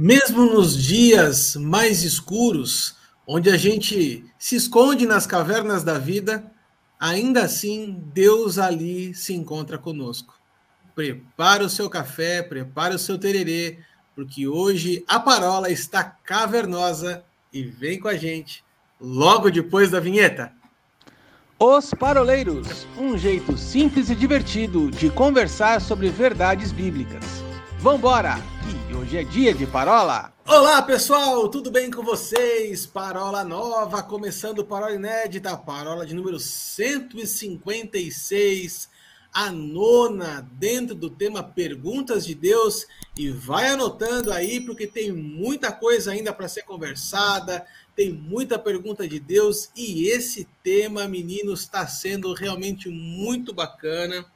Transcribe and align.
Mesmo 0.00 0.44
nos 0.44 0.80
dias 0.80 1.56
mais 1.56 2.04
escuros, 2.04 2.94
onde 3.26 3.50
a 3.50 3.56
gente 3.56 4.24
se 4.38 4.54
esconde 4.54 5.04
nas 5.04 5.26
cavernas 5.26 5.82
da 5.82 5.98
vida, 5.98 6.52
ainda 7.00 7.42
assim 7.42 8.00
Deus 8.14 8.58
ali 8.58 9.12
se 9.12 9.34
encontra 9.34 9.76
conosco. 9.76 10.38
Prepara 10.94 11.64
o 11.64 11.68
seu 11.68 11.90
café, 11.90 12.44
prepara 12.44 12.94
o 12.94 12.98
seu 12.98 13.18
tererê, 13.18 13.80
porque 14.14 14.46
hoje 14.46 15.04
a 15.08 15.18
parola 15.18 15.68
está 15.68 16.04
cavernosa 16.04 17.24
e 17.52 17.64
vem 17.64 17.98
com 17.98 18.06
a 18.06 18.16
gente 18.16 18.62
logo 19.00 19.50
depois 19.50 19.90
da 19.90 19.98
vinheta. 19.98 20.52
Os 21.58 21.92
Paroleiros, 21.92 22.86
um 22.96 23.18
jeito 23.18 23.58
simples 23.58 24.10
e 24.10 24.14
divertido 24.14 24.92
de 24.92 25.10
conversar 25.10 25.80
sobre 25.80 26.08
verdades 26.08 26.70
bíblicas. 26.70 27.47
Vambora, 27.80 28.34
que 28.88 28.96
hoje 28.96 29.18
é 29.18 29.22
dia 29.22 29.54
de 29.54 29.64
parola. 29.64 30.34
Olá 30.44 30.82
pessoal, 30.82 31.48
tudo 31.48 31.70
bem 31.70 31.92
com 31.92 32.02
vocês? 32.02 32.84
Parola 32.84 33.44
nova, 33.44 34.02
começando 34.02 34.64
parola 34.64 34.92
inédita, 34.92 35.56
parola 35.56 36.04
de 36.04 36.12
número 36.12 36.40
156 36.40 38.88
a 39.32 39.52
nona 39.52 40.48
dentro 40.52 40.94
do 40.94 41.08
tema 41.08 41.44
Perguntas 41.44 42.26
de 42.26 42.34
Deus 42.34 42.86
e 43.16 43.30
vai 43.30 43.68
anotando 43.68 44.32
aí 44.32 44.60
porque 44.60 44.86
tem 44.86 45.12
muita 45.12 45.70
coisa 45.70 46.10
ainda 46.10 46.32
para 46.32 46.48
ser 46.48 46.62
conversada, 46.62 47.64
tem 47.94 48.12
muita 48.12 48.58
pergunta 48.58 49.06
de 49.06 49.20
Deus 49.20 49.70
e 49.76 50.08
esse 50.08 50.48
tema, 50.64 51.06
meninos, 51.06 51.60
está 51.60 51.86
sendo 51.86 52.32
realmente 52.32 52.88
muito 52.88 53.52
bacana. 53.52 54.26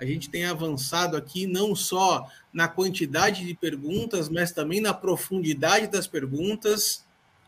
A 0.00 0.06
gente 0.06 0.30
tem 0.30 0.46
avançado 0.46 1.14
aqui 1.14 1.46
não 1.46 1.76
só 1.76 2.26
na 2.50 2.66
quantidade 2.66 3.44
de 3.44 3.52
perguntas, 3.52 4.30
mas 4.30 4.50
também 4.50 4.80
na 4.80 4.94
profundidade 4.94 5.88
das 5.88 6.06
perguntas. 6.06 7.04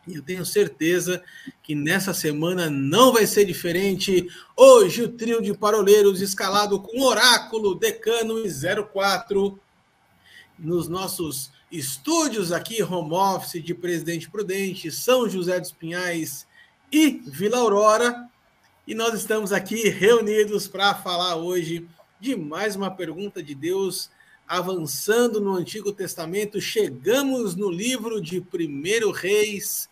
E 0.07 0.13
eu 0.15 0.21
tenho 0.21 0.45
certeza 0.45 1.23
que 1.63 1.73
nessa 1.73 2.13
semana 2.13 2.69
não 2.69 3.11
vai 3.11 3.25
ser 3.25 3.45
diferente. 3.45 4.27
Hoje 4.55 5.01
o 5.01 5.09
trio 5.09 5.41
de 5.41 5.51
paroleiros 5.57 6.21
escalado 6.21 6.79
com 6.79 7.01
Oráculo, 7.01 7.73
Decano 7.73 8.45
e 8.45 8.49
04 8.93 9.59
nos 10.59 10.87
nossos 10.87 11.51
estúdios 11.71 12.51
aqui, 12.51 12.83
home 12.83 13.15
office 13.15 13.63
de 13.63 13.73
Presidente 13.73 14.29
Prudente, 14.29 14.91
São 14.91 15.27
José 15.27 15.59
dos 15.59 15.71
Pinhais 15.71 16.45
e 16.91 17.19
Vila 17.25 17.57
Aurora. 17.57 18.29
E 18.85 18.93
nós 18.93 19.15
estamos 19.15 19.51
aqui 19.51 19.89
reunidos 19.89 20.67
para 20.67 20.93
falar 20.93 21.37
hoje 21.37 21.87
de 22.23 22.37
mais 22.37 22.73
uma 22.73 22.89
pergunta 22.89 23.43
de 23.43 23.53
Deus, 23.53 24.09
avançando 24.47 25.41
no 25.41 25.55
Antigo 25.55 25.91
Testamento. 25.91 26.61
Chegamos 26.61 27.53
no 27.53 27.69
livro 27.69 28.21
de 28.21 28.39
Primeiro 28.39 29.11
Reis, 29.11 29.89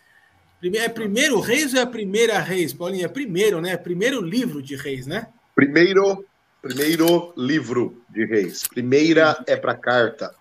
é 0.64 0.88
primeiro 0.88 1.42
Reis 1.42 1.74
ou 1.74 1.80
é 1.82 1.84
a 1.84 1.88
primeira 1.88 2.40
Reis, 2.40 2.72
Paulinho? 2.72 3.04
É 3.04 3.10
primeiro, 3.10 3.60
né? 3.60 3.76
Primeiro 3.76 4.22
livro 4.22 4.62
de 4.62 4.78
Reis, 4.78 5.06
né? 5.06 5.28
Primeiro, 5.54 6.24
primeiro 6.62 7.34
livro 7.36 8.02
de 8.10 8.24
Reis. 8.24 8.66
Primeira 8.66 9.44
é 9.46 9.58
para 9.58 9.76
carta. 9.76 10.34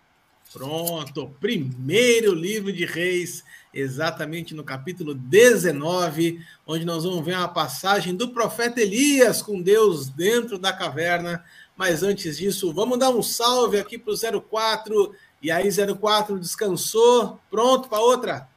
Pronto, 0.52 1.34
primeiro 1.40 2.34
livro 2.34 2.72
de 2.72 2.84
Reis, 2.84 3.42
exatamente 3.74 4.54
no 4.54 4.62
capítulo 4.62 5.14
19, 5.14 6.40
onde 6.66 6.84
nós 6.84 7.02
vamos 7.02 7.24
ver 7.24 7.36
uma 7.36 7.48
passagem 7.48 8.14
do 8.14 8.30
profeta 8.30 8.80
Elias 8.80 9.42
com 9.42 9.60
Deus 9.60 10.08
dentro 10.08 10.56
da 10.56 10.72
caverna. 10.72 11.44
Mas 11.80 12.02
antes 12.02 12.36
disso, 12.36 12.74
vamos 12.74 12.98
dar 12.98 13.08
um 13.08 13.22
salve 13.22 13.78
aqui 13.78 13.96
para 13.96 14.12
o 14.12 14.42
04. 14.42 15.14
E 15.42 15.50
aí, 15.50 15.66
04 15.98 16.38
descansou, 16.38 17.40
pronto 17.50 17.88
para 17.88 18.00
outra? 18.00 18.48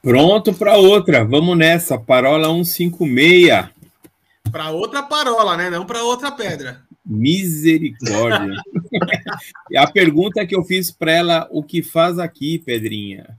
Pronto 0.00 0.54
para 0.54 0.76
outra. 0.76 1.24
Vamos 1.24 1.58
nessa. 1.58 1.98
Parola 1.98 2.46
156. 2.46 3.68
Para 4.52 4.70
outra 4.70 5.02
parola, 5.02 5.56
né? 5.56 5.70
Não 5.70 5.84
para 5.84 6.04
outra 6.04 6.30
pedra. 6.30 6.84
Misericórdia. 7.04 8.54
e 9.68 9.76
a 9.76 9.90
pergunta 9.90 10.46
que 10.46 10.54
eu 10.54 10.62
fiz 10.62 10.88
para 10.88 11.10
ela, 11.10 11.48
o 11.50 11.64
que 11.64 11.82
faz 11.82 12.20
aqui, 12.20 12.60
Pedrinha? 12.60 13.36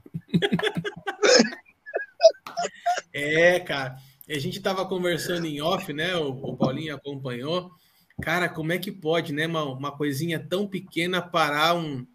é, 3.10 3.58
cara. 3.58 3.96
A 4.28 4.38
gente 4.38 4.58
estava 4.58 4.84
conversando 4.84 5.46
em 5.46 5.62
off, 5.62 5.90
né? 5.94 6.14
O, 6.14 6.28
o, 6.28 6.56
Paulinho 6.58 6.94
acompanhou. 6.94 7.70
Cara, 8.20 8.48
como 8.48 8.72
é 8.72 8.78
que 8.78 8.92
pode, 8.92 9.32
né? 9.32 9.46
Uma, 9.46 9.64
uma 9.64 9.92
coisinha 9.92 10.38
tão 10.38 10.66
pequena 10.66 11.20
parar 11.20 11.74
um, 11.74 12.06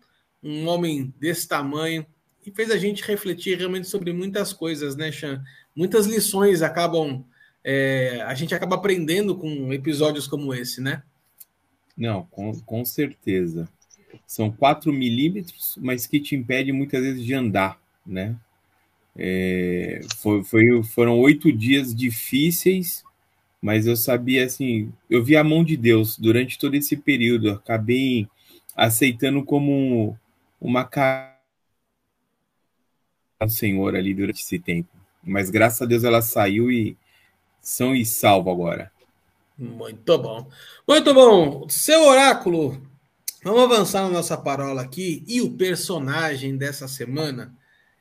um 0.41 0.67
homem 0.67 1.13
desse 1.19 1.47
tamanho 1.47 2.05
e 2.45 2.51
fez 2.51 2.71
a 2.71 2.77
gente 2.77 3.03
refletir 3.03 3.57
realmente 3.57 3.87
sobre 3.87 4.13
muitas 4.13 4.53
coisas, 4.53 4.95
né, 4.95 5.11
Chan? 5.11 5.43
Muitas 5.75 6.05
lições 6.05 6.61
acabam. 6.61 7.25
É, 7.63 8.21
a 8.25 8.33
gente 8.33 8.55
acaba 8.55 8.75
aprendendo 8.75 9.37
com 9.37 9.73
episódios 9.73 10.27
como 10.27 10.53
esse, 10.53 10.81
né? 10.81 11.03
Não, 11.97 12.23
com, 12.31 12.57
com 12.61 12.85
certeza. 12.85 13.67
São 14.25 14.49
4 14.49 14.91
milímetros, 14.93 15.77
mas 15.81 16.07
que 16.07 16.19
te 16.19 16.35
impede 16.35 16.71
muitas 16.71 17.03
vezes 17.03 17.23
de 17.23 17.33
andar, 17.33 17.77
né? 18.05 18.35
É, 19.15 19.99
foi, 20.17 20.43
foi, 20.43 20.83
foram 20.83 21.19
oito 21.19 21.51
dias 21.51 21.93
difíceis, 21.93 23.03
mas 23.61 23.85
eu 23.85 23.95
sabia 23.95 24.45
assim, 24.45 24.91
eu 25.09 25.23
vi 25.23 25.35
a 25.35 25.43
mão 25.43 25.63
de 25.63 25.75
Deus 25.75 26.17
durante 26.17 26.57
todo 26.57 26.75
esse 26.75 26.95
período, 26.95 27.51
acabei 27.51 28.27
aceitando 28.75 29.43
como 29.43 30.17
uma 30.59 30.89
o 33.41 33.49
Senhor 33.49 33.95
ali 33.95 34.13
durante 34.13 34.41
esse 34.41 34.59
tempo. 34.59 34.89
Mas 35.23 35.49
graças 35.49 35.81
a 35.81 35.85
Deus 35.85 36.03
ela 36.03 36.21
saiu 36.21 36.71
e 36.71 36.97
são 37.61 37.95
e 37.95 38.05
salvo 38.05 38.49
agora. 38.49 38.91
Muito 39.57 40.17
bom. 40.17 40.49
Muito 40.87 41.13
bom. 41.13 41.67
Seu 41.69 42.03
oráculo, 42.03 42.81
vamos 43.43 43.63
avançar 43.63 44.03
na 44.03 44.09
nossa 44.09 44.37
parola 44.37 44.81
aqui. 44.81 45.23
E 45.27 45.41
o 45.41 45.51
personagem 45.51 46.57
dessa 46.57 46.87
semana 46.87 47.53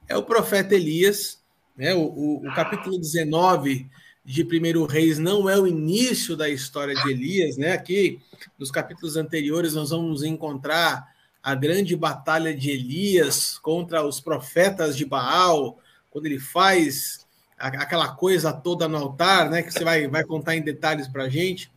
é 0.08 0.16
o 0.16 0.22
profeta 0.22 0.74
Elias. 0.74 1.42
Né? 1.76 1.94
O, 1.94 2.02
o, 2.02 2.48
o 2.48 2.54
capítulo 2.54 2.98
19 2.98 3.88
de 4.28 4.44
Primeiro 4.44 4.84
Reis 4.84 5.18
não 5.18 5.48
é 5.48 5.58
o 5.58 5.66
início 5.66 6.36
da 6.36 6.50
história 6.50 6.94
de 6.94 7.10
Elias. 7.10 7.56
Né? 7.56 7.72
Aqui, 7.72 8.20
nos 8.58 8.70
capítulos 8.70 9.16
anteriores, 9.16 9.72
nós 9.72 9.88
vamos 9.88 10.22
encontrar 10.22 11.14
a 11.42 11.54
grande 11.54 11.96
batalha 11.96 12.54
de 12.54 12.70
Elias 12.70 13.56
contra 13.56 14.04
os 14.04 14.20
profetas 14.20 14.98
de 14.98 15.06
Baal, 15.06 15.78
quando 16.10 16.26
ele 16.26 16.38
faz 16.38 17.26
aquela 17.56 18.14
coisa 18.14 18.52
toda 18.52 18.86
no 18.86 18.98
altar, 18.98 19.48
né? 19.48 19.62
Que 19.62 19.72
você 19.72 19.82
vai, 19.82 20.06
vai 20.06 20.22
contar 20.24 20.54
em 20.56 20.62
detalhes 20.62 21.08
para 21.08 21.24
a 21.24 21.28
gente. 21.30 21.72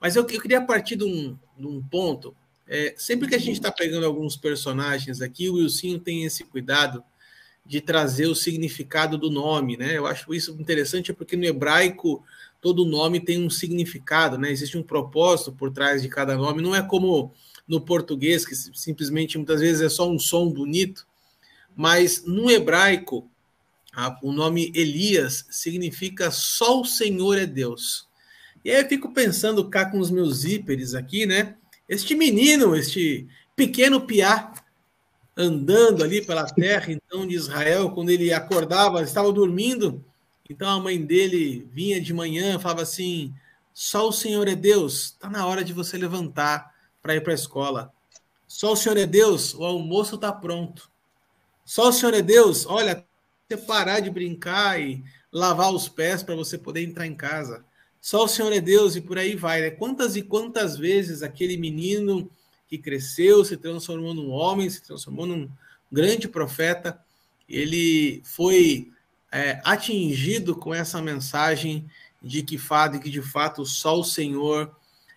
Mas 0.00 0.14
eu, 0.14 0.22
eu, 0.22 0.40
queria 0.40 0.64
partir 0.64 0.94
de 0.94 1.04
um, 1.04 1.36
de 1.58 1.66
um 1.66 1.82
ponto. 1.82 2.32
É, 2.68 2.94
sempre 2.96 3.26
que 3.26 3.34
a 3.34 3.40
gente 3.40 3.56
está 3.56 3.72
pegando 3.72 4.06
alguns 4.06 4.36
personagens 4.36 5.20
aqui, 5.20 5.50
o 5.50 5.54
Wilson 5.54 5.98
tem 5.98 6.22
esse 6.22 6.44
cuidado 6.44 7.02
de 7.68 7.82
trazer 7.82 8.26
o 8.26 8.34
significado 8.34 9.18
do 9.18 9.30
nome, 9.30 9.76
né? 9.76 9.94
Eu 9.94 10.06
acho 10.06 10.32
isso 10.32 10.56
interessante 10.58 11.12
porque 11.12 11.36
no 11.36 11.44
hebraico 11.44 12.24
todo 12.62 12.86
nome 12.86 13.20
tem 13.20 13.44
um 13.44 13.50
significado, 13.50 14.38
né? 14.38 14.50
Existe 14.50 14.78
um 14.78 14.82
propósito 14.82 15.52
por 15.52 15.70
trás 15.70 16.00
de 16.00 16.08
cada 16.08 16.34
nome. 16.34 16.62
Não 16.62 16.74
é 16.74 16.82
como 16.82 17.30
no 17.68 17.78
português, 17.78 18.46
que 18.46 18.54
simplesmente 18.56 19.36
muitas 19.36 19.60
vezes 19.60 19.82
é 19.82 19.88
só 19.90 20.10
um 20.10 20.18
som 20.18 20.48
bonito, 20.50 21.06
mas 21.76 22.24
no 22.24 22.50
hebraico, 22.50 23.30
o 24.22 24.32
nome 24.32 24.72
Elias 24.74 25.44
significa 25.50 26.30
só 26.30 26.80
o 26.80 26.86
Senhor 26.86 27.36
é 27.36 27.44
Deus. 27.44 28.08
E 28.64 28.70
aí 28.70 28.80
eu 28.82 28.88
fico 28.88 29.12
pensando 29.12 29.68
cá 29.68 29.84
com 29.84 29.98
os 29.98 30.10
meus 30.10 30.38
zíperes 30.38 30.94
aqui, 30.94 31.26
né? 31.26 31.56
Este 31.86 32.14
menino, 32.14 32.74
este 32.74 33.28
pequeno 33.54 34.00
piá, 34.00 34.54
andando 35.38 36.02
ali 36.02 36.20
pela 36.20 36.44
terra, 36.44 36.92
então, 36.92 37.24
de 37.24 37.36
Israel, 37.36 37.90
quando 37.92 38.10
ele 38.10 38.32
acordava, 38.32 39.00
estava 39.02 39.32
dormindo, 39.32 40.04
então 40.50 40.68
a 40.68 40.80
mãe 40.80 41.00
dele 41.00 41.68
vinha 41.72 42.00
de 42.00 42.12
manhã, 42.12 42.58
falava 42.58 42.82
assim: 42.82 43.32
só 43.72 44.08
o 44.08 44.12
Senhor 44.12 44.48
é 44.48 44.56
Deus, 44.56 45.12
está 45.12 45.30
na 45.30 45.46
hora 45.46 45.62
de 45.62 45.72
você 45.72 45.96
levantar 45.96 46.74
para 47.00 47.14
ir 47.14 47.20
para 47.22 47.32
a 47.32 47.34
escola. 47.34 47.92
Só 48.48 48.72
o 48.72 48.76
Senhor 48.76 48.96
é 48.98 49.06
Deus, 49.06 49.54
o 49.54 49.64
almoço 49.64 50.16
está 50.16 50.32
pronto. 50.32 50.90
Só 51.64 51.90
o 51.90 51.92
Senhor 51.92 52.14
é 52.14 52.22
Deus, 52.22 52.66
olha, 52.66 53.06
você 53.48 53.56
parar 53.56 54.00
de 54.00 54.10
brincar 54.10 54.80
e 54.80 55.04
lavar 55.30 55.72
os 55.72 55.88
pés 55.88 56.22
para 56.22 56.34
você 56.34 56.58
poder 56.58 56.82
entrar 56.82 57.06
em 57.06 57.14
casa. 57.14 57.64
Só 58.00 58.24
o 58.24 58.28
Senhor 58.28 58.52
é 58.52 58.60
Deus 58.60 58.96
e 58.96 59.00
por 59.00 59.18
aí 59.18 59.36
vai. 59.36 59.60
Né? 59.60 59.70
Quantas 59.70 60.16
e 60.16 60.22
quantas 60.22 60.76
vezes 60.76 61.22
aquele 61.22 61.56
menino 61.56 62.28
que 62.68 62.78
cresceu, 62.78 63.44
se 63.44 63.56
transformou 63.56 64.14
num 64.14 64.30
homem, 64.30 64.68
se 64.68 64.82
transformou 64.82 65.26
num 65.26 65.48
grande 65.90 66.28
profeta, 66.28 67.00
ele 67.48 68.20
foi 68.24 68.90
é, 69.32 69.60
atingido 69.64 70.54
com 70.54 70.74
essa 70.74 71.00
mensagem 71.00 71.88
de 72.22 72.42
que, 72.42 72.56
de 72.56 72.98
que 72.98 73.10
de 73.10 73.22
fato 73.22 73.64
só 73.64 73.98
o 73.98 74.04
Senhor 74.04 74.74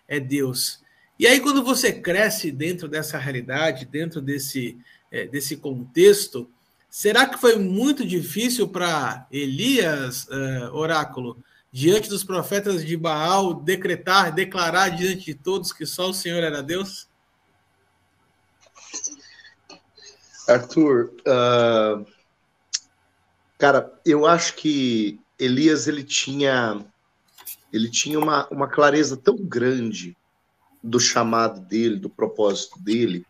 é 0.08 0.18
Deus. 0.18 0.80
E 1.18 1.26
aí, 1.26 1.40
quando 1.40 1.62
você 1.62 1.92
cresce 1.92 2.50
dentro 2.50 2.88
dessa 2.88 3.18
realidade, 3.18 3.84
dentro 3.84 4.20
desse, 4.20 4.76
é, 5.10 5.26
desse 5.26 5.56
contexto, 5.56 6.50
Será 6.92 7.26
que 7.26 7.38
foi 7.38 7.56
muito 7.56 8.06
difícil 8.06 8.68
para 8.68 9.26
Elias, 9.32 10.24
uh, 10.24 10.74
oráculo, 10.74 11.42
diante 11.72 12.06
dos 12.06 12.22
profetas 12.22 12.84
de 12.84 12.98
Baal, 12.98 13.54
decretar, 13.54 14.30
declarar 14.30 14.90
diante 14.90 15.24
de 15.24 15.34
todos 15.34 15.72
que 15.72 15.86
só 15.86 16.10
o 16.10 16.12
Senhor 16.12 16.44
era 16.44 16.62
Deus? 16.62 17.08
Arthur, 20.52 21.12
uh, 21.20 22.06
cara, 23.58 23.92
eu 24.04 24.26
acho 24.26 24.54
que 24.54 25.20
Elias 25.38 25.88
ele 25.88 26.04
tinha 26.04 26.84
ele 27.72 27.90
tinha 27.90 28.18
uma, 28.18 28.46
uma 28.48 28.68
clareza 28.68 29.16
tão 29.16 29.36
grande 29.36 30.16
do 30.82 31.00
chamado 31.00 31.60
dele, 31.60 31.96
do 31.96 32.10
propósito 32.10 32.78
dele, 32.78 33.24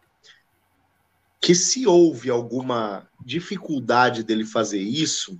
que 1.40 1.54
se 1.54 1.86
houve 1.86 2.28
alguma 2.28 3.08
dificuldade 3.24 4.24
dele 4.24 4.44
fazer 4.44 4.80
isso, 4.80 5.38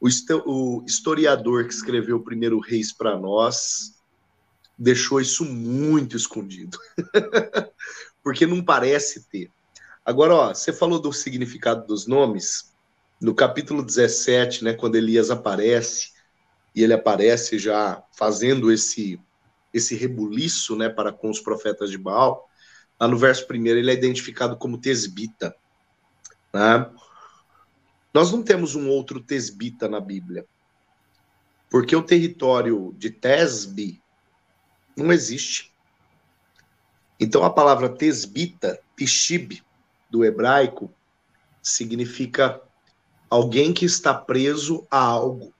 o, 0.00 0.08
o 0.44 0.84
historiador 0.84 1.66
que 1.66 1.74
escreveu 1.74 2.16
o 2.16 2.24
primeiro 2.24 2.58
Reis 2.58 2.92
para 2.92 3.18
nós 3.18 3.94
deixou 4.76 5.20
isso 5.20 5.44
muito 5.44 6.16
escondido, 6.16 6.78
porque 8.22 8.44
não 8.44 8.62
parece 8.62 9.24
ter. 9.28 9.50
Agora, 10.04 10.34
ó, 10.34 10.48
você 10.54 10.72
falou 10.72 10.98
do 10.98 11.12
significado 11.12 11.86
dos 11.86 12.06
nomes. 12.06 12.74
No 13.20 13.34
capítulo 13.34 13.82
17, 13.82 14.62
né, 14.62 14.74
quando 14.74 14.96
Elias 14.96 15.30
aparece, 15.30 16.12
e 16.74 16.82
ele 16.82 16.92
aparece 16.92 17.58
já 17.58 18.02
fazendo 18.12 18.70
esse 18.70 19.20
esse 19.72 19.96
rebuliço, 19.96 20.76
né, 20.76 20.88
para 20.88 21.12
com 21.12 21.28
os 21.28 21.40
profetas 21.40 21.90
de 21.90 21.98
Baal, 21.98 22.48
lá 23.00 23.08
no 23.08 23.18
verso 23.18 23.44
primeiro 23.44 23.80
ele 23.80 23.90
é 23.90 23.94
identificado 23.94 24.56
como 24.56 24.78
tesbita, 24.78 25.56
né? 26.52 26.88
Nós 28.12 28.30
não 28.30 28.40
temos 28.40 28.76
um 28.76 28.88
outro 28.88 29.20
tesbita 29.20 29.88
na 29.88 29.98
Bíblia, 29.98 30.46
porque 31.68 31.96
o 31.96 32.02
território 32.04 32.94
de 32.96 33.10
Tesbe 33.10 34.00
não 34.96 35.12
existe. 35.12 35.74
Então 37.18 37.42
a 37.42 37.50
palavra 37.50 37.88
tesbita, 37.88 38.80
tishib, 38.96 39.60
do 40.14 40.24
hebraico, 40.24 40.94
significa 41.60 42.62
alguém 43.28 43.72
que 43.72 43.84
está 43.84 44.14
preso 44.14 44.86
a 44.88 44.96
algo. 44.96 45.52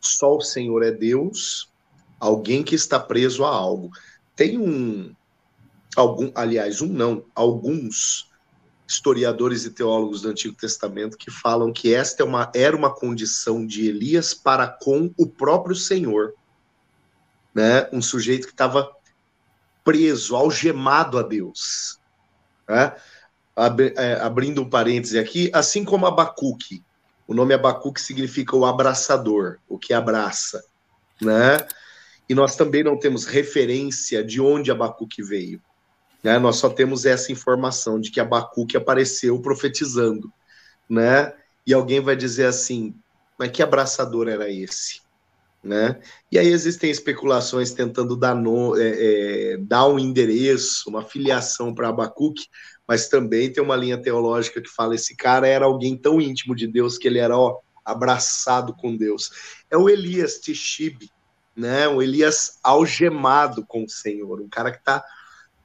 Só 0.00 0.38
o 0.38 0.40
Senhor 0.40 0.82
é 0.82 0.90
Deus, 0.90 1.70
alguém 2.18 2.62
que 2.62 2.74
está 2.74 2.98
preso 2.98 3.44
a 3.44 3.50
algo. 3.50 3.90
Tem 4.34 4.58
um, 4.58 5.14
algum, 5.94 6.32
aliás, 6.34 6.80
um 6.80 6.86
não, 6.86 7.26
alguns 7.34 8.32
historiadores 8.88 9.66
e 9.66 9.70
teólogos 9.70 10.22
do 10.22 10.30
Antigo 10.30 10.56
Testamento 10.56 11.18
que 11.18 11.30
falam 11.30 11.74
que 11.74 11.92
esta 11.92 12.22
é 12.22 12.24
uma, 12.24 12.50
era 12.54 12.74
uma 12.74 12.94
condição 12.94 13.66
de 13.66 13.86
Elias 13.86 14.32
para 14.32 14.66
com 14.66 15.12
o 15.18 15.26
próprio 15.26 15.76
Senhor, 15.76 16.32
né? 17.54 17.86
Um 17.92 18.00
sujeito 18.00 18.46
que 18.46 18.54
estava 18.54 18.90
preso, 19.84 20.34
algemado 20.34 21.18
a 21.18 21.22
Deus, 21.22 22.00
né? 22.66 22.96
É, 23.96 24.14
abrindo 24.20 24.60
um 24.60 24.68
parêntese 24.68 25.18
aqui, 25.18 25.50
assim 25.54 25.82
como 25.82 26.06
Abacuque, 26.06 26.82
o 27.26 27.32
nome 27.32 27.54
Abacuque 27.54 28.00
significa 28.00 28.54
o 28.54 28.66
abraçador, 28.66 29.58
o 29.66 29.78
que 29.78 29.94
abraça, 29.94 30.62
né? 31.22 31.66
E 32.28 32.34
nós 32.34 32.54
também 32.54 32.84
não 32.84 32.98
temos 32.98 33.24
referência 33.24 34.22
de 34.22 34.42
onde 34.42 34.70
Abacuque 34.70 35.22
veio. 35.22 35.60
Né? 36.22 36.38
Nós 36.38 36.56
só 36.56 36.68
temos 36.68 37.06
essa 37.06 37.32
informação 37.32 37.98
de 37.98 38.10
que 38.10 38.20
Abacuque 38.20 38.76
apareceu 38.76 39.40
profetizando, 39.40 40.30
né? 40.88 41.32
E 41.66 41.72
alguém 41.72 42.00
vai 42.00 42.14
dizer 42.14 42.46
assim, 42.46 42.94
mas 43.38 43.50
que 43.50 43.62
abraçador 43.62 44.28
era 44.28 44.50
esse? 44.50 45.00
Né? 45.66 46.00
E 46.30 46.38
aí 46.38 46.46
existem 46.46 46.90
especulações 46.92 47.72
tentando 47.72 48.16
dar, 48.16 48.36
no, 48.36 48.76
é, 48.76 48.84
é, 49.54 49.56
dar 49.56 49.88
um 49.88 49.98
endereço, 49.98 50.88
uma 50.88 51.02
filiação 51.02 51.74
para 51.74 51.88
Abacuque, 51.88 52.46
mas 52.86 53.08
também 53.08 53.52
tem 53.52 53.60
uma 53.60 53.74
linha 53.74 54.00
teológica 54.00 54.62
que 54.62 54.70
fala 54.70 54.94
esse 54.94 55.16
cara 55.16 55.48
era 55.48 55.64
alguém 55.64 55.96
tão 55.96 56.20
íntimo 56.20 56.54
de 56.54 56.68
Deus 56.68 56.96
que 56.96 57.08
ele 57.08 57.18
era 57.18 57.36
ó, 57.36 57.58
abraçado 57.84 58.74
com 58.74 58.96
Deus. 58.96 59.32
É 59.68 59.76
o 59.76 59.88
Elias 59.88 60.38
Tishib, 60.38 61.10
né? 61.56 61.88
O 61.88 62.00
Elias 62.00 62.60
algemado 62.62 63.66
com 63.66 63.82
o 63.82 63.88
Senhor, 63.88 64.40
um 64.40 64.48
cara 64.48 64.70
que 64.70 64.78
está 64.78 65.04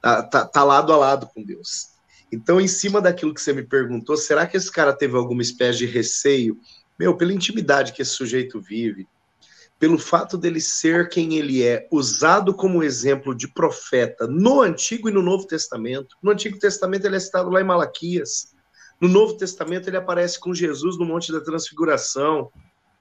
tá, 0.00 0.22
tá, 0.24 0.44
tá 0.46 0.64
lado 0.64 0.92
a 0.92 0.96
lado 0.96 1.28
com 1.32 1.44
Deus. 1.44 1.92
Então, 2.32 2.60
em 2.60 2.66
cima 2.66 3.00
daquilo 3.00 3.32
que 3.32 3.40
você 3.40 3.52
me 3.52 3.62
perguntou, 3.62 4.16
será 4.16 4.48
que 4.48 4.56
esse 4.56 4.72
cara 4.72 4.92
teve 4.92 5.16
alguma 5.16 5.42
espécie 5.42 5.78
de 5.78 5.86
receio? 5.86 6.58
Meu, 6.98 7.16
pela 7.16 7.32
intimidade 7.32 7.92
que 7.92 8.02
esse 8.02 8.12
sujeito 8.12 8.60
vive, 8.60 9.06
pelo 9.82 9.98
fato 9.98 10.38
dele 10.38 10.60
ser 10.60 11.08
quem 11.08 11.34
ele 11.34 11.60
é, 11.60 11.88
usado 11.90 12.54
como 12.54 12.84
exemplo 12.84 13.34
de 13.34 13.48
profeta 13.48 14.28
no 14.28 14.60
Antigo 14.60 15.08
e 15.08 15.12
no 15.12 15.20
Novo 15.20 15.44
Testamento. 15.44 16.16
No 16.22 16.30
Antigo 16.30 16.56
Testamento 16.56 17.04
ele 17.04 17.16
é 17.16 17.18
citado 17.18 17.50
lá 17.50 17.60
em 17.60 17.64
Malaquias. 17.64 18.54
No 19.00 19.08
Novo 19.08 19.36
Testamento 19.36 19.88
ele 19.88 19.96
aparece 19.96 20.38
com 20.38 20.54
Jesus 20.54 20.96
no 20.96 21.04
Monte 21.04 21.32
da 21.32 21.40
Transfiguração, 21.40 22.48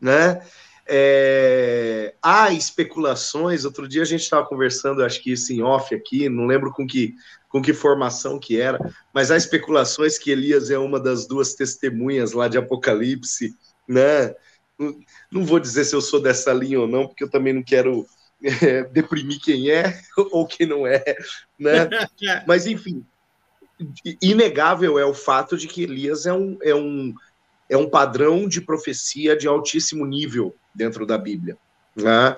né? 0.01 0.41
É, 0.87 2.15
há 2.19 2.51
especulações. 2.51 3.63
Outro 3.63 3.87
dia 3.87 4.01
a 4.01 4.05
gente 4.05 4.21
estava 4.21 4.47
conversando, 4.47 5.03
acho 5.03 5.21
que 5.21 5.33
isso 5.33 5.53
em 5.53 5.61
off 5.61 5.93
aqui, 5.93 6.29
não 6.29 6.47
lembro 6.47 6.71
com 6.71 6.87
que, 6.87 7.13
com 7.47 7.61
que 7.61 7.73
formação 7.73 8.39
que 8.39 8.59
era, 8.59 8.79
mas 9.13 9.29
há 9.29 9.37
especulações 9.37 10.17
que 10.17 10.31
Elias 10.31 10.71
é 10.71 10.79
uma 10.79 10.99
das 10.99 11.27
duas 11.27 11.53
testemunhas 11.53 12.31
lá 12.31 12.47
de 12.47 12.57
Apocalipse, 12.57 13.55
né? 13.87 14.33
Não, 15.31 15.45
vou 15.45 15.59
dizer 15.59 15.85
se 15.85 15.95
eu 15.95 16.01
sou 16.01 16.21
dessa 16.21 16.53
linha 16.53 16.81
ou 16.81 16.87
não, 16.87 17.07
porque 17.07 17.23
eu 17.23 17.29
também 17.29 17.53
não 17.53 17.63
quero 17.63 18.05
é, 18.43 18.83
deprimir 18.85 19.39
quem 19.39 19.69
é 19.69 19.99
ou 20.31 20.45
quem 20.45 20.67
não 20.67 20.85
é, 20.85 21.03
né? 21.59 21.89
Mas 22.47 22.65
enfim, 22.65 23.05
inegável 24.21 24.97
é 24.99 25.05
o 25.05 25.13
fato 25.13 25.57
de 25.57 25.67
que 25.67 25.83
Elias 25.83 26.25
é 26.25 26.33
um, 26.33 26.57
é 26.61 26.75
um 26.75 27.13
é 27.69 27.77
um 27.77 27.89
padrão 27.89 28.49
de 28.49 28.59
profecia 28.59 29.35
de 29.35 29.47
altíssimo 29.47 30.05
nível 30.05 30.53
dentro 30.75 31.05
da 31.05 31.17
Bíblia, 31.17 31.57
né? 31.95 32.35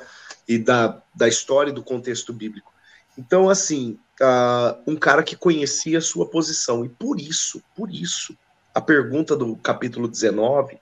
E 0.47 0.59
da, 0.59 1.01
da 1.15 1.27
história 1.27 1.71
e 1.71 1.73
do 1.73 1.81
contexto 1.81 2.31
bíblico. 2.31 2.71
Então, 3.17 3.49
assim, 3.49 3.97
uh, 4.21 4.79
um 4.85 4.95
cara 4.95 5.23
que 5.23 5.35
conhecia 5.35 5.97
a 5.97 6.01
sua 6.01 6.27
posição. 6.27 6.85
E 6.85 6.89
por 6.89 7.19
isso, 7.19 7.63
por 7.75 7.91
isso, 7.91 8.37
a 8.75 8.81
pergunta 8.81 9.35
do 9.35 9.55
capítulo 9.55 10.07
19, 10.07 10.77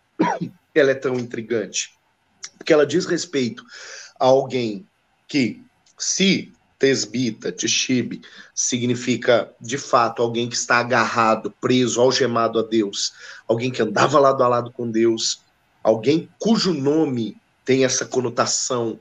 ela 0.73 0.91
é 0.91 0.95
tão 0.95 1.15
intrigante. 1.15 1.93
Porque 2.57 2.73
ela 2.73 2.85
diz 2.85 3.05
respeito 3.05 3.63
a 4.19 4.25
alguém 4.25 4.85
que, 5.27 5.61
se 5.97 6.53
Tesbita, 6.77 7.51
Tishibe, 7.51 8.21
significa 8.55 9.53
de 9.61 9.77
fato 9.77 10.21
alguém 10.21 10.49
que 10.49 10.55
está 10.55 10.77
agarrado, 10.77 11.51
preso, 11.61 12.01
algemado 12.01 12.57
a 12.57 12.63
Deus, 12.63 13.13
alguém 13.47 13.69
que 13.71 13.81
andava 13.81 14.19
lado 14.19 14.43
a 14.43 14.47
lado 14.47 14.71
com 14.71 14.89
Deus, 14.89 15.41
alguém 15.83 16.27
cujo 16.39 16.73
nome 16.73 17.37
tem 17.63 17.85
essa 17.85 18.05
conotação 18.05 18.99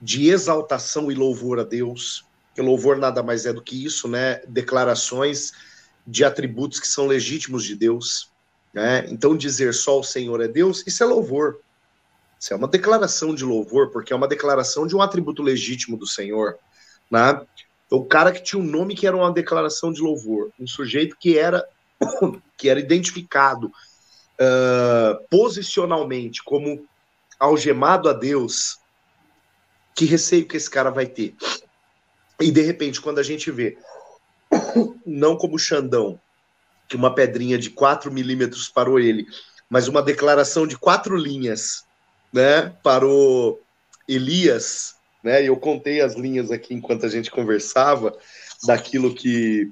de 0.00 0.28
exaltação 0.28 1.10
e 1.10 1.14
louvor 1.14 1.58
a 1.58 1.64
Deus, 1.64 2.24
que 2.54 2.62
louvor 2.62 2.96
nada 2.96 3.22
mais 3.22 3.44
é 3.44 3.52
do 3.52 3.62
que 3.62 3.84
isso, 3.84 4.08
né? 4.08 4.40
Declarações 4.48 5.52
de 6.06 6.24
atributos 6.24 6.80
que 6.80 6.88
são 6.88 7.06
legítimos 7.06 7.62
de 7.62 7.74
Deus, 7.74 8.30
né? 8.78 9.04
Então 9.08 9.36
dizer 9.36 9.74
só 9.74 9.98
o 9.98 10.04
Senhor 10.04 10.40
é 10.40 10.46
Deus, 10.46 10.84
isso 10.86 11.02
é 11.02 11.06
louvor. 11.06 11.58
Isso 12.38 12.54
é 12.54 12.56
uma 12.56 12.68
declaração 12.68 13.34
de 13.34 13.44
louvor, 13.44 13.90
porque 13.90 14.12
é 14.12 14.16
uma 14.16 14.28
declaração 14.28 14.86
de 14.86 14.94
um 14.94 15.02
atributo 15.02 15.42
legítimo 15.42 15.96
do 15.96 16.06
Senhor. 16.06 16.56
Né? 17.10 17.44
Então, 17.84 17.98
o 17.98 18.04
cara 18.04 18.30
que 18.30 18.40
tinha 18.40 18.62
um 18.62 18.64
nome 18.64 18.94
que 18.94 19.04
era 19.04 19.16
uma 19.16 19.32
declaração 19.32 19.92
de 19.92 20.00
louvor, 20.00 20.52
um 20.60 20.66
sujeito 20.66 21.16
que 21.18 21.36
era 21.36 21.66
que 22.56 22.68
era 22.68 22.78
identificado 22.78 23.66
uh, 23.66 25.26
posicionalmente 25.28 26.44
como 26.44 26.86
algemado 27.40 28.08
a 28.08 28.12
Deus, 28.12 28.78
que 29.92 30.04
receio 30.04 30.46
que 30.46 30.56
esse 30.56 30.70
cara 30.70 30.90
vai 30.90 31.06
ter? 31.06 31.34
E 32.40 32.52
de 32.52 32.60
repente, 32.60 33.00
quando 33.00 33.18
a 33.18 33.24
gente 33.24 33.50
vê, 33.50 33.76
não 35.04 35.36
como 35.36 35.58
Xandão, 35.58 36.20
que 36.88 36.96
uma 36.96 37.14
pedrinha 37.14 37.58
de 37.58 37.70
4 37.70 38.10
milímetros 38.10 38.68
parou 38.68 38.98
ele, 38.98 39.26
mas 39.68 39.86
uma 39.88 40.02
declaração 40.02 40.66
de 40.66 40.76
quatro 40.78 41.16
linhas, 41.16 41.84
né, 42.32 42.72
parou 42.82 43.60
Elias, 44.08 44.96
né? 45.22 45.42
Eu 45.42 45.56
contei 45.56 46.00
as 46.00 46.14
linhas 46.14 46.50
aqui 46.50 46.74
enquanto 46.74 47.04
a 47.04 47.08
gente 47.08 47.30
conversava 47.30 48.16
daquilo 48.64 49.14
que 49.14 49.70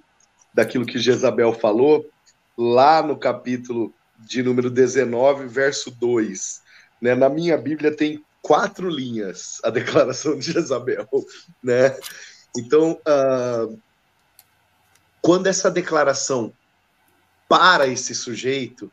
daquilo 0.52 0.86
que 0.86 0.98
Jezabel 0.98 1.52
falou 1.52 2.08
lá 2.56 3.02
no 3.02 3.16
capítulo 3.16 3.92
de 4.18 4.42
número 4.42 4.70
19, 4.70 5.46
verso 5.46 5.90
2. 5.90 6.62
Né? 7.00 7.14
Na 7.14 7.28
minha 7.28 7.58
Bíblia 7.58 7.94
tem 7.94 8.24
quatro 8.40 8.88
linhas 8.88 9.60
a 9.62 9.68
declaração 9.70 10.38
de 10.38 10.52
Jezabel, 10.52 11.06
né? 11.62 11.94
Então, 12.56 12.98
uh, 13.06 13.78
quando 15.20 15.46
essa 15.46 15.70
declaração 15.70 16.52
para 17.48 17.86
esse 17.86 18.14
sujeito, 18.14 18.90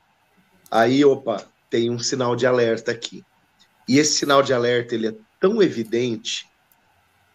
Aí, 0.74 1.06
opa, 1.06 1.46
tem 1.70 1.92
um 1.92 2.00
sinal 2.00 2.36
de 2.36 2.48
alerta 2.48 2.92
aqui. 2.92 3.24
E 3.88 4.00
esse 4.00 4.14
sinal 4.14 4.42
de 4.42 4.56
alerta 4.56 4.96
ele 4.96 5.10
é 5.10 5.16
tão 5.40 5.62
evidente 5.62 6.50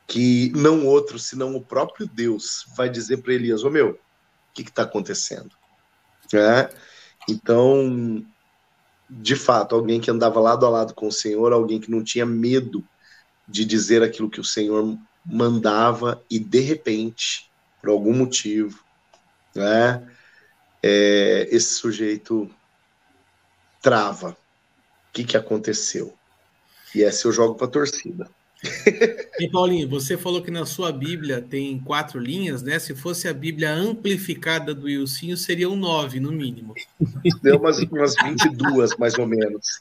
que 0.08 0.50
não 0.56 0.84
outro 0.84 1.20
senão 1.20 1.54
o 1.54 1.64
próprio 1.64 2.04
Deus 2.08 2.66
vai 2.76 2.88
dizer 2.88 3.18
para 3.18 3.32
Elias: 3.32 3.62
Ô 3.62 3.70
meu, 3.70 3.90
o 3.90 3.98
que 4.52 4.62
está 4.62 4.82
acontecendo? 4.82 5.50
É? 6.34 6.68
Então, 7.28 8.26
de 9.08 9.36
fato, 9.36 9.76
alguém 9.76 10.00
que 10.00 10.10
andava 10.10 10.40
lado 10.40 10.66
a 10.66 10.68
lado 10.68 10.92
com 10.94 11.06
o 11.06 11.12
Senhor, 11.12 11.52
alguém 11.52 11.78
que 11.78 11.92
não 11.92 12.02
tinha 12.02 12.26
medo 12.26 12.84
de 13.46 13.64
dizer 13.64 14.02
aquilo 14.02 14.28
que 14.28 14.40
o 14.40 14.44
Senhor 14.44 14.98
mandava 15.24 16.20
e 16.28 16.40
de 16.40 16.58
repente, 16.58 17.48
por 17.80 17.90
algum 17.90 18.12
motivo, 18.12 18.82
né, 19.54 20.04
é, 20.88 21.48
esse 21.50 21.74
sujeito 21.74 22.50
trava. 23.82 24.30
O 24.30 24.36
que, 25.12 25.24
que 25.24 25.36
aconteceu? 25.36 26.14
E 26.94 27.02
essa 27.02 27.28
eu 27.28 27.32
jogo 27.32 27.54
para 27.54 27.66
a 27.66 27.70
torcida. 27.70 28.30
E 29.38 29.48
Paulinho, 29.50 29.88
você 29.88 30.16
falou 30.16 30.42
que 30.42 30.50
na 30.50 30.66
sua 30.66 30.90
Bíblia 30.90 31.40
tem 31.40 31.78
quatro 31.78 32.18
linhas, 32.18 32.60
né? 32.62 32.78
Se 32.78 32.94
fosse 32.94 33.28
a 33.28 33.34
Bíblia 33.34 33.72
amplificada 33.72 34.74
do 34.74 34.88
Ilcinho, 34.88 35.36
seriam 35.36 35.76
nove, 35.76 36.18
no 36.18 36.32
mínimo. 36.32 36.74
Deu 37.42 37.58
umas, 37.58 37.78
umas 37.78 38.16
22, 38.16 38.96
mais 38.96 39.16
ou 39.16 39.26
menos. 39.26 39.80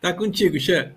tá 0.00 0.12
contigo, 0.12 0.60
Xan. 0.60 0.92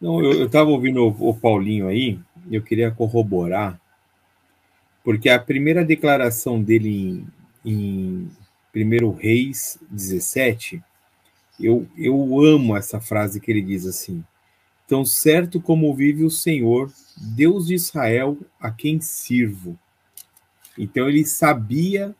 Não, 0.00 0.22
eu 0.22 0.46
estava 0.46 0.70
ouvindo 0.70 1.02
o, 1.02 1.30
o 1.30 1.34
Paulinho 1.34 1.88
aí, 1.88 2.20
eu 2.52 2.62
queria 2.62 2.92
corroborar, 2.92 3.80
porque 5.08 5.30
a 5.30 5.38
primeira 5.38 5.82
declaração 5.86 6.62
dele 6.62 7.24
em, 7.64 8.28
em 8.74 9.00
1 9.00 9.12
Reis 9.12 9.78
17 9.90 10.82
eu, 11.58 11.88
eu 11.96 12.44
amo 12.44 12.76
essa 12.76 13.00
frase 13.00 13.40
que 13.40 13.50
ele 13.50 13.62
diz 13.62 13.86
assim: 13.86 14.22
Tão 14.86 15.06
certo 15.06 15.62
como 15.62 15.94
vive 15.94 16.24
o 16.24 16.30
Senhor, 16.30 16.92
Deus 17.16 17.68
de 17.68 17.74
Israel, 17.74 18.36
a 18.60 18.70
quem 18.70 19.00
sirvo. 19.00 19.78
Então 20.76 21.08
ele 21.08 21.24
sabia 21.24 22.14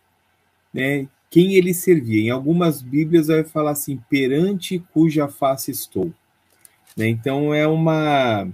né, 0.73 1.07
quem 1.29 1.57
ele 1.57 1.75
servia. 1.75 2.23
Em 2.23 2.31
algumas 2.31 2.81
Bíblias 2.81 3.27
vai 3.27 3.45
falar 3.45 3.73
assim: 3.73 4.01
perante 4.09 4.79
cuja 4.95 5.29
face 5.29 5.71
estou. 5.71 6.11
Né? 6.97 7.07
Então 7.07 7.53
é 7.53 7.67
uma, 7.67 8.49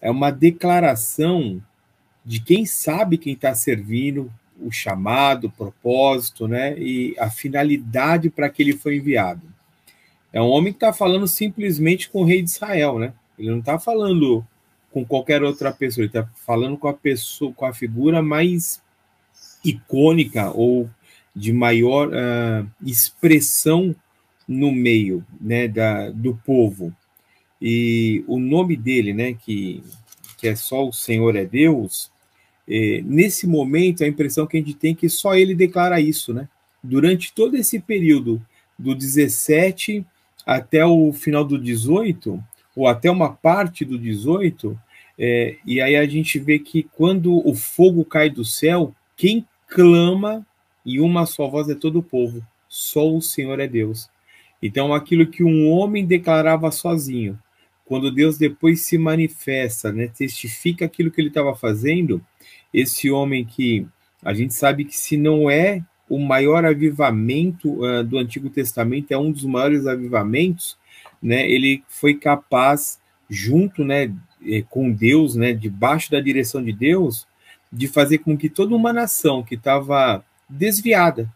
é 0.00 0.10
uma 0.10 0.30
declaração 0.30 1.62
de 2.26 2.40
quem 2.40 2.66
sabe 2.66 3.16
quem 3.16 3.34
está 3.34 3.54
servindo, 3.54 4.32
o 4.60 4.72
chamado, 4.72 5.46
o 5.46 5.50
propósito, 5.50 6.48
né? 6.48 6.76
E 6.76 7.14
a 7.18 7.30
finalidade 7.30 8.28
para 8.28 8.50
que 8.50 8.62
ele 8.64 8.76
foi 8.76 8.96
enviado. 8.96 9.42
É 10.32 10.42
um 10.42 10.48
homem 10.48 10.72
que 10.72 10.78
está 10.78 10.92
falando 10.92 11.28
simplesmente 11.28 12.10
com 12.10 12.22
o 12.22 12.24
rei 12.24 12.42
de 12.42 12.50
Israel, 12.50 12.98
né? 12.98 13.14
Ele 13.38 13.50
não 13.50 13.60
está 13.60 13.78
falando 13.78 14.44
com 14.90 15.04
qualquer 15.04 15.42
outra 15.42 15.72
pessoa, 15.72 16.02
ele 16.02 16.08
está 16.08 16.28
falando 16.44 16.76
com 16.76 16.88
a 16.88 16.94
pessoa, 16.94 17.52
com 17.52 17.64
a 17.64 17.72
figura 17.72 18.20
mais 18.20 18.82
icônica 19.64 20.50
ou 20.50 20.90
de 21.34 21.52
maior 21.52 22.08
uh, 22.08 22.66
expressão 22.84 23.94
no 24.48 24.72
meio, 24.72 25.24
né, 25.40 25.68
da, 25.68 26.10
do 26.10 26.34
povo. 26.44 26.94
E 27.60 28.24
o 28.26 28.38
nome 28.38 28.76
dele, 28.76 29.12
né, 29.12 29.34
que, 29.34 29.82
que 30.38 30.48
é 30.48 30.56
só 30.56 30.86
o 30.86 30.92
Senhor 30.92 31.36
é 31.36 31.44
Deus, 31.44 32.10
eh, 32.68 33.02
nesse 33.04 33.46
momento 33.46 34.02
a 34.02 34.08
impressão 34.08 34.46
que 34.46 34.56
a 34.56 34.60
gente 34.60 34.74
tem 34.74 34.92
é 34.92 34.94
que 34.94 35.08
só 35.08 35.34
ele 35.34 35.54
declara 35.54 36.00
isso, 36.00 36.32
né? 36.34 36.48
Durante 36.82 37.32
todo 37.32 37.56
esse 37.56 37.80
período 37.80 38.40
do 38.78 38.94
17 38.94 40.04
até 40.44 40.84
o 40.84 41.12
final 41.12 41.44
do 41.44 41.58
18, 41.58 42.42
ou 42.76 42.86
até 42.86 43.10
uma 43.10 43.32
parte 43.32 43.84
do 43.84 43.98
18, 43.98 44.78
é, 45.18 45.56
e 45.66 45.80
aí 45.80 45.96
a 45.96 46.06
gente 46.06 46.38
vê 46.38 46.58
que 46.58 46.82
quando 46.82 47.46
o 47.48 47.54
fogo 47.54 48.04
cai 48.04 48.28
do 48.28 48.44
céu, 48.44 48.94
quem 49.16 49.46
clama 49.66 50.46
em 50.84 51.00
uma 51.00 51.26
só 51.26 51.48
voz 51.48 51.68
é 51.68 51.74
todo 51.74 51.98
o 51.98 52.02
povo, 52.02 52.46
só 52.68 53.10
o 53.10 53.20
Senhor 53.20 53.58
é 53.58 53.66
Deus. 53.66 54.08
Então, 54.62 54.92
aquilo 54.92 55.26
que 55.26 55.42
um 55.42 55.68
homem 55.68 56.04
declarava 56.04 56.70
sozinho, 56.70 57.38
quando 57.84 58.10
Deus 58.10 58.36
depois 58.36 58.80
se 58.80 58.98
manifesta, 58.98 59.92
né, 59.92 60.08
testifica 60.08 60.84
aquilo 60.84 61.10
que 61.10 61.20
ele 61.20 61.28
estava 61.28 61.54
fazendo, 61.54 62.20
esse 62.72 63.10
homem 63.10 63.44
que 63.44 63.86
a 64.22 64.34
gente 64.34 64.54
sabe 64.54 64.84
que 64.84 64.96
se 64.96 65.16
não 65.16 65.50
é 65.50 65.82
o 66.08 66.18
maior 66.18 66.64
avivamento 66.64 67.84
uh, 67.84 68.04
do 68.04 68.18
Antigo 68.18 68.48
Testamento, 68.48 69.12
é 69.12 69.18
um 69.18 69.30
dos 69.30 69.44
maiores 69.44 69.86
avivamentos, 69.86 70.76
né? 71.20 71.48
Ele 71.50 71.82
foi 71.88 72.14
capaz, 72.14 73.00
junto, 73.28 73.84
né, 73.84 74.12
eh, 74.46 74.62
com 74.68 74.92
Deus, 74.92 75.34
né, 75.34 75.52
debaixo 75.52 76.10
da 76.10 76.20
direção 76.20 76.62
de 76.62 76.72
Deus, 76.72 77.26
de 77.72 77.88
fazer 77.88 78.18
com 78.18 78.36
que 78.36 78.48
toda 78.48 78.74
uma 78.74 78.92
nação 78.92 79.42
que 79.42 79.56
estava 79.56 80.24
desviada, 80.48 81.28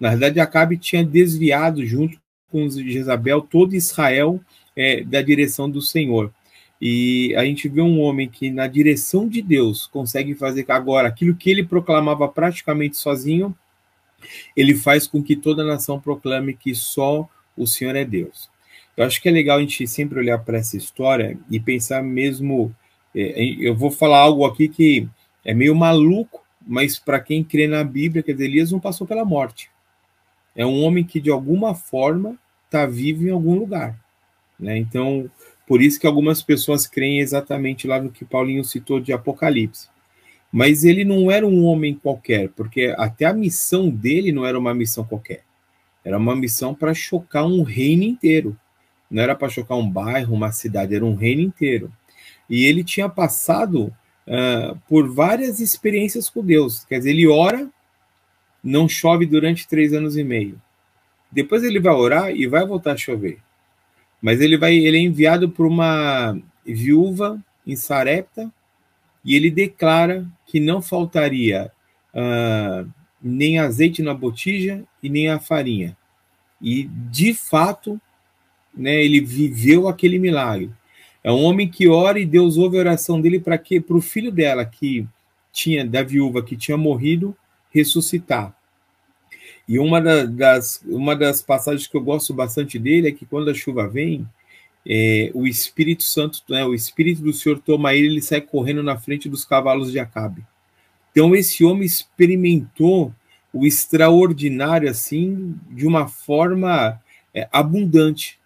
na 0.00 0.10
verdade, 0.10 0.40
Acabe 0.40 0.76
tinha 0.76 1.04
desviado 1.04 1.84
junto 1.84 2.18
com 2.50 2.68
Jezabel 2.68 3.40
todo 3.40 3.74
Israel 3.74 4.40
é, 4.76 5.02
da 5.02 5.22
direção 5.22 5.68
do 5.70 5.80
Senhor. 5.80 6.32
E 6.86 7.34
a 7.34 7.46
gente 7.46 7.66
vê 7.66 7.80
um 7.80 7.98
homem 7.98 8.28
que, 8.28 8.50
na 8.50 8.66
direção 8.66 9.26
de 9.26 9.40
Deus, 9.40 9.86
consegue 9.86 10.34
fazer 10.34 10.66
agora 10.68 11.08
aquilo 11.08 11.34
que 11.34 11.48
ele 11.48 11.64
proclamava 11.64 12.28
praticamente 12.28 12.98
sozinho, 12.98 13.56
ele 14.54 14.74
faz 14.74 15.06
com 15.06 15.22
que 15.22 15.34
toda 15.34 15.62
a 15.62 15.66
nação 15.66 15.98
proclame 15.98 16.52
que 16.52 16.74
só 16.74 17.26
o 17.56 17.66
Senhor 17.66 17.96
é 17.96 18.04
Deus. 18.04 18.50
Eu 18.94 19.06
acho 19.06 19.22
que 19.22 19.30
é 19.30 19.32
legal 19.32 19.56
a 19.56 19.60
gente 19.62 19.86
sempre 19.86 20.18
olhar 20.18 20.38
para 20.40 20.58
essa 20.58 20.76
história 20.76 21.38
e 21.50 21.58
pensar 21.58 22.02
mesmo. 22.02 22.76
É, 23.14 23.42
eu 23.58 23.74
vou 23.74 23.90
falar 23.90 24.18
algo 24.18 24.44
aqui 24.44 24.68
que 24.68 25.08
é 25.42 25.54
meio 25.54 25.74
maluco, 25.74 26.44
mas 26.66 26.98
para 26.98 27.18
quem 27.18 27.42
crê 27.42 27.66
na 27.66 27.82
Bíblia, 27.82 28.22
quer 28.22 28.32
dizer, 28.32 28.44
Elias 28.44 28.70
não 28.70 28.78
passou 28.78 29.06
pela 29.06 29.24
morte. 29.24 29.70
É 30.54 30.66
um 30.66 30.82
homem 30.82 31.02
que 31.02 31.18
de 31.18 31.30
alguma 31.30 31.74
forma 31.74 32.38
está 32.66 32.84
vivo 32.84 33.26
em 33.26 33.30
algum 33.30 33.54
lugar. 33.54 33.98
Né? 34.60 34.76
Então, 34.76 35.30
por 35.66 35.80
isso 35.80 35.98
que 35.98 36.06
algumas 36.06 36.42
pessoas 36.42 36.86
creem 36.86 37.20
exatamente 37.20 37.86
lá 37.86 38.00
no 38.00 38.10
que 38.10 38.24
Paulinho 38.24 38.64
citou 38.64 39.00
de 39.00 39.12
Apocalipse. 39.12 39.88
Mas 40.52 40.84
ele 40.84 41.04
não 41.04 41.30
era 41.30 41.46
um 41.46 41.64
homem 41.64 41.94
qualquer, 41.94 42.48
porque 42.50 42.94
até 42.96 43.24
a 43.24 43.32
missão 43.32 43.88
dele 43.88 44.30
não 44.30 44.46
era 44.46 44.58
uma 44.58 44.74
missão 44.74 45.04
qualquer. 45.04 45.42
Era 46.04 46.18
uma 46.18 46.36
missão 46.36 46.74
para 46.74 46.94
chocar 46.94 47.46
um 47.46 47.62
reino 47.62 48.04
inteiro. 48.04 48.56
Não 49.10 49.22
era 49.22 49.34
para 49.34 49.48
chocar 49.48 49.78
um 49.78 49.88
bairro, 49.88 50.34
uma 50.34 50.52
cidade, 50.52 50.94
era 50.94 51.04
um 51.04 51.14
reino 51.14 51.40
inteiro. 51.40 51.90
E 52.48 52.66
ele 52.66 52.84
tinha 52.84 53.08
passado 53.08 53.92
uh, 54.26 54.78
por 54.88 55.08
várias 55.12 55.60
experiências 55.60 56.28
com 56.28 56.44
Deus. 56.44 56.84
Quer 56.84 56.98
dizer, 56.98 57.10
ele 57.10 57.26
ora, 57.26 57.68
não 58.62 58.88
chove 58.88 59.24
durante 59.24 59.66
três 59.66 59.92
anos 59.92 60.16
e 60.16 60.22
meio. 60.22 60.60
Depois 61.32 61.64
ele 61.64 61.80
vai 61.80 61.94
orar 61.94 62.30
e 62.30 62.46
vai 62.46 62.66
voltar 62.66 62.92
a 62.92 62.96
chover. 62.96 63.38
Mas 64.24 64.40
ele 64.40 64.56
vai, 64.56 64.74
ele 64.74 64.96
é 64.96 65.00
enviado 65.00 65.50
por 65.50 65.66
uma 65.66 66.34
viúva 66.64 67.38
em 67.66 67.76
Sarepta 67.76 68.50
e 69.22 69.36
ele 69.36 69.50
declara 69.50 70.26
que 70.46 70.58
não 70.58 70.80
faltaria 70.80 71.70
uh, 72.14 72.90
nem 73.22 73.58
azeite 73.58 74.02
na 74.02 74.14
botija 74.14 74.82
e 75.02 75.10
nem 75.10 75.28
a 75.28 75.38
farinha. 75.38 75.94
E, 76.58 76.84
de 76.84 77.34
fato, 77.34 78.00
né, 78.74 79.04
ele 79.04 79.20
viveu 79.20 79.88
aquele 79.88 80.18
milagre. 80.18 80.70
É 81.22 81.30
um 81.30 81.44
homem 81.44 81.68
que 81.68 81.86
ora 81.86 82.18
e 82.18 82.24
Deus 82.24 82.56
ouve 82.56 82.78
a 82.78 82.80
oração 82.80 83.20
dele 83.20 83.38
para 83.38 83.58
que 83.58 83.78
para 83.78 83.96
o 83.98 84.00
filho 84.00 84.32
dela 84.32 84.64
que 84.64 85.06
tinha 85.52 85.84
da 85.84 86.02
viúva 86.02 86.42
que 86.42 86.56
tinha 86.56 86.78
morrido 86.78 87.36
ressuscitar. 87.70 88.56
E 89.66 89.78
uma 89.78 90.00
das, 90.00 90.82
uma 90.86 91.16
das 91.16 91.40
passagens 91.42 91.86
que 91.86 91.96
eu 91.96 92.02
gosto 92.02 92.34
bastante 92.34 92.78
dele 92.78 93.08
é 93.08 93.12
que 93.12 93.24
quando 93.24 93.50
a 93.50 93.54
chuva 93.54 93.88
vem, 93.88 94.28
é, 94.86 95.30
o 95.34 95.46
Espírito 95.46 96.02
Santo, 96.02 96.42
né, 96.48 96.64
o 96.64 96.74
Espírito 96.74 97.22
do 97.22 97.32
Senhor 97.32 97.58
toma 97.58 97.94
ele, 97.94 98.08
ele 98.08 98.22
sai 98.22 98.42
correndo 98.42 98.82
na 98.82 98.98
frente 98.98 99.28
dos 99.28 99.44
cavalos 99.44 99.90
de 99.90 99.98
Acabe. 99.98 100.44
Então 101.10 101.34
esse 101.34 101.64
homem 101.64 101.86
experimentou 101.86 103.14
o 103.52 103.64
extraordinário 103.64 104.90
assim 104.90 105.54
de 105.70 105.86
uma 105.86 106.08
forma 106.08 107.00
é, 107.32 107.48
abundante. 107.50 108.38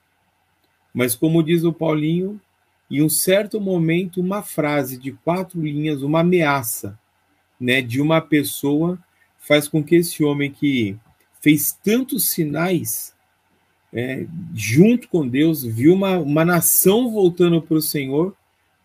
Mas 0.95 1.17
como 1.17 1.43
diz 1.43 1.65
o 1.65 1.73
Paulinho, 1.73 2.41
em 2.91 3.03
um 3.03 3.09
certo 3.09 3.61
momento 3.61 4.21
uma 4.21 4.43
frase 4.43 4.99
de 4.99 5.13
quatro 5.13 5.61
linhas, 5.61 6.03
uma 6.03 6.21
ameaça, 6.21 6.99
né, 7.61 7.83
de 7.83 8.01
uma 8.01 8.21
pessoa 8.21 8.99
faz 9.39 9.67
com 9.67 9.83
que 9.83 9.97
esse 9.97 10.23
homem 10.23 10.51
que 10.51 10.97
fez 11.41 11.73
tantos 11.73 12.31
sinais 12.31 13.15
é, 13.93 14.27
junto 14.55 15.09
com 15.09 15.27
Deus, 15.27 15.65
viu 15.65 15.95
uma, 15.95 16.19
uma 16.19 16.45
nação 16.45 17.11
voltando 17.11 17.61
para 17.63 17.77
o 17.77 17.83
Senhor, 17.83 18.35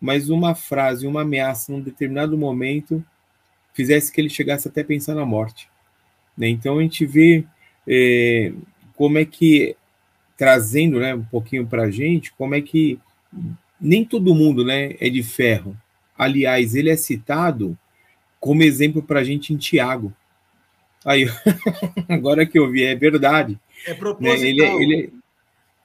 mas 0.00 0.28
uma 0.28 0.54
frase, 0.54 1.06
uma 1.06 1.22
ameaça, 1.22 1.72
num 1.72 1.80
determinado 1.80 2.36
momento, 2.36 3.04
fizesse 3.72 4.12
que 4.12 4.20
ele 4.20 4.30
chegasse 4.30 4.68
até 4.68 4.82
pensar 4.82 5.14
na 5.14 5.26
morte. 5.26 5.68
Né? 6.36 6.48
Então 6.48 6.78
a 6.78 6.82
gente 6.82 7.04
vê 7.04 7.44
é, 7.86 8.52
como 8.96 9.18
é 9.18 9.24
que, 9.24 9.76
trazendo 10.36 11.00
né, 11.00 11.14
um 11.14 11.24
pouquinho 11.24 11.66
para 11.66 11.84
a 11.84 11.90
gente, 11.90 12.32
como 12.32 12.54
é 12.54 12.60
que 12.60 12.98
nem 13.80 14.04
todo 14.04 14.34
mundo 14.34 14.64
né, 14.64 14.94
é 15.00 15.08
de 15.10 15.22
ferro. 15.22 15.76
Aliás, 16.16 16.74
ele 16.74 16.90
é 16.90 16.96
citado 16.96 17.76
como 18.40 18.62
exemplo 18.62 19.02
para 19.02 19.20
a 19.20 19.24
gente 19.24 19.52
em 19.52 19.56
Tiago. 19.56 20.12
Aí, 21.04 21.26
agora 22.08 22.46
que 22.46 22.58
eu 22.58 22.70
vi, 22.70 22.84
é 22.84 22.94
verdade. 22.94 23.58
É 23.86 23.94
proposital. 23.94 24.40
Né? 24.40 24.48
Ele, 24.48 24.62
é, 24.62 24.82
ele, 24.82 25.12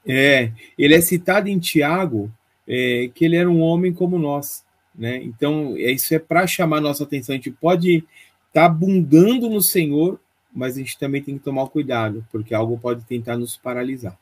é, 0.08 0.52
ele 0.78 0.96
é 0.96 1.02
citado 1.02 1.50
em 1.50 1.60
Tiago 1.60 2.32
é, 2.68 3.10
que 3.14 3.26
ele 3.26 3.36
era 3.36 3.50
um 3.50 3.62
homem 3.62 3.92
como 3.92 4.20
nós. 4.20 4.64
Né? 4.96 5.18
Então, 5.18 5.76
é, 5.78 5.92
isso 5.92 6.14
é 6.14 6.20
para 6.20 6.46
chamar 6.46 6.80
nossa 6.80 7.04
atenção. 7.04 7.34
A 7.34 7.38
gente 7.38 7.52
pode 7.52 7.98
estar 7.98 8.62
tá 8.62 8.66
abundando 8.66 9.50
no 9.50 9.62
Senhor, 9.62 10.20
mas 10.54 10.76
a 10.76 10.80
gente 10.80 10.98
também 10.98 11.22
tem 11.22 11.38
que 11.38 11.44
tomar 11.44 11.68
cuidado, 11.68 12.26
porque 12.32 12.54
algo 12.54 12.80
pode 12.80 13.04
tentar 13.06 13.38
nos 13.38 13.58
paralisar. 13.58 14.18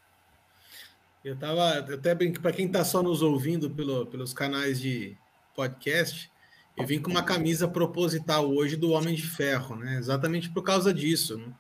Eu 1.24 1.34
estava 1.34 1.80
até 1.80 2.16
para 2.16 2.54
quem 2.54 2.68
está 2.68 2.86
só 2.86 3.04
nos 3.04 3.22
ouvindo 3.22 3.70
pelo, 3.70 4.06
pelos 4.06 4.34
canais 4.34 4.80
de 4.80 5.16
podcast, 5.54 6.32
eu 6.78 6.86
vim 6.86 7.00
com 7.00 7.10
uma 7.10 7.24
camisa 7.24 7.68
proposital 7.68 8.48
hoje 8.50 8.76
do 8.76 8.92
Homem 8.92 9.16
de 9.16 9.24
Ferro, 9.24 9.76
né? 9.76 9.98
Exatamente 9.98 10.50
por 10.50 10.62
causa 10.62 10.94
disso. 10.94 11.38
Né? 11.38 11.52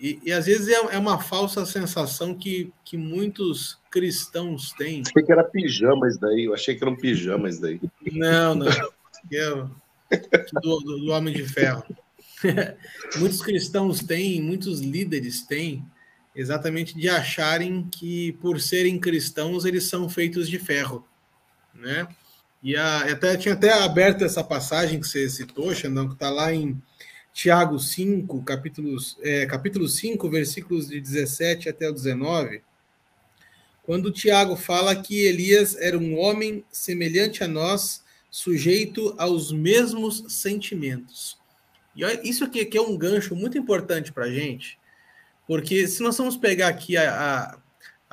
E, 0.00 0.18
e, 0.24 0.32
às 0.32 0.46
vezes 0.46 0.68
é, 0.68 0.94
é, 0.94 0.98
uma 0.98 1.20
falsa 1.20 1.64
sensação 1.64 2.34
que, 2.34 2.72
que 2.84 2.96
muitos 2.96 3.78
cristãos 3.88 4.72
têm. 4.72 5.02
Achei 5.06 5.22
que 5.22 5.30
era 5.30 5.44
pijama 5.44 6.08
isso 6.08 6.20
daí, 6.20 6.44
eu 6.44 6.54
achei 6.54 6.74
que 6.74 6.82
era 6.82 6.90
um 6.90 6.96
pijama 6.96 7.48
isso 7.48 7.60
daí. 7.60 7.80
Não, 8.10 8.54
não. 8.56 8.66
É 8.68 9.48
do, 10.60 10.80
do, 10.80 10.98
do 10.98 11.12
Homem 11.12 11.32
de 11.32 11.44
Ferro. 11.44 11.84
muitos 13.18 13.40
cristãos 13.40 14.00
têm, 14.00 14.42
muitos 14.42 14.80
líderes 14.80 15.46
têm, 15.46 15.86
exatamente 16.34 16.96
de 16.96 17.08
acharem 17.08 17.86
que 17.88 18.32
por 18.34 18.60
serem 18.60 18.98
cristãos 18.98 19.64
eles 19.64 19.84
são 19.84 20.08
feitos 20.08 20.48
de 20.48 20.58
ferro, 20.58 21.06
né? 21.72 22.08
E 22.62 22.76
a, 22.76 23.10
até 23.10 23.36
tinha 23.36 23.54
até 23.54 23.72
aberto 23.72 24.24
essa 24.24 24.44
passagem 24.44 25.00
que 25.00 25.06
você 25.06 25.28
citou, 25.28 25.74
Xandão, 25.74 26.06
que 26.08 26.14
está 26.14 26.30
lá 26.30 26.54
em 26.54 26.80
Tiago 27.32 27.78
5, 27.78 28.42
capítulos, 28.44 29.18
é, 29.22 29.46
capítulo 29.46 29.88
5, 29.88 30.30
versículos 30.30 30.88
de 30.88 31.00
17 31.00 31.68
até 31.68 31.88
o 31.88 31.92
19, 31.92 32.62
quando 33.82 34.12
Tiago 34.12 34.54
fala 34.54 34.94
que 34.94 35.26
Elias 35.26 35.74
era 35.76 35.98
um 35.98 36.16
homem 36.18 36.64
semelhante 36.70 37.42
a 37.42 37.48
nós, 37.48 38.04
sujeito 38.30 39.14
aos 39.18 39.50
mesmos 39.50 40.24
sentimentos. 40.28 41.36
E 41.96 42.02
isso 42.28 42.44
aqui, 42.44 42.60
aqui 42.60 42.78
é 42.78 42.80
um 42.80 42.96
gancho 42.96 43.34
muito 43.34 43.58
importante 43.58 44.12
para 44.12 44.26
a 44.26 44.30
gente, 44.30 44.78
porque 45.46 45.86
se 45.88 46.02
nós 46.02 46.16
vamos 46.16 46.36
pegar 46.36 46.68
aqui 46.68 46.96
a, 46.96 47.10
a, 47.10 47.58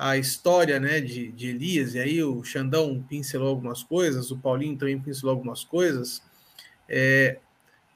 a 0.02 0.16
história 0.16 0.80
né, 0.80 1.02
de, 1.02 1.30
de 1.30 1.50
Elias, 1.50 1.94
e 1.94 2.00
aí 2.00 2.24
o 2.24 2.42
Xandão 2.42 3.04
pincelou 3.10 3.50
algumas 3.50 3.84
coisas, 3.84 4.32
o 4.32 4.38
Paulinho 4.38 4.78
também 4.78 4.98
pincelou 4.98 5.36
algumas 5.36 5.66
coisas, 5.66 6.22
é, 6.88 7.38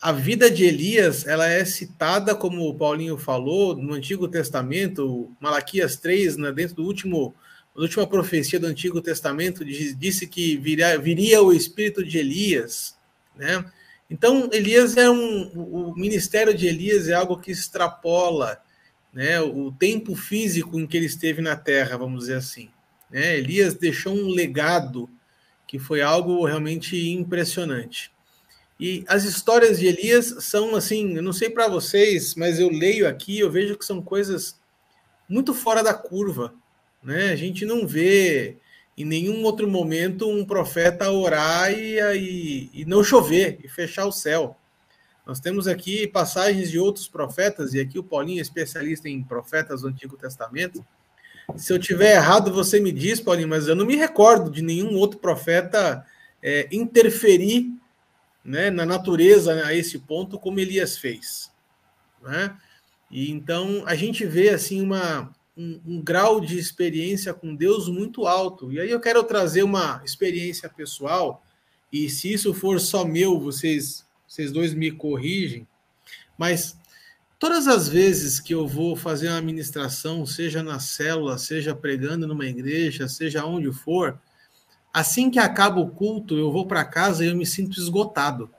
a 0.01 0.11
vida 0.11 0.51
de 0.51 0.65
Elias 0.65 1.25
ela 1.25 1.47
é 1.47 1.63
citada, 1.63 2.35
como 2.35 2.67
o 2.67 2.75
Paulinho 2.75 3.17
falou, 3.17 3.73
no 3.73 3.93
Antigo 3.93 4.27
Testamento, 4.27 5.31
Malaquias 5.39 5.95
3, 5.95 6.35
né, 6.35 6.51
dentro 6.51 6.75
do 6.75 6.83
último, 6.83 7.33
da 7.73 7.83
última 7.83 8.05
profecia 8.05 8.59
do 8.59 8.67
Antigo 8.67 8.99
Testamento, 8.99 9.63
disse 9.63 10.27
que 10.27 10.57
viria, 10.57 10.99
viria 10.99 11.41
o 11.41 11.53
espírito 11.53 12.03
de 12.03 12.17
Elias, 12.17 12.97
né? 13.33 13.63
Então, 14.09 14.49
Elias 14.51 14.97
é 14.97 15.09
um. 15.09 15.49
O 15.55 15.95
ministério 15.95 16.53
de 16.53 16.67
Elias 16.67 17.07
é 17.07 17.13
algo 17.13 17.39
que 17.39 17.49
extrapola 17.49 18.61
né, 19.13 19.39
o 19.39 19.71
tempo 19.71 20.15
físico 20.15 20.79
em 20.79 20.87
que 20.87 20.97
ele 20.97 21.05
esteve 21.05 21.41
na 21.41 21.55
terra, 21.55 21.97
vamos 21.97 22.21
dizer 22.21 22.35
assim. 22.35 22.69
Né? 23.11 23.37
Elias 23.37 23.75
deixou 23.75 24.13
um 24.13 24.27
legado 24.27 25.09
que 25.67 25.77
foi 25.77 26.01
algo 26.01 26.45
realmente 26.45 27.11
impressionante. 27.11 28.11
E 28.79 29.03
as 29.07 29.23
histórias 29.23 29.79
de 29.79 29.85
Elias 29.85 30.35
são 30.39 30.75
assim, 30.75 31.15
eu 31.15 31.23
não 31.23 31.31
sei 31.31 31.49
para 31.49 31.67
vocês, 31.67 32.35
mas 32.35 32.59
eu 32.59 32.69
leio 32.69 33.07
aqui, 33.07 33.39
eu 33.39 33.49
vejo 33.49 33.77
que 33.77 33.85
são 33.85 34.01
coisas 34.01 34.59
muito 35.29 35.53
fora 35.53 35.83
da 35.83 35.93
curva, 35.93 36.53
né? 37.01 37.29
A 37.29 37.35
gente 37.35 37.65
não 37.65 37.87
vê 37.87 38.57
em 38.97 39.05
nenhum 39.05 39.43
outro 39.43 39.67
momento 39.67 40.29
um 40.29 40.43
profeta 40.45 41.09
orar 41.11 41.71
e, 41.71 41.99
e, 41.99 42.69
e 42.73 42.85
não 42.85 43.03
chover 43.03 43.59
e 43.63 43.67
fechar 43.67 44.05
o 44.05 44.11
céu. 44.11 44.57
Nós 45.25 45.39
temos 45.39 45.67
aqui 45.67 46.05
passagens 46.07 46.69
de 46.69 46.77
outros 46.77 47.07
profetas, 47.07 47.73
e 47.73 47.79
aqui 47.79 47.97
o 47.97 48.03
Paulinho 48.03 48.39
é 48.39 48.41
especialista 48.41 49.07
em 49.07 49.23
profetas 49.23 49.81
do 49.81 49.87
Antigo 49.87 50.17
Testamento. 50.17 50.85
Se 51.55 51.71
eu 51.71 51.79
tiver 51.79 52.15
errado, 52.15 52.51
você 52.51 52.79
me 52.79 52.91
diz, 52.91 53.21
Paulinho, 53.21 53.47
mas 53.47 53.67
eu 53.67 53.75
não 53.75 53.85
me 53.85 53.95
recordo 53.95 54.51
de 54.51 54.61
nenhum 54.61 54.95
outro 54.95 55.19
profeta 55.19 56.05
é, 56.41 56.67
interferir 56.71 57.71
né, 58.43 58.69
na 58.69 58.85
natureza 58.85 59.65
a 59.65 59.73
esse 59.73 59.99
ponto, 59.99 60.37
como 60.37 60.59
Elias 60.59 60.97
fez. 60.97 61.51
Né? 62.21 62.55
E 63.09 63.31
então 63.31 63.83
a 63.85 63.95
gente 63.95 64.25
vê 64.25 64.49
assim 64.49 64.81
uma, 64.81 65.33
um, 65.55 65.79
um, 65.85 66.01
grau 66.01 66.41
de 66.41 66.57
experiência 66.57 67.33
com 67.33 67.55
Deus 67.55 67.87
muito 67.87 68.27
alto. 68.27 68.71
E 68.71 68.79
aí 68.79 68.89
eu 68.89 68.99
quero 68.99 69.23
trazer 69.23 69.63
uma 69.63 70.01
experiência 70.03 70.67
pessoal, 70.67 71.43
e 71.91 72.09
se 72.09 72.33
isso 72.33 72.53
for 72.53 72.79
só 72.79 73.05
meu, 73.05 73.39
vocês 73.39 74.05
vocês 74.33 74.51
dois 74.51 74.73
me 74.73 74.89
corrigem, 74.89 75.67
mas 76.35 76.75
todas 77.37 77.67
as 77.67 77.87
vezes 77.87 78.39
que 78.39 78.51
eu 78.51 78.67
vou 78.67 78.95
fazer 78.95 79.27
uma 79.29 79.39
ministração, 79.43 80.25
seja 80.25 80.63
na 80.63 80.79
célula, 80.79 81.37
seja 81.37 81.75
pregando 81.75 82.25
numa 82.25 82.47
igreja, 82.47 83.07
seja 83.07 83.45
onde 83.45 83.71
for, 83.71 84.19
assim 84.91 85.29
que 85.29 85.37
acaba 85.37 85.79
o 85.79 85.91
culto, 85.91 86.35
eu 86.35 86.51
vou 86.51 86.65
para 86.65 86.83
casa 86.83 87.23
e 87.23 87.27
eu 87.27 87.35
me 87.35 87.45
sinto 87.45 87.79
esgotado. 87.79 88.49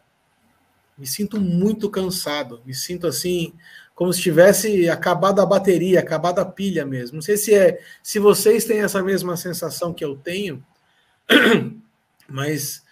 Me 0.96 1.08
sinto 1.08 1.40
muito 1.40 1.90
cansado, 1.90 2.62
me 2.64 2.72
sinto 2.72 3.08
assim, 3.08 3.52
como 3.96 4.12
se 4.12 4.22
tivesse 4.22 4.88
acabado 4.88 5.40
a 5.40 5.46
bateria, 5.46 5.98
acabado 5.98 6.38
a 6.38 6.44
pilha 6.44 6.86
mesmo. 6.86 7.16
Não 7.16 7.22
sei 7.22 7.36
se 7.36 7.52
é, 7.52 7.82
se 8.00 8.20
vocês 8.20 8.64
têm 8.64 8.78
essa 8.78 9.02
mesma 9.02 9.36
sensação 9.36 9.92
que 9.92 10.04
eu 10.04 10.16
tenho, 10.16 10.64
mas 12.30 12.83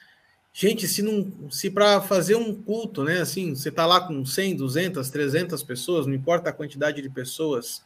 Gente, 0.55 0.87
se 0.87 1.01
não, 1.01 1.51
se 1.51 1.71
para 1.71 2.01
fazer 2.03 2.35
um 2.35 2.55
culto, 2.55 3.03
né, 3.05 3.21
assim, 3.21 3.55
você 3.55 3.71
tá 3.71 3.87
lá 3.87 4.01
com 4.01 4.25
100, 4.25 4.57
200, 4.57 5.09
300 5.09 5.63
pessoas, 5.63 6.07
não 6.07 6.15
importa 6.15 6.51
a 6.51 6.53
quantidade 6.53 7.01
de 7.01 7.09
pessoas, 7.09 7.83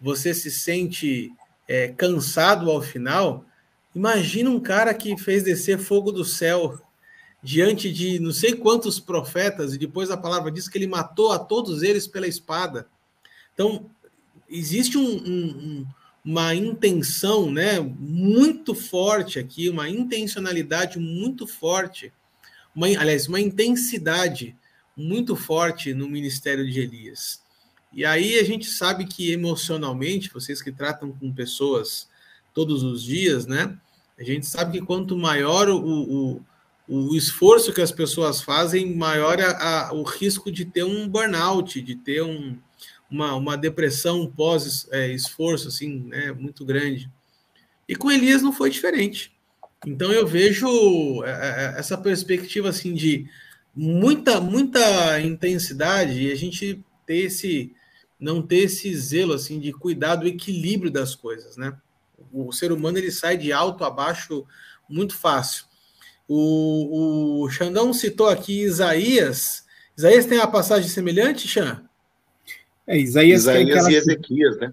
você 0.00 0.34
se 0.34 0.50
sente 0.50 1.32
é, 1.68 1.88
cansado 1.88 2.68
ao 2.68 2.82
final, 2.82 3.44
imagina 3.94 4.50
um 4.50 4.58
cara 4.58 4.92
que 4.92 5.16
fez 5.16 5.44
descer 5.44 5.78
fogo 5.78 6.10
do 6.10 6.24
céu 6.24 6.80
diante 7.40 7.92
de 7.92 8.18
não 8.18 8.32
sei 8.32 8.54
quantos 8.54 8.98
profetas, 8.98 9.74
e 9.74 9.78
depois 9.78 10.10
a 10.10 10.16
palavra 10.16 10.50
diz 10.50 10.68
que 10.68 10.78
ele 10.78 10.86
matou 10.86 11.30
a 11.30 11.38
todos 11.38 11.82
eles 11.82 12.08
pela 12.08 12.26
espada. 12.26 12.88
Então, 13.52 13.88
existe 14.48 14.98
um, 14.98 15.16
um, 15.16 15.86
uma 16.24 16.54
intenção 16.54 17.50
né, 17.50 17.78
muito 17.80 18.74
forte 18.74 19.38
aqui, 19.38 19.68
uma 19.68 19.88
intencionalidade 19.90 20.98
muito 20.98 21.46
forte, 21.46 22.12
uma, 22.74 22.86
aliás, 22.86 23.28
uma 23.28 23.40
intensidade 23.40 24.56
muito 24.96 25.36
forte 25.36 25.92
no 25.92 26.08
ministério 26.08 26.68
de 26.68 26.80
Elias. 26.80 27.42
E 27.92 28.04
aí 28.04 28.38
a 28.38 28.42
gente 28.42 28.66
sabe 28.66 29.04
que 29.04 29.30
emocionalmente, 29.32 30.32
vocês 30.32 30.62
que 30.62 30.72
tratam 30.72 31.12
com 31.12 31.32
pessoas 31.32 32.08
todos 32.52 32.82
os 32.82 33.02
dias, 33.02 33.46
né? 33.46 33.76
A 34.18 34.24
gente 34.24 34.46
sabe 34.46 34.78
que 34.78 34.86
quanto 34.86 35.16
maior 35.16 35.68
o, 35.68 35.78
o, 35.78 36.42
o 36.88 37.14
esforço 37.14 37.72
que 37.72 37.80
as 37.80 37.92
pessoas 37.92 38.40
fazem, 38.40 38.96
maior 38.96 39.40
a, 39.40 39.88
a, 39.88 39.92
o 39.92 40.02
risco 40.02 40.50
de 40.50 40.64
ter 40.64 40.84
um 40.84 41.08
burnout, 41.08 41.80
de 41.82 41.94
ter 41.94 42.22
um, 42.22 42.56
uma, 43.10 43.34
uma 43.34 43.56
depressão 43.56 44.26
pós-esforço, 44.26 45.66
é, 45.66 45.68
assim, 45.68 46.04
né, 46.08 46.32
muito 46.32 46.64
grande. 46.64 47.10
E 47.88 47.94
com 47.94 48.10
Elias 48.10 48.42
não 48.42 48.52
foi 48.52 48.70
diferente. 48.70 49.32
Então 49.86 50.10
eu 50.10 50.26
vejo 50.26 51.22
é, 51.24 51.30
é, 51.30 51.78
essa 51.78 51.96
perspectiva 51.96 52.70
assim 52.70 52.94
de 52.94 53.28
muita 53.74 54.40
muita 54.40 55.20
intensidade 55.20 56.22
e 56.22 56.32
a 56.32 56.34
gente 56.34 56.82
ter 57.04 57.18
esse 57.18 57.72
não 58.18 58.40
ter 58.40 58.60
esse 58.60 58.94
zelo 58.96 59.34
assim 59.34 59.60
de 59.60 59.72
cuidar 59.72 60.16
do 60.16 60.26
equilíbrio 60.26 60.90
das 60.90 61.14
coisas, 61.14 61.56
né? 61.56 61.76
O 62.32 62.52
ser 62.52 62.72
humano 62.72 62.96
ele 62.96 63.10
sai 63.10 63.36
de 63.36 63.52
alto 63.52 63.84
a 63.84 63.90
baixo 63.90 64.46
muito 64.88 65.14
fácil. 65.14 65.66
O, 66.26 67.42
o 67.42 67.50
Xandão 67.50 67.92
citou 67.92 68.28
aqui 68.28 68.62
Isaías. 68.62 69.64
Isaías 69.96 70.24
tem 70.24 70.38
uma 70.38 70.46
passagem 70.46 70.88
semelhante, 70.88 71.46
Xan? 71.46 71.84
É, 72.86 72.98
Isaías, 72.98 73.42
Isaías 73.42 73.88
e 73.88 73.94
Ezequias, 73.94 74.58
né? 74.58 74.72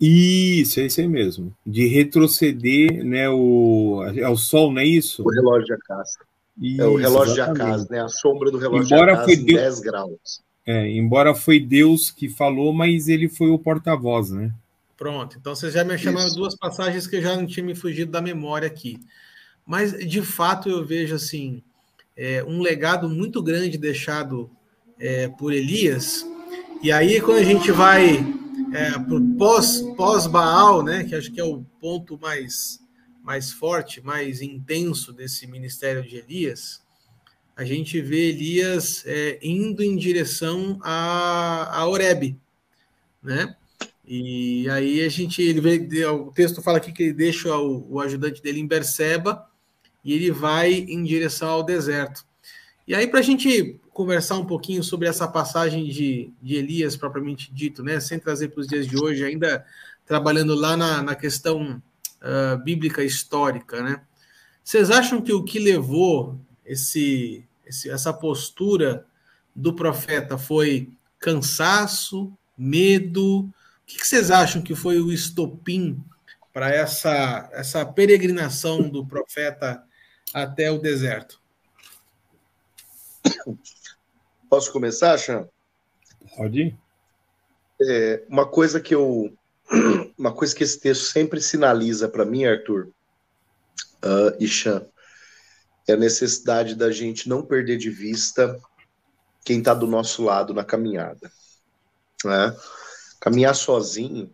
Isso, 0.00 0.80
é 0.80 0.86
isso 0.86 1.00
aí 1.00 1.08
mesmo. 1.08 1.54
De 1.64 1.86
retroceder, 1.86 3.04
né, 3.04 3.28
o, 3.30 4.02
é 4.16 4.28
o 4.28 4.36
sol, 4.36 4.72
não 4.72 4.80
é 4.80 4.84
isso? 4.84 5.22
O 5.22 5.30
relógio 5.30 5.66
de 5.66 5.72
Acas. 5.74 6.08
Isso, 6.60 6.82
é 6.82 6.86
o 6.86 6.96
relógio 6.96 7.34
exatamente. 7.34 7.56
de 7.56 7.70
Acas, 7.70 7.88
né? 7.88 8.00
A 8.02 8.08
sombra 8.08 8.50
do 8.50 8.58
relógio 8.58 8.84
Embora 8.84 9.12
de 9.12 9.18
Acas, 9.20 9.34
foi 9.36 9.44
10 9.44 9.80
graus. 9.80 10.42
É, 10.66 10.88
embora 10.90 11.34
foi 11.34 11.60
Deus 11.60 12.10
que 12.10 12.28
falou, 12.28 12.72
mas 12.72 13.08
ele 13.08 13.28
foi 13.28 13.50
o 13.50 13.58
porta-voz, 13.58 14.30
né? 14.30 14.52
Pronto, 14.96 15.36
então 15.38 15.54
vocês 15.54 15.72
já 15.72 15.82
me 15.82 15.98
chamaram 15.98 16.26
Isso. 16.26 16.36
duas 16.36 16.56
passagens 16.56 17.06
que 17.06 17.20
já 17.20 17.36
não 17.36 17.46
tinha 17.46 17.64
me 17.64 17.74
fugido 17.74 18.10
da 18.10 18.20
memória 18.20 18.66
aqui. 18.66 19.00
Mas, 19.66 19.92
de 20.06 20.22
fato, 20.22 20.68
eu 20.68 20.84
vejo 20.84 21.14
assim 21.14 21.62
é, 22.16 22.44
um 22.44 22.60
legado 22.60 23.08
muito 23.08 23.42
grande 23.42 23.78
deixado 23.78 24.50
é, 24.98 25.28
por 25.28 25.52
Elias. 25.52 26.24
E 26.82 26.90
aí, 26.90 27.20
quando 27.20 27.38
a 27.38 27.44
gente 27.44 27.70
vai 27.70 28.16
é, 28.74 28.90
pós, 29.38 29.82
pós-Baal, 29.96 30.82
né, 30.82 31.04
que 31.04 31.14
acho 31.14 31.30
que 31.30 31.40
é 31.40 31.44
o 31.44 31.62
ponto 31.80 32.18
mais, 32.18 32.80
mais 33.22 33.52
forte, 33.52 34.00
mais 34.00 34.42
intenso 34.42 35.12
desse 35.12 35.46
ministério 35.46 36.02
de 36.02 36.16
Elias, 36.16 36.82
a 37.56 37.64
gente 37.64 38.00
vê 38.00 38.30
Elias 38.30 39.04
é, 39.06 39.38
indo 39.40 39.80
em 39.80 39.96
direção 39.96 40.80
a, 40.82 41.70
a 41.72 41.86
Oreb, 41.86 42.36
né? 43.22 43.54
E 44.04 44.68
aí 44.68 45.02
a 45.02 45.08
gente, 45.08 45.40
ele 45.40 45.60
vê, 45.60 46.04
o 46.06 46.32
texto 46.32 46.60
fala 46.60 46.78
aqui 46.78 46.92
que 46.92 47.04
ele 47.04 47.12
deixa 47.12 47.56
o, 47.56 47.92
o 47.92 48.00
ajudante 48.00 48.42
dele 48.42 48.58
em 48.58 48.66
Berseba 48.66 49.46
e 50.04 50.12
ele 50.12 50.32
vai 50.32 50.72
em 50.72 51.04
direção 51.04 51.48
ao 51.48 51.62
deserto. 51.62 52.26
E 52.88 52.92
aí, 52.92 53.06
para 53.06 53.20
a 53.20 53.22
gente 53.22 53.78
conversar 53.92 54.38
um 54.38 54.44
pouquinho 54.44 54.82
sobre 54.82 55.08
essa 55.08 55.28
passagem 55.28 55.84
de, 55.84 56.32
de 56.40 56.54
Elias, 56.54 56.96
propriamente 56.96 57.52
dito, 57.52 57.82
né, 57.82 58.00
sem 58.00 58.18
trazer 58.18 58.48
para 58.48 58.60
os 58.60 58.66
dias 58.66 58.86
de 58.86 58.96
hoje, 58.96 59.24
ainda 59.24 59.64
trabalhando 60.06 60.54
lá 60.54 60.76
na, 60.76 61.02
na 61.02 61.14
questão 61.14 61.82
uh, 62.20 62.56
bíblica 62.62 63.04
histórica, 63.04 63.82
né? 63.82 64.00
Vocês 64.64 64.90
acham 64.90 65.20
que 65.20 65.32
o 65.32 65.42
que 65.42 65.58
levou 65.58 66.40
esse, 66.64 67.44
esse, 67.66 67.90
essa 67.90 68.12
postura 68.12 69.04
do 69.54 69.74
profeta 69.74 70.38
foi 70.38 70.90
cansaço, 71.18 72.32
medo, 72.56 73.52
que, 73.92 73.98
que 73.98 74.06
vocês 74.06 74.30
acham 74.30 74.62
que 74.62 74.74
foi 74.74 75.00
o 75.00 75.12
estopim 75.12 76.02
para 76.52 76.70
essa, 76.70 77.48
essa 77.52 77.84
peregrinação 77.84 78.88
do 78.88 79.06
profeta 79.06 79.84
até 80.32 80.70
o 80.70 80.78
deserto? 80.78 81.40
Posso 84.52 84.70
começar, 84.70 85.16
Chan? 85.16 85.48
Pode. 86.36 86.78
É, 87.80 88.22
uma 88.28 88.46
coisa 88.46 88.82
que 88.82 88.94
eu. 88.94 89.34
Uma 90.18 90.30
coisa 90.30 90.54
que 90.54 90.62
esse 90.62 90.78
texto 90.78 91.04
sempre 91.04 91.40
sinaliza 91.40 92.06
para 92.06 92.26
mim, 92.26 92.44
Arthur 92.44 92.88
uh, 94.04 94.36
e 94.38 94.46
Chan, 94.46 94.86
é 95.88 95.94
a 95.94 95.96
necessidade 95.96 96.74
da 96.74 96.92
gente 96.92 97.30
não 97.30 97.42
perder 97.42 97.78
de 97.78 97.88
vista 97.88 98.60
quem 99.42 99.60
está 99.60 99.72
do 99.72 99.86
nosso 99.86 100.22
lado 100.22 100.52
na 100.52 100.62
caminhada. 100.62 101.32
Né? 102.22 102.54
Caminhar 103.18 103.54
sozinho 103.54 104.30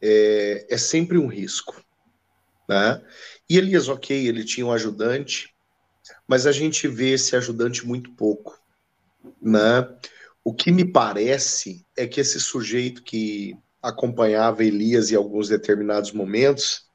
é, 0.00 0.64
é 0.70 0.78
sempre 0.78 1.18
um 1.18 1.26
risco. 1.26 1.82
Né? 2.68 3.02
E 3.50 3.58
Elias, 3.58 3.88
ok, 3.88 4.28
ele 4.28 4.44
tinha 4.44 4.64
um 4.64 4.72
ajudante, 4.72 5.52
mas 6.26 6.46
a 6.46 6.52
gente 6.52 6.86
vê 6.86 7.14
esse 7.14 7.34
ajudante 7.34 7.84
muito 7.84 8.12
pouco. 8.12 8.64
Né? 9.40 9.88
O 10.44 10.54
que 10.54 10.70
me 10.70 10.84
parece 10.84 11.84
é 11.96 12.06
que 12.06 12.20
esse 12.20 12.40
sujeito 12.40 13.02
que 13.02 13.56
acompanhava 13.82 14.64
Elias 14.64 15.10
em 15.10 15.16
alguns 15.16 15.48
determinados 15.48 16.12
momentos, 16.12 16.86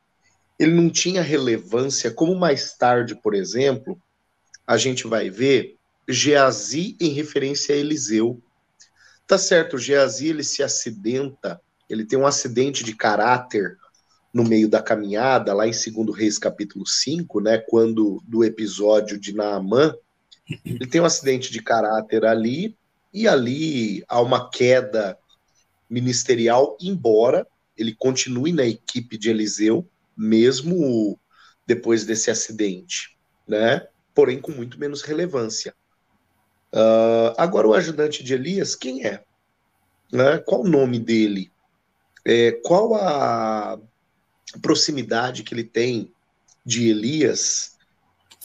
ele 0.59 0.73
não 0.73 0.89
tinha 0.89 1.21
relevância, 1.21 2.11
como 2.11 2.35
mais 2.35 2.75
tarde, 2.75 3.15
por 3.15 3.33
exemplo, 3.33 4.01
a 4.67 4.77
gente 4.77 5.07
vai 5.07 5.29
ver 5.29 5.75
Geazi 6.07 6.95
em 6.99 7.09
referência 7.09 7.75
a 7.75 7.77
Eliseu, 7.77 8.41
Tá 9.31 9.37
certo, 9.37 9.77
Geazi 9.77 10.27
ele 10.27 10.43
se 10.43 10.61
acidenta, 10.61 11.61
ele 11.89 12.03
tem 12.03 12.19
um 12.19 12.27
acidente 12.27 12.83
de 12.83 12.93
caráter 12.93 13.77
no 14.33 14.43
meio 14.43 14.67
da 14.67 14.81
caminhada, 14.81 15.53
lá 15.53 15.65
em 15.65 15.71
2 15.71 16.13
Reis 16.13 16.37
capítulo 16.37 16.85
5, 16.85 17.39
né, 17.39 17.57
quando 17.57 18.21
do 18.27 18.43
episódio 18.43 19.17
de 19.17 19.33
Naamã, 19.33 19.95
ele 20.65 20.87
tem 20.87 21.01
um 21.01 21.05
acidente 21.05 21.51
de 21.51 21.61
caráter 21.61 22.25
ali, 22.25 22.75
e 23.13 23.27
ali 23.27 24.03
há 24.07 24.21
uma 24.21 24.49
queda 24.49 25.17
ministerial, 25.89 26.77
embora 26.79 27.45
ele 27.77 27.95
continue 27.95 28.53
na 28.53 28.65
equipe 28.65 29.17
de 29.17 29.29
Eliseu, 29.29 29.87
mesmo 30.15 31.19
depois 31.65 32.05
desse 32.05 32.29
acidente, 32.29 33.17
né? 33.47 33.87
Porém, 34.13 34.39
com 34.39 34.51
muito 34.51 34.79
menos 34.79 35.01
relevância. 35.01 35.73
Uh, 36.73 37.33
agora, 37.37 37.67
o 37.67 37.73
ajudante 37.73 38.23
de 38.23 38.33
Elias, 38.33 38.75
quem 38.75 39.05
é? 39.05 39.23
Né? 40.11 40.37
Qual 40.39 40.61
o 40.61 40.67
nome 40.67 40.99
dele? 40.99 41.51
É, 42.25 42.51
qual 42.63 42.95
a 42.95 43.79
proximidade 44.61 45.43
que 45.43 45.53
ele 45.53 45.63
tem 45.63 46.13
de 46.65 46.89
Elias? 46.89 47.77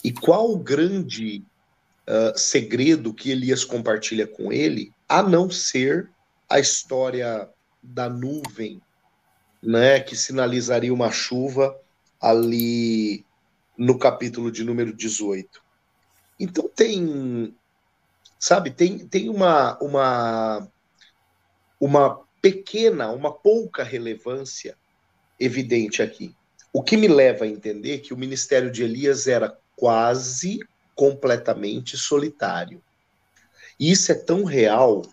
E 0.03 0.11
qual 0.11 0.51
o 0.51 0.57
grande 0.57 1.43
uh, 2.07 2.37
segredo 2.37 3.13
que 3.13 3.31
Elias 3.31 3.63
compartilha 3.63 4.27
com 4.27 4.51
ele, 4.51 4.93
a 5.07 5.21
não 5.21 5.49
ser 5.49 6.09
a 6.49 6.59
história 6.59 7.49
da 7.81 8.09
nuvem, 8.09 8.81
né, 9.61 9.99
que 9.99 10.15
sinalizaria 10.15 10.93
uma 10.93 11.11
chuva 11.11 11.77
ali 12.21 13.25
no 13.77 13.97
capítulo 13.97 14.51
de 14.51 14.63
número 14.63 14.93
18. 14.93 15.61
Então 16.39 16.69
tem 16.69 17.53
sabe? 18.39 18.71
Tem, 18.71 18.99
tem 19.07 19.29
uma, 19.29 19.77
uma, 19.79 20.67
uma 21.79 22.21
pequena, 22.41 23.09
uma 23.11 23.31
pouca 23.31 23.83
relevância 23.83 24.77
evidente 25.39 26.01
aqui. 26.01 26.35
O 26.71 26.83
que 26.83 26.97
me 26.97 27.07
leva 27.07 27.45
a 27.45 27.47
entender 27.47 27.99
que 27.99 28.13
o 28.13 28.17
ministério 28.17 28.71
de 28.71 28.83
Elias 28.83 29.27
era 29.27 29.57
quase 29.75 30.59
completamente 30.97 31.95
solitário. 31.95 32.83
E 33.79 33.91
isso 33.91 34.11
é 34.11 34.15
tão 34.15 34.43
real 34.43 35.03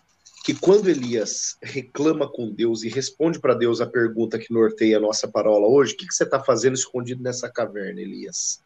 que 0.43 0.53
quando 0.53 0.89
Elias 0.89 1.57
reclama 1.61 2.29
com 2.29 2.51
Deus 2.51 2.83
e 2.83 2.89
responde 2.89 3.39
para 3.39 3.53
Deus 3.53 3.79
a 3.79 3.87
pergunta 3.87 4.37
que 4.37 4.53
norteia 4.53 4.97
a 4.97 4.99
nossa 4.99 5.27
parola 5.27 5.65
hoje, 5.67 5.93
o 5.93 5.97
que, 5.97 6.07
que 6.07 6.13
você 6.13 6.23
está 6.23 6.43
fazendo 6.43 6.73
escondido 6.73 7.23
nessa 7.23 7.49
caverna, 7.49 8.01
Elias? 8.01 8.61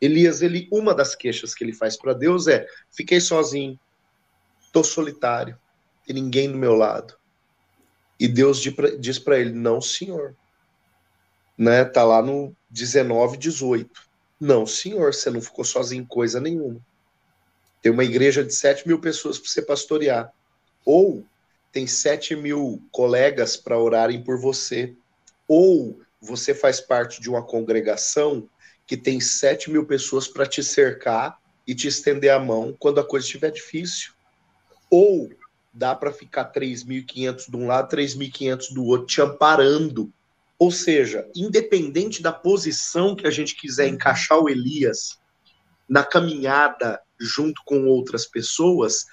Elias, 0.00 0.42
ele, 0.42 0.68
uma 0.72 0.92
das 0.92 1.14
queixas 1.14 1.54
que 1.54 1.62
ele 1.62 1.72
faz 1.72 1.96
para 1.96 2.12
Deus 2.12 2.48
é: 2.48 2.66
fiquei 2.90 3.20
sozinho, 3.20 3.78
Estou 4.74 4.82
solitário, 4.82 5.56
tem 6.04 6.16
ninguém 6.16 6.50
do 6.50 6.58
meu 6.58 6.74
lado. 6.74 7.14
E 8.18 8.26
Deus 8.26 8.60
diz 8.98 9.20
para 9.20 9.38
ele: 9.38 9.52
Não, 9.52 9.80
senhor. 9.80 10.34
Né? 11.56 11.84
Tá 11.84 12.02
lá 12.02 12.20
no 12.20 12.56
19, 12.70 13.36
18. 13.36 13.88
Não, 14.44 14.66
senhor, 14.66 15.14
você 15.14 15.30
não 15.30 15.40
ficou 15.40 15.64
sozinho 15.64 16.02
em 16.02 16.06
coisa 16.06 16.38
nenhuma. 16.38 16.78
Tem 17.80 17.90
uma 17.90 18.04
igreja 18.04 18.44
de 18.44 18.54
7 18.54 18.86
mil 18.86 19.00
pessoas 19.00 19.38
para 19.38 19.48
você 19.48 19.62
pastorear. 19.62 20.30
Ou 20.84 21.24
tem 21.72 21.86
7 21.86 22.36
mil 22.36 22.86
colegas 22.92 23.56
para 23.56 23.78
orarem 23.78 24.22
por 24.22 24.38
você. 24.38 24.94
Ou 25.48 25.98
você 26.20 26.54
faz 26.54 26.78
parte 26.78 27.22
de 27.22 27.30
uma 27.30 27.42
congregação 27.42 28.46
que 28.86 28.98
tem 28.98 29.18
7 29.18 29.70
mil 29.70 29.86
pessoas 29.86 30.28
para 30.28 30.44
te 30.44 30.62
cercar 30.62 31.38
e 31.66 31.74
te 31.74 31.88
estender 31.88 32.30
a 32.30 32.38
mão 32.38 32.76
quando 32.78 33.00
a 33.00 33.04
coisa 33.04 33.24
estiver 33.24 33.50
difícil 33.50 34.12
ou 34.90 35.30
dá 35.72 35.94
para 35.94 36.12
ficar 36.12 36.52
3.500 36.52 37.50
de 37.50 37.56
um 37.56 37.66
lado, 37.66 37.96
3.500 37.96 38.74
do 38.74 38.84
outro, 38.84 39.06
te 39.06 39.22
amparando. 39.22 40.12
Ou 40.64 40.70
seja, 40.70 41.28
independente 41.36 42.22
da 42.22 42.32
posição 42.32 43.14
que 43.14 43.26
a 43.26 43.30
gente 43.30 43.54
quiser 43.54 43.86
encaixar 43.86 44.38
o 44.38 44.48
Elias 44.48 45.18
na 45.86 46.02
caminhada 46.02 47.02
junto 47.20 47.60
com 47.66 47.84
outras 47.84 48.24
pessoas, 48.24 49.04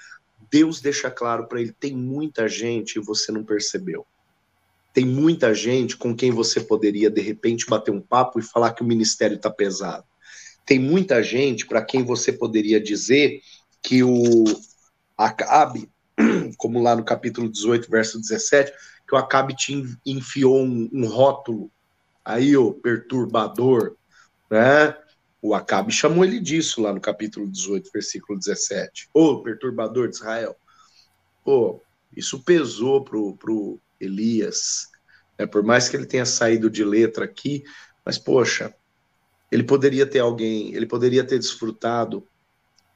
Deus 0.49 0.79
deixa 0.79 1.11
claro 1.11 1.49
para 1.49 1.59
ele: 1.59 1.75
tem 1.77 1.93
muita 1.93 2.47
gente 2.47 2.95
e 2.95 3.01
você 3.01 3.33
não 3.33 3.43
percebeu. 3.43 4.07
Tem 4.93 5.05
muita 5.05 5.53
gente 5.53 5.97
com 5.97 6.15
quem 6.15 6.31
você 6.31 6.61
poderia, 6.61 7.09
de 7.09 7.19
repente, 7.19 7.65
bater 7.65 7.91
um 7.91 7.99
papo 7.99 8.39
e 8.39 8.43
falar 8.43 8.71
que 8.71 8.81
o 8.81 8.87
ministério 8.87 9.35
está 9.35 9.49
pesado. 9.49 10.05
Tem 10.65 10.79
muita 10.79 11.21
gente 11.21 11.67
para 11.67 11.83
quem 11.83 12.05
você 12.05 12.31
poderia 12.31 12.79
dizer 12.79 13.41
que 13.81 14.01
o, 14.05 14.45
Acabe, 15.17 15.89
como 16.55 16.81
lá 16.81 16.95
no 16.95 17.03
capítulo 17.03 17.49
18, 17.49 17.91
verso 17.91 18.21
17, 18.21 18.71
que 19.11 19.15
o 19.15 19.17
Acabe 19.17 19.53
te 19.53 19.73
enfiou 20.05 20.63
um, 20.63 20.89
um 20.93 21.05
rótulo 21.05 21.69
aí, 22.23 22.55
o 22.55 22.71
perturbador, 22.71 23.97
né? 24.49 24.95
O 25.41 25.53
Acabe 25.53 25.91
chamou 25.91 26.23
ele 26.23 26.39
disso 26.39 26.81
lá 26.81 26.93
no 26.93 27.01
capítulo 27.01 27.45
18, 27.45 27.89
versículo 27.91 28.39
17. 28.39 29.09
Ô, 29.13 29.41
perturbador 29.41 30.07
de 30.07 30.15
Israel. 30.15 30.55
Pô, 31.43 31.81
isso 32.15 32.41
pesou 32.41 33.03
pro, 33.03 33.35
pro 33.35 33.77
Elias. 33.99 34.87
Né? 35.37 35.45
Por 35.45 35.61
mais 35.61 35.89
que 35.89 35.97
ele 35.97 36.05
tenha 36.05 36.25
saído 36.25 36.69
de 36.69 36.85
letra 36.85 37.25
aqui, 37.25 37.65
mas, 38.05 38.17
poxa, 38.17 38.73
ele 39.51 39.63
poderia 39.63 40.05
ter 40.05 40.19
alguém, 40.19 40.73
ele 40.73 40.85
poderia 40.85 41.25
ter 41.25 41.37
desfrutado 41.37 42.25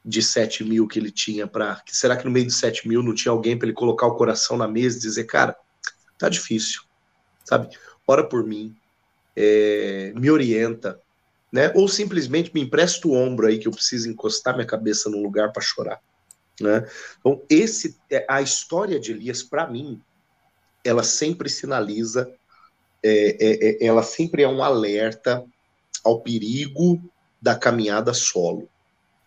de 0.02 0.22
7 0.22 0.64
mil 0.64 0.88
que 0.88 0.98
ele 0.98 1.10
tinha 1.10 1.46
para. 1.46 1.82
Será 1.88 2.16
que 2.16 2.24
no 2.24 2.30
meio 2.30 2.46
de 2.46 2.54
7 2.54 2.88
mil 2.88 3.02
não 3.02 3.12
tinha 3.12 3.32
alguém 3.32 3.58
para 3.58 3.66
ele 3.66 3.76
colocar 3.76 4.06
o 4.06 4.16
coração 4.16 4.56
na 4.56 4.66
mesa 4.66 4.96
e 4.96 5.00
dizer, 5.00 5.24
cara, 5.24 5.54
tá 6.18 6.28
difícil, 6.28 6.82
sabe? 7.44 7.68
Ora 8.06 8.24
por 8.26 8.44
mim, 8.44 8.76
é, 9.34 10.12
me 10.14 10.30
orienta, 10.30 11.00
né? 11.52 11.72
Ou 11.74 11.88
simplesmente 11.88 12.52
me 12.54 12.60
empresta 12.60 13.06
o 13.06 13.12
ombro 13.12 13.46
aí 13.46 13.58
que 13.58 13.68
eu 13.68 13.72
preciso 13.72 14.08
encostar 14.08 14.54
minha 14.54 14.66
cabeça 14.66 15.10
num 15.10 15.22
lugar 15.22 15.52
para 15.52 15.62
chorar, 15.62 16.00
né? 16.60 16.88
Então 17.18 17.42
esse, 17.48 17.96
é, 18.10 18.24
a 18.28 18.40
história 18.40 18.98
de 18.98 19.12
Elias 19.12 19.42
para 19.42 19.66
mim, 19.66 20.00
ela 20.84 21.02
sempre 21.02 21.48
sinaliza, 21.48 22.32
é, 23.02 23.36
é, 23.40 23.84
é, 23.84 23.86
ela 23.86 24.02
sempre 24.02 24.42
é 24.42 24.48
um 24.48 24.62
alerta 24.62 25.44
ao 26.04 26.20
perigo 26.20 27.02
da 27.40 27.56
caminhada 27.56 28.14
solo. 28.14 28.68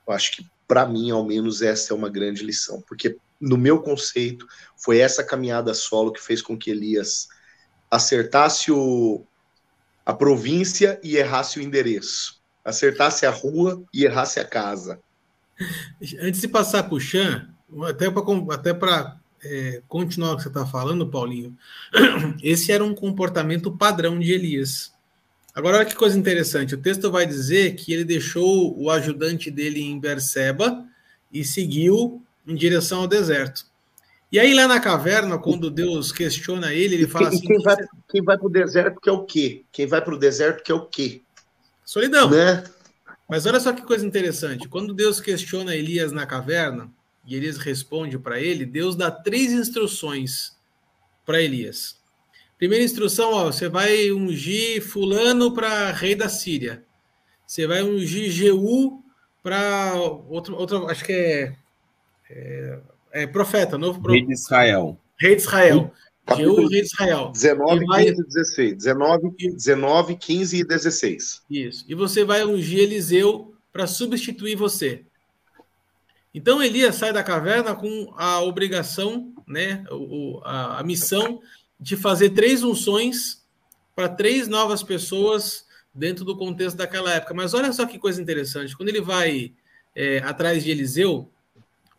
Eu 0.08 0.14
acho 0.14 0.32
que 0.32 0.46
para 0.68 0.86
mim, 0.86 1.10
ao 1.10 1.26
menos, 1.26 1.64
essa 1.64 1.94
é 1.94 1.96
uma 1.96 2.10
grande 2.10 2.44
lição, 2.44 2.80
porque 2.88 3.18
no 3.40 3.58
meu 3.58 3.82
conceito, 3.82 4.46
foi 4.76 5.00
essa 5.00 5.24
caminhada 5.24 5.74
solo 5.74 6.12
que 6.12 6.22
fez 6.22 6.42
com 6.42 6.58
que 6.58 6.70
Elias 6.70 7.28
acertasse 7.90 8.72
o, 8.72 9.26
a 10.06 10.14
província 10.14 11.00
e 11.04 11.18
errasse 11.18 11.60
o 11.60 11.62
endereço, 11.62 12.42
acertasse 12.64 13.26
a 13.26 13.32
rua 13.32 13.82
e 13.94 14.06
errasse 14.06 14.40
a 14.40 14.46
casa. 14.46 15.00
Antes 16.22 16.42
de 16.42 16.48
passar 16.48 16.84
para 16.84 16.96
o 16.96 17.00
Chan, 17.00 17.50
até 18.52 18.74
para 18.74 19.20
é, 19.44 19.82
continuar 19.88 20.34
o 20.34 20.38
que 20.38 20.44
você 20.44 20.50
está 20.50 20.66
falando, 20.66 21.10
Paulinho, 21.10 21.56
esse 22.44 22.72
era 22.72 22.84
um 22.84 22.94
comportamento 22.94 23.76
padrão 23.76 24.20
de 24.20 24.32
Elias. 24.32 24.94
Agora, 25.54 25.78
olha 25.78 25.86
que 25.86 25.96
coisa 25.96 26.18
interessante. 26.18 26.76
O 26.76 26.82
texto 26.82 27.12
vai 27.12 27.26
dizer 27.26 27.76
que 27.76 27.92
ele 27.92 28.06
deixou 28.06 28.80
o 28.80 28.90
ajudante 28.90 29.50
dele 29.50 29.82
em 29.82 30.00
Berseba 30.00 30.86
e 31.32 31.44
seguiu 31.44 32.24
em 32.48 32.56
direção 32.56 33.02
ao 33.02 33.08
deserto. 33.08 33.66
E 34.32 34.40
aí, 34.40 34.54
lá 34.54 34.68
na 34.68 34.80
caverna, 34.80 35.40
quando 35.40 35.72
Deus 35.72 36.12
questiona 36.12 36.74
ele, 36.74 36.96
ele 36.96 37.08
fala 37.08 37.30
assim: 37.30 37.42
quem 37.42 37.60
vai, 37.64 37.78
quem 38.10 38.24
vai 38.24 38.38
para 38.38 38.48
o 38.48 38.52
deserto 38.52 39.02
quer 39.02 39.12
o 39.12 39.26
quê? 39.26 39.66
Quem 39.72 39.88
vai 39.88 40.04
para 40.04 40.14
o 40.14 40.20
deserto 40.20 40.64
quer 40.64 40.74
o 40.74 40.86
quê? 40.86 41.24
Solidão. 41.84 42.30
Né? 42.30 42.64
Mas 43.28 43.46
olha 43.46 43.60
só 43.60 43.74
que 43.74 43.82
coisa 43.82 44.06
interessante. 44.06 44.68
Quando 44.68 44.94
Deus 44.94 45.20
questiona 45.20 45.76
Elias 45.76 46.12
na 46.12 46.26
caverna, 46.26 46.92
e 47.26 47.36
Elias 47.36 47.58
responde 47.58 48.18
para 48.18 48.40
ele, 48.40 48.66
Deus 48.66 48.96
dá 48.96 49.12
três 49.12 49.52
instruções 49.52 50.56
para 51.26 51.42
Elias. 51.42 52.00
Primeira 52.58 52.84
instrução, 52.84 53.32
ó, 53.32 53.46
você 53.46 53.70
vai 53.70 54.12
ungir 54.12 54.82
fulano 54.82 55.54
para 55.54 55.92
rei 55.92 56.14
da 56.14 56.28
Síria. 56.28 56.84
Você 57.48 57.66
vai 57.66 57.82
ungir 57.82 58.30
Jeú 58.30 59.04
para 59.42 59.94
outro, 60.28 60.56
outro, 60.56 60.88
acho 60.88 61.06
que 61.06 61.14
é, 61.14 61.56
é, 62.30 62.80
é 63.12 63.28
profeta, 63.28 63.78
novo 63.78 64.02
profeta. 64.02 64.20
Rei 64.20 64.28
de 64.28 64.34
Israel. 64.34 65.00
Rei 65.20 65.36
de 65.36 65.42
Israel. 65.42 65.94
Jeú, 66.38 66.68
rei 66.68 66.82
de 66.82 66.88
Israel. 66.88 67.32
19, 67.32 67.86
vai... 67.86 68.06
15 68.06 68.22
e 68.22 68.26
16. 68.26 68.78
19, 68.78 69.36
19, 69.38 70.16
15 70.16 70.58
e 70.58 70.64
16. 70.64 71.42
Isso. 71.50 71.86
E 71.88 71.96
você 71.96 72.24
vai 72.24 72.44
ungir 72.44 72.80
Eliseu 72.80 73.54
para 73.72 73.88
substituir 73.88 74.56
você. 74.56 75.04
Então 76.34 76.62
Elias 76.62 76.96
sai 76.96 77.12
da 77.12 77.24
caverna 77.24 77.76
com 77.76 78.14
a 78.16 78.42
obrigação, 78.42 79.34
né, 79.48 79.84
a, 80.44 80.80
a 80.80 80.84
missão 80.84 81.42
de 81.80 81.98
fazer 81.98 82.32
três 82.32 82.62
unções 82.62 83.44
para 83.96 84.08
três 84.08 84.48
novas 84.48 84.84
pessoas 84.84 85.66
dentro 85.94 86.24
do 86.24 86.38
contexto 86.38 86.78
daquela 86.78 87.14
época. 87.14 87.34
Mas 87.34 87.54
olha 87.54 87.74
só 87.74 87.86
que 87.86 87.98
coisa 87.98 88.22
interessante. 88.22 88.78
Quando 88.78 88.90
ele 88.90 89.02
vai 89.02 89.54
é, 89.96 90.20
atrás 90.20 90.64
de 90.64 90.70
Eliseu, 90.70 91.32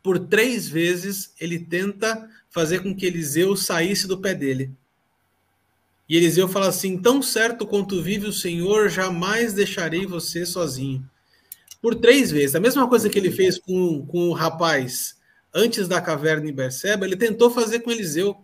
por 0.03 0.19
três 0.19 0.69
vezes 0.69 1.35
ele 1.41 1.59
tenta 1.59 2.29
fazer 2.49 2.83
com 2.83 2.95
que 2.95 3.07
Eliseu 3.07 3.57
saísse 3.57 4.07
do 4.07 4.19
pé 4.19 4.35
dele. 4.35 4.73
E 6.09 6.17
Eliseu 6.17 6.49
fala 6.49 6.69
assim: 6.69 6.99
Tão 6.99 7.23
certo 7.23 7.67
quanto 7.67 8.03
vive 8.03 8.27
o 8.27 8.33
Senhor, 8.33 8.89
jamais 8.89 9.53
deixarei 9.53 10.07
você 10.07 10.45
sozinho. 10.45 11.09
Por 11.81 11.95
três 11.95 12.31
vezes. 12.31 12.57
A 12.57 12.61
mesma 12.61 12.89
coisa 12.89 13.09
que 13.09 13.19
ele 13.19 13.31
fez 13.31 13.59
com, 13.59 14.05
com 14.07 14.29
o 14.29 14.33
rapaz 14.33 15.17
antes 15.55 15.89
da 15.89 16.01
caverna 16.01 16.49
em 16.49 16.53
Berseba, 16.53 17.07
ele 17.07 17.17
tentou 17.17 17.51
fazer 17.51 17.81
com 17.81 17.91
Eliseu. 17.91 18.37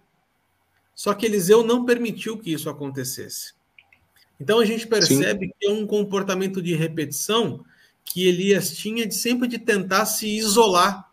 Só 0.95 1.13
que 1.13 1.27
Eliseu 1.27 1.63
não 1.63 1.85
permitiu 1.85 2.39
que 2.39 2.53
isso 2.53 2.71
acontecesse. 2.71 3.53
Então 4.41 4.59
a 4.59 4.65
gente 4.65 4.87
percebe 4.87 5.47
Sim. 5.47 5.53
que 5.59 5.67
é 5.67 5.71
um 5.71 5.87
comportamento 5.87 6.63
de 6.63 6.75
repetição 6.75 7.65
que 8.05 8.27
Elias 8.27 8.71
tinha 8.77 9.07
de 9.07 9.15
sempre 9.15 9.49
de 9.49 9.59
tentar 9.59 10.07
se 10.07 10.29
isolar 10.29 11.06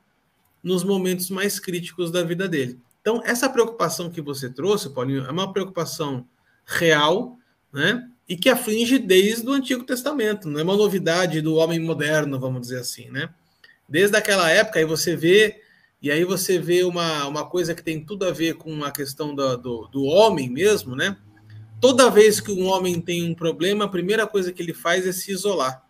nos 0.63 0.83
momentos 0.83 1.29
mais 1.29 1.59
críticos 1.59 2.09
da 2.09 2.23
vida 2.23 2.47
dele. 2.47 2.79
Então 3.01 3.21
essa 3.25 3.49
preocupação 3.49 4.09
que 4.09 4.21
você 4.21 4.49
trouxe, 4.49 4.89
Paulinho, 4.89 5.25
é 5.25 5.31
uma 5.31 5.51
preocupação 5.51 6.25
real, 6.65 7.37
né? 7.71 8.09
E 8.27 8.37
que 8.37 8.49
aflige 8.49 8.97
desde 8.97 9.45
o 9.47 9.51
Antigo 9.51 9.83
Testamento, 9.83 10.47
não 10.47 10.59
é 10.59 10.63
uma 10.63 10.77
novidade 10.77 11.41
do 11.41 11.55
homem 11.55 11.79
moderno, 11.79 12.39
vamos 12.39 12.61
dizer 12.61 12.79
assim, 12.79 13.09
né? 13.09 13.29
Desde 13.87 14.15
aquela 14.15 14.49
época, 14.49 14.79
aí 14.79 14.85
você 14.85 15.15
vê 15.15 15.61
e 16.01 16.11
aí 16.11 16.25
você 16.25 16.59
vê 16.59 16.83
uma, 16.83 17.25
uma 17.27 17.45
coisa 17.45 17.73
que 17.73 17.81
tem 17.81 18.03
tudo 18.03 18.25
a 18.25 18.31
ver 18.31 18.55
com 18.55 18.83
a 18.83 18.91
questão 18.91 19.33
do, 19.33 19.57
do, 19.57 19.87
do 19.87 20.03
homem 20.03 20.49
mesmo, 20.49 20.97
né? 20.97 21.17
Toda 21.79 22.09
vez 22.09 22.39
que 22.39 22.51
um 22.51 22.65
homem 22.65 22.99
tem 22.99 23.29
um 23.29 23.33
problema, 23.33 23.85
a 23.85 23.89
primeira 23.89 24.27
coisa 24.27 24.51
que 24.51 24.61
ele 24.61 24.73
faz 24.73 25.05
é 25.05 25.11
se 25.11 25.31
isolar. 25.31 25.83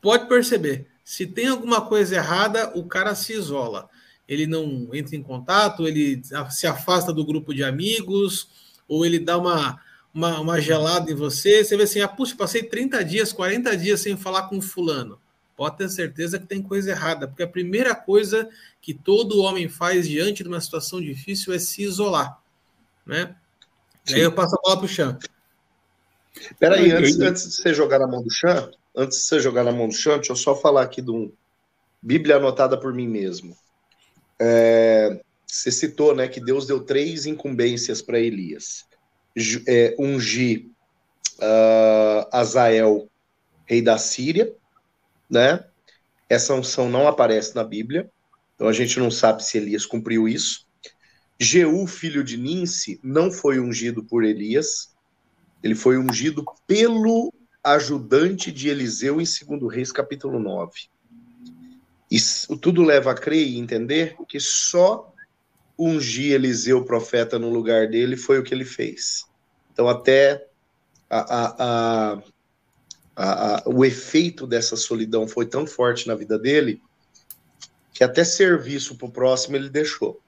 Pode 0.00 0.26
perceber, 0.26 0.88
se 1.04 1.26
tem 1.26 1.48
alguma 1.48 1.80
coisa 1.80 2.16
errada, 2.16 2.72
o 2.74 2.84
cara 2.84 3.14
se 3.14 3.32
isola. 3.32 3.88
Ele 4.28 4.46
não 4.46 4.88
entra 4.92 5.16
em 5.16 5.22
contato, 5.22 5.86
ele 5.86 6.22
se 6.50 6.66
afasta 6.66 7.12
do 7.12 7.24
grupo 7.24 7.52
de 7.52 7.64
amigos, 7.64 8.48
ou 8.88 9.04
ele 9.04 9.18
dá 9.18 9.36
uma, 9.36 9.80
uma, 10.14 10.40
uma 10.40 10.60
gelada 10.60 11.10
em 11.10 11.14
você. 11.14 11.64
Você 11.64 11.76
vê 11.76 11.82
assim, 11.82 12.00
ah, 12.00 12.08
puxa, 12.08 12.36
passei 12.36 12.62
30 12.62 13.04
dias, 13.04 13.32
40 13.32 13.76
dias 13.76 14.00
sem 14.00 14.16
falar 14.16 14.44
com 14.44 14.60
fulano 14.60 15.18
pode 15.62 15.76
ter 15.76 15.88
certeza 15.88 16.40
que 16.40 16.46
tem 16.46 16.60
coisa 16.60 16.90
errada, 16.90 17.28
porque 17.28 17.42
a 17.42 17.48
primeira 17.48 17.94
coisa 17.94 18.48
que 18.80 18.92
todo 18.92 19.40
homem 19.40 19.68
faz 19.68 20.08
diante 20.08 20.42
de 20.42 20.48
uma 20.48 20.60
situação 20.60 21.00
difícil 21.00 21.52
é 21.52 21.58
se 21.58 21.82
isolar, 21.82 22.40
né? 23.06 23.36
Sim. 24.04 24.16
Aí 24.16 24.20
eu 24.22 24.32
passo 24.32 24.56
a 24.56 24.60
bola 24.60 24.76
para 24.78 24.86
o 24.86 24.88
Chan. 24.88 25.18
Peraí, 26.58 26.90
antes, 26.90 27.20
antes 27.20 27.42
de 27.44 27.54
você 27.54 27.74
jogar 27.74 28.00
na 28.00 28.08
mão 28.08 28.22
do 28.22 28.30
Chan, 28.30 28.72
antes 28.94 29.18
de 29.18 29.24
você 29.24 29.40
jogar 29.40 29.64
na 29.64 29.72
mão 29.72 29.88
do 29.88 29.94
Chan, 29.94 30.16
deixa 30.16 30.32
eu 30.32 30.36
só 30.36 30.54
falar 30.54 30.82
aqui 30.82 31.00
de 31.00 31.10
um 31.10 31.32
Bíblia 32.02 32.36
anotada 32.36 32.78
por 32.78 32.92
mim 32.92 33.06
mesmo. 33.06 33.56
É, 34.40 35.20
você 35.46 35.70
citou, 35.70 36.14
né, 36.14 36.26
que 36.26 36.40
Deus 36.40 36.66
deu 36.66 36.80
três 36.80 37.26
incumbências 37.26 38.02
para 38.02 38.18
Elias: 38.18 38.84
é, 39.66 39.94
ungir 39.98 40.66
uh, 41.38 42.28
Azael, 42.32 43.08
rei 43.64 43.80
da 43.80 43.98
Síria, 43.98 44.52
né? 45.30 45.64
Essa 46.28 46.54
unção 46.54 46.88
não 46.88 47.06
aparece 47.06 47.54
na 47.54 47.62
Bíblia, 47.62 48.10
então 48.54 48.66
a 48.66 48.72
gente 48.72 48.98
não 48.98 49.10
sabe 49.10 49.44
se 49.44 49.58
Elias 49.58 49.84
cumpriu 49.84 50.26
isso. 50.26 50.66
Jeú, 51.38 51.86
filho 51.86 52.24
de 52.24 52.36
Ninse, 52.36 52.98
não 53.02 53.30
foi 53.30 53.60
ungido 53.60 54.02
por 54.02 54.24
Elias, 54.24 54.94
ele 55.62 55.74
foi 55.74 55.98
ungido 55.98 56.44
pelo 56.66 57.32
ajudante 57.62 58.50
de 58.50 58.68
Eliseu 58.68 59.20
em 59.20 59.24
2 59.24 59.72
Reis, 59.72 59.92
capítulo 59.92 60.38
9. 60.38 60.72
E 62.10 62.18
tudo 62.60 62.82
leva 62.82 63.12
a 63.12 63.14
crer 63.14 63.46
e 63.46 63.58
entender 63.58 64.16
que 64.28 64.38
só 64.38 65.12
ungir 65.78 66.32
Eliseu, 66.32 66.84
profeta, 66.84 67.38
no 67.38 67.50
lugar 67.50 67.88
dele 67.88 68.16
foi 68.16 68.38
o 68.38 68.42
que 68.42 68.52
ele 68.52 68.64
fez. 68.64 69.24
Então, 69.72 69.88
até 69.88 70.46
a, 71.08 72.14
a, 72.14 72.22
a, 73.16 73.62
o 73.66 73.84
efeito 73.84 74.46
dessa 74.46 74.76
solidão 74.76 75.26
foi 75.26 75.46
tão 75.46 75.66
forte 75.66 76.06
na 76.06 76.14
vida 76.14 76.38
dele 76.38 76.82
que 77.92 78.04
até 78.04 78.24
serviço 78.24 78.96
para 78.96 79.06
o 79.06 79.12
próximo 79.12 79.56
ele 79.56 79.68
deixou. 79.68 80.20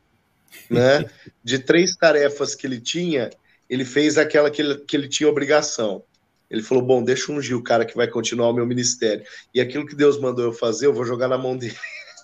Né? 0.71 1.09
De 1.43 1.59
três 1.59 1.97
tarefas 1.97 2.55
que 2.55 2.67
ele 2.67 2.81
tinha, 2.81 3.31
ele 3.69 3.85
fez 3.85 4.17
aquela 4.17 4.51
que 4.51 4.63
ele, 4.63 4.79
que 4.79 4.97
ele 4.97 5.09
tinha 5.09 5.29
obrigação. 5.29 6.03
Ele 6.51 6.63
falou: 6.63 6.85
Bom, 6.85 7.03
deixa 7.03 7.33
ungir 7.33 7.57
o 7.57 7.63
cara 7.63 7.85
que 7.85 7.97
vai 7.97 8.07
continuar 8.09 8.49
o 8.49 8.53
meu 8.53 8.67
ministério. 8.67 9.25
E 9.55 9.61
aquilo 9.61 9.87
que 9.87 9.95
Deus 9.97 10.21
mandou 10.21 10.45
eu 10.45 10.53
fazer, 10.53 10.87
eu 10.87 10.95
vou 10.95 11.05
jogar 11.05 11.29
na 11.29 11.39
mão 11.39 11.57
dele. 11.57 11.77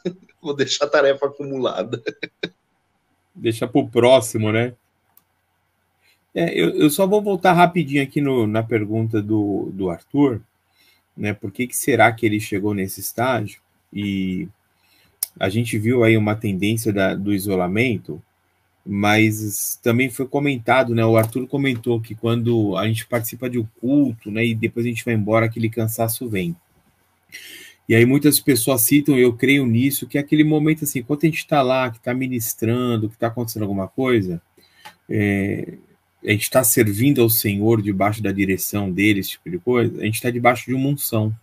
vou 0.40 0.54
deixar 0.54 0.84
a 0.84 0.88
tarefa 0.88 1.26
acumulada. 1.26 2.02
Deixa 3.34 3.66
para 3.66 3.80
o 3.80 3.88
próximo, 3.88 4.52
né? 4.52 4.74
É, 6.34 6.52
eu, 6.54 6.70
eu, 6.70 6.90
só 6.90 7.06
vou 7.06 7.20
voltar 7.20 7.52
rapidinho 7.52 8.02
aqui 8.02 8.20
no, 8.20 8.46
na 8.46 8.62
pergunta 8.62 9.20
do, 9.20 9.70
do 9.72 9.90
Arthur, 9.90 10.40
né? 11.16 11.34
Por 11.34 11.50
que, 11.50 11.66
que 11.66 11.76
será 11.76 12.12
que 12.12 12.24
ele 12.24 12.38
chegou 12.38 12.72
nesse 12.72 13.00
estágio? 13.00 13.60
E 13.92 14.48
a 15.38 15.48
gente 15.48 15.76
viu 15.78 16.04
aí 16.04 16.16
uma 16.16 16.36
tendência 16.36 16.92
da, 16.92 17.14
do 17.14 17.32
isolamento, 17.32 18.22
mas 18.84 19.78
também 19.82 20.10
foi 20.10 20.26
comentado, 20.26 20.94
né? 20.94 21.04
O 21.04 21.16
Arthur 21.16 21.46
comentou 21.46 22.00
que 22.00 22.14
quando 22.14 22.76
a 22.76 22.86
gente 22.86 23.06
participa 23.06 23.48
de 23.48 23.58
um 23.58 23.66
culto, 23.80 24.30
né, 24.30 24.44
e 24.44 24.54
depois 24.54 24.86
a 24.86 24.88
gente 24.88 25.04
vai 25.04 25.14
embora, 25.14 25.46
aquele 25.46 25.68
cansaço 25.68 26.28
vem. 26.28 26.56
E 27.88 27.94
aí 27.94 28.06
muitas 28.06 28.38
pessoas 28.38 28.82
citam, 28.82 29.18
eu 29.18 29.32
creio 29.32 29.66
nisso, 29.66 30.06
que 30.06 30.16
é 30.16 30.20
aquele 30.20 30.44
momento 30.44 30.84
assim, 30.84 31.02
quando 31.02 31.24
a 31.24 31.26
gente 31.26 31.38
está 31.38 31.60
lá, 31.60 31.90
que 31.90 31.98
está 31.98 32.14
ministrando, 32.14 33.08
que 33.08 33.16
está 33.16 33.26
acontecendo 33.26 33.62
alguma 33.62 33.88
coisa, 33.88 34.40
é, 35.08 35.74
a 36.24 36.30
gente 36.30 36.42
está 36.42 36.62
servindo 36.62 37.20
ao 37.20 37.28
Senhor 37.28 37.82
debaixo 37.82 38.22
da 38.22 38.30
direção 38.30 38.90
dele, 38.90 39.20
esse 39.20 39.30
tipo 39.30 39.50
de 39.50 39.58
coisa, 39.58 40.00
a 40.00 40.04
gente 40.04 40.14
está 40.14 40.30
debaixo 40.30 40.66
de 40.66 40.74
uma 40.74 40.88
unção. 40.88 41.34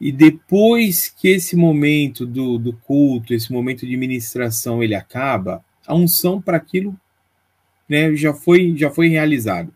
E 0.00 0.10
depois 0.10 1.08
que 1.08 1.28
esse 1.28 1.54
momento 1.54 2.26
do, 2.26 2.58
do 2.58 2.72
culto, 2.72 3.34
esse 3.34 3.52
momento 3.52 3.86
de 3.86 3.96
ministração, 3.96 4.82
ele 4.82 4.94
acaba, 4.94 5.64
a 5.86 5.94
unção 5.94 6.40
para 6.40 6.56
aquilo 6.56 6.98
né, 7.88 8.14
já 8.16 8.32
foi 8.32 8.74
já 8.76 8.90
foi 8.90 9.08
realizado. 9.08 9.72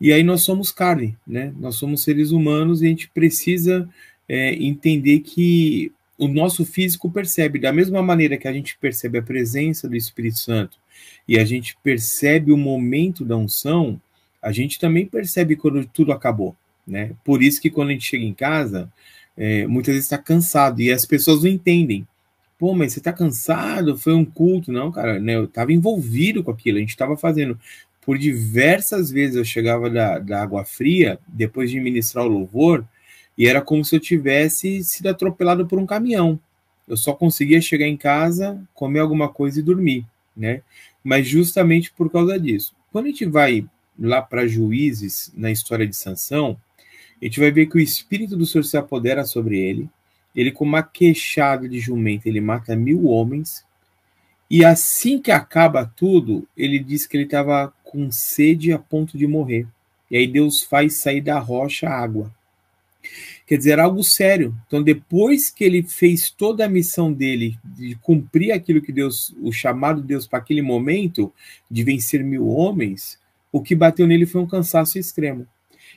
E 0.00 0.12
aí 0.12 0.22
nós 0.22 0.42
somos 0.42 0.70
carne, 0.70 1.16
né? 1.26 1.52
Nós 1.58 1.76
somos 1.76 2.02
seres 2.02 2.30
humanos 2.30 2.82
e 2.82 2.86
a 2.86 2.88
gente 2.88 3.08
precisa 3.08 3.88
é, 4.28 4.54
entender 4.54 5.20
que 5.20 5.90
o 6.18 6.28
nosso 6.28 6.64
físico 6.64 7.10
percebe, 7.10 7.58
da 7.58 7.72
mesma 7.72 8.02
maneira 8.02 8.36
que 8.36 8.48
a 8.48 8.52
gente 8.52 8.76
percebe 8.78 9.18
a 9.18 9.22
presença 9.22 9.88
do 9.88 9.96
Espírito 9.96 10.38
Santo 10.38 10.78
e 11.26 11.38
a 11.38 11.44
gente 11.44 11.76
percebe 11.82 12.52
o 12.52 12.56
momento 12.56 13.24
da 13.24 13.36
unção, 13.36 14.00
a 14.40 14.52
gente 14.52 14.78
também 14.78 15.06
percebe 15.06 15.56
quando 15.56 15.84
tudo 15.86 16.12
acabou, 16.12 16.54
né? 16.86 17.12
Por 17.24 17.42
isso 17.42 17.60
que 17.60 17.70
quando 17.70 17.88
a 17.88 17.92
gente 17.92 18.06
chega 18.06 18.24
em 18.24 18.34
casa, 18.34 18.92
é, 19.36 19.66
muitas 19.66 19.94
vezes 19.94 20.06
está 20.06 20.18
cansado 20.18 20.80
e 20.80 20.92
as 20.92 21.04
pessoas 21.04 21.42
não 21.42 21.50
entendem. 21.50 22.06
Pô, 22.58 22.74
mas 22.74 22.92
você 22.92 23.00
está 23.00 23.12
cansado? 23.12 23.98
Foi 23.98 24.14
um 24.14 24.24
culto? 24.24 24.72
Não, 24.72 24.90
cara, 24.90 25.20
né? 25.20 25.34
Eu 25.34 25.44
estava 25.44 25.72
envolvido 25.72 26.42
com 26.42 26.50
aquilo, 26.50 26.78
a 26.78 26.80
gente 26.80 26.90
estava 26.90 27.16
fazendo. 27.16 27.58
Por 28.00 28.16
diversas 28.16 29.10
vezes 29.10 29.36
eu 29.36 29.44
chegava 29.44 29.90
da, 29.90 30.18
da 30.18 30.42
água 30.42 30.64
fria, 30.64 31.18
depois 31.26 31.70
de 31.70 31.80
ministrar 31.80 32.24
o 32.24 32.28
louvor, 32.28 32.84
e 33.36 33.46
era 33.46 33.60
como 33.60 33.84
se 33.84 33.96
eu 33.96 34.00
tivesse 34.00 34.82
sido 34.84 35.08
atropelado 35.08 35.66
por 35.66 35.78
um 35.78 35.86
caminhão. 35.86 36.40
Eu 36.88 36.96
só 36.96 37.12
conseguia 37.12 37.60
chegar 37.60 37.86
em 37.86 37.96
casa, 37.96 38.62
comer 38.72 39.00
alguma 39.00 39.28
coisa 39.28 39.60
e 39.60 39.62
dormir, 39.62 40.06
né? 40.36 40.62
Mas 41.02 41.26
justamente 41.26 41.92
por 41.92 42.10
causa 42.10 42.38
disso. 42.38 42.74
Quando 42.92 43.06
a 43.06 43.08
gente 43.08 43.26
vai 43.26 43.66
lá 43.98 44.22
para 44.22 44.46
Juízes, 44.46 45.32
na 45.36 45.50
história 45.50 45.86
de 45.86 45.96
Sansão, 45.96 46.56
a 47.20 47.24
gente 47.24 47.40
vai 47.40 47.50
ver 47.50 47.66
que 47.66 47.76
o 47.76 47.80
espírito 47.80 48.36
do 48.36 48.46
Senhor 48.46 48.64
se 48.64 48.76
apodera 48.76 49.24
sobre 49.24 49.58
ele. 49.58 49.88
Ele, 50.36 50.52
com 50.52 50.64
uma 50.64 50.82
queixada 50.82 51.66
de 51.66 51.80
jumento, 51.80 52.26
ele 52.26 52.40
mata 52.40 52.76
mil 52.76 53.06
homens. 53.06 53.64
E 54.50 54.64
assim 54.64 55.18
que 55.18 55.32
acaba 55.32 55.90
tudo, 55.96 56.46
ele 56.54 56.78
diz 56.78 57.06
que 57.06 57.16
ele 57.16 57.24
estava 57.24 57.72
com 57.82 58.10
sede 58.10 58.70
a 58.72 58.78
ponto 58.78 59.16
de 59.16 59.26
morrer. 59.26 59.66
E 60.10 60.16
aí 60.16 60.26
Deus 60.26 60.62
faz 60.62 60.94
sair 60.94 61.22
da 61.22 61.38
rocha 61.38 61.88
água. 61.88 62.32
Quer 63.46 63.58
dizer, 63.58 63.78
algo 63.78 64.02
sério. 64.02 64.54
Então, 64.66 64.82
depois 64.82 65.50
que 65.50 65.64
ele 65.64 65.82
fez 65.82 66.30
toda 66.30 66.64
a 66.64 66.68
missão 66.68 67.12
dele 67.12 67.56
de 67.64 67.94
cumprir 67.96 68.52
aquilo 68.52 68.82
que 68.82 68.92
Deus, 68.92 69.34
o 69.40 69.52
chamado 69.52 70.00
de 70.00 70.08
Deus 70.08 70.26
para 70.26 70.40
aquele 70.40 70.62
momento, 70.62 71.32
de 71.70 71.84
vencer 71.84 72.22
mil 72.24 72.48
homens, 72.48 73.18
o 73.52 73.62
que 73.62 73.74
bateu 73.74 74.06
nele 74.06 74.26
foi 74.26 74.40
um 74.40 74.46
cansaço 74.46 74.98
extremo. 74.98 75.46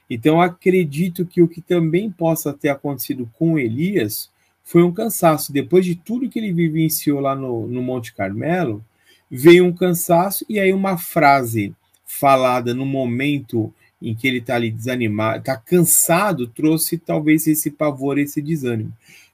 Então, 0.09 0.41
acredito 0.41 1.25
que 1.25 1.41
o 1.41 1.47
que 1.47 1.61
também 1.61 2.09
possa 2.09 2.51
ter 2.51 2.69
acontecido 2.69 3.29
com 3.37 3.59
Elias 3.59 4.29
foi 4.63 4.83
um 4.83 4.91
cansaço. 4.91 5.53
Depois 5.53 5.85
de 5.85 5.95
tudo 5.95 6.29
que 6.29 6.39
ele 6.39 6.51
vivenciou 6.51 7.19
lá 7.19 7.35
no, 7.35 7.67
no 7.67 7.81
Monte 7.81 8.13
Carmelo, 8.13 8.83
veio 9.29 9.65
um 9.65 9.73
cansaço 9.73 10.45
e 10.49 10.59
aí 10.59 10.73
uma 10.73 10.97
frase 10.97 11.73
falada 12.05 12.73
no 12.73 12.85
momento 12.85 13.71
em 14.01 14.15
que 14.15 14.27
ele 14.27 14.37
está 14.37 14.55
ali 14.55 14.71
desanimado, 14.71 15.39
está 15.39 15.57
cansado, 15.57 16.47
trouxe 16.47 16.97
talvez 16.97 17.45
esse 17.47 17.69
pavor, 17.69 18.17
esse 18.17 18.41
desânimo. 18.41 18.93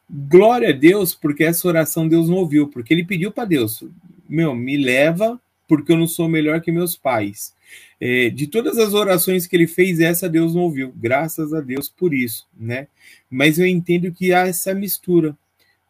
Glória 0.10 0.70
a 0.70 0.74
Deus, 0.74 1.16
porque 1.16 1.44
essa 1.44 1.68
oração 1.68 2.08
Deus 2.08 2.30
não 2.30 2.38
ouviu, 2.38 2.68
porque 2.68 2.94
ele 2.94 3.06
pediu 3.06 3.32
para 3.32 3.46
Deus: 3.46 3.84
meu, 4.28 4.56
me 4.56 4.78
leva, 4.78 5.40
porque 5.68 5.92
eu 5.92 5.98
não 5.98 6.08
sou 6.08 6.28
melhor 6.28 6.62
que 6.62 6.72
meus 6.72 6.96
pais. 6.96 7.54
É, 8.00 8.30
de 8.30 8.48
todas 8.48 8.78
as 8.78 8.94
orações 8.94 9.48
que 9.48 9.56
ele 9.56 9.68
fez, 9.68 10.00
essa 10.00 10.28
Deus 10.28 10.54
não 10.54 10.64
ouviu. 10.64 10.94
Graças 10.96 11.54
a 11.54 11.62
Deus 11.62 11.90
por 11.90 12.14
isso, 12.14 12.48
né? 12.58 12.88
Mas 13.30 13.58
eu 13.58 13.66
entendo 13.66 14.12
que 14.12 14.34
há 14.34 14.48
essa 14.48 14.74
mistura 14.74 15.36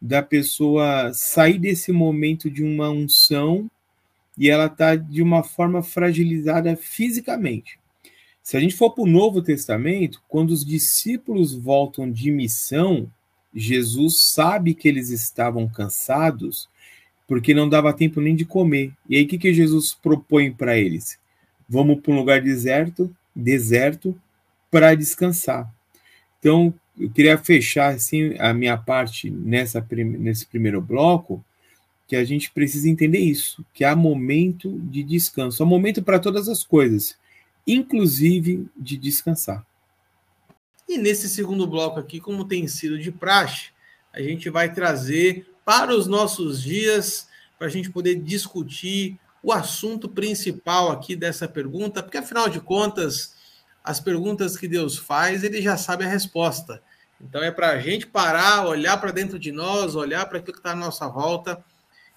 da 0.01 0.21
pessoa 0.21 1.11
sair 1.13 1.57
desse 1.57 1.91
momento 1.91 2.49
de 2.49 2.63
uma 2.63 2.89
unção 2.89 3.69
e 4.37 4.49
ela 4.49 4.69
tá 4.69 4.95
de 4.95 5.21
uma 5.21 5.43
forma 5.43 5.81
fragilizada 5.81 6.75
fisicamente. 6.75 7.79
Se 8.43 8.55
a 8.55 8.59
gente 8.59 8.75
for 8.75 8.91
para 8.91 9.03
o 9.03 9.07
Novo 9.07 9.41
Testamento, 9.41 10.21
quando 10.27 10.51
os 10.51 10.63
discípulos 10.63 11.55
voltam 11.55 12.11
de 12.11 12.29
missão, 12.29 13.11
Jesus 13.53 14.21
sabe 14.21 14.75
que 14.75 14.87
eles 14.87 15.09
estavam 15.09 15.67
cansados 15.67 16.69
porque 17.27 17.53
não 17.55 17.67
dava 17.67 17.93
tempo 17.93 18.21
nem 18.21 18.35
de 18.35 18.45
comer. 18.45 18.93
E 19.09 19.15
aí 19.15 19.23
o 19.23 19.27
que, 19.27 19.37
que 19.37 19.53
Jesus 19.53 19.95
propõe 19.95 20.51
para 20.51 20.77
eles? 20.77 21.17
Vamos 21.67 21.99
para 22.01 22.11
um 22.11 22.17
lugar 22.17 22.41
deserto, 22.41 23.13
deserto, 23.35 24.19
para 24.69 24.95
descansar. 24.95 25.71
Então, 26.39 26.73
eu 26.99 27.09
queria 27.09 27.37
fechar 27.37 27.93
assim 27.93 28.35
a 28.39 28.53
minha 28.53 28.77
parte 28.77 29.29
nessa 29.29 29.85
nesse 29.91 30.45
primeiro 30.45 30.81
bloco, 30.81 31.43
que 32.07 32.15
a 32.15 32.23
gente 32.23 32.51
precisa 32.51 32.87
entender 32.87 33.19
isso, 33.19 33.65
que 33.73 33.83
há 33.83 33.95
momento 33.95 34.79
de 34.79 35.01
descanso, 35.01 35.63
há 35.63 35.65
momento 35.65 36.03
para 36.03 36.19
todas 36.19 36.47
as 36.47 36.63
coisas 36.63 37.17
inclusive 37.65 38.67
de 38.77 38.97
descansar. 38.97 39.65
E 40.87 40.97
nesse 40.97 41.27
segundo 41.27 41.65
bloco 41.65 41.99
aqui, 41.99 42.19
como 42.19 42.45
tem 42.45 42.67
sido 42.67 42.99
de 42.99 43.11
praxe, 43.11 43.69
a 44.13 44.21
gente 44.21 44.49
vai 44.49 44.71
trazer 44.71 45.47
para 45.65 45.95
os 45.95 46.05
nossos 46.05 46.61
dias, 46.61 47.27
para 47.57 47.67
a 47.67 47.69
gente 47.69 47.89
poder 47.89 48.15
discutir 48.15 49.19
o 49.45 49.51
assunto 49.51 50.09
principal 50.09 50.91
aqui 50.91 51.15
dessa 51.15 51.47
pergunta, 51.47 52.01
porque 52.01 52.17
afinal 52.17 52.49
de 52.49 52.59
contas, 52.59 53.35
as 53.83 53.99
perguntas 53.99 54.57
que 54.57 54.67
Deus 54.67 54.97
faz, 54.97 55.43
ele 55.43 55.61
já 55.61 55.77
sabe 55.77 56.03
a 56.03 56.07
resposta. 56.07 56.81
Então 57.21 57.43
é 57.43 57.51
para 57.51 57.69
a 57.69 57.79
gente 57.79 58.07
parar, 58.07 58.65
olhar 58.65 58.97
para 58.97 59.11
dentro 59.11 59.37
de 59.37 59.51
nós, 59.51 59.93
olhar 59.93 60.25
para 60.25 60.39
aquilo 60.39 60.53
que 60.53 60.59
está 60.59 60.71
à 60.71 60.75
nossa 60.75 61.07
volta 61.07 61.63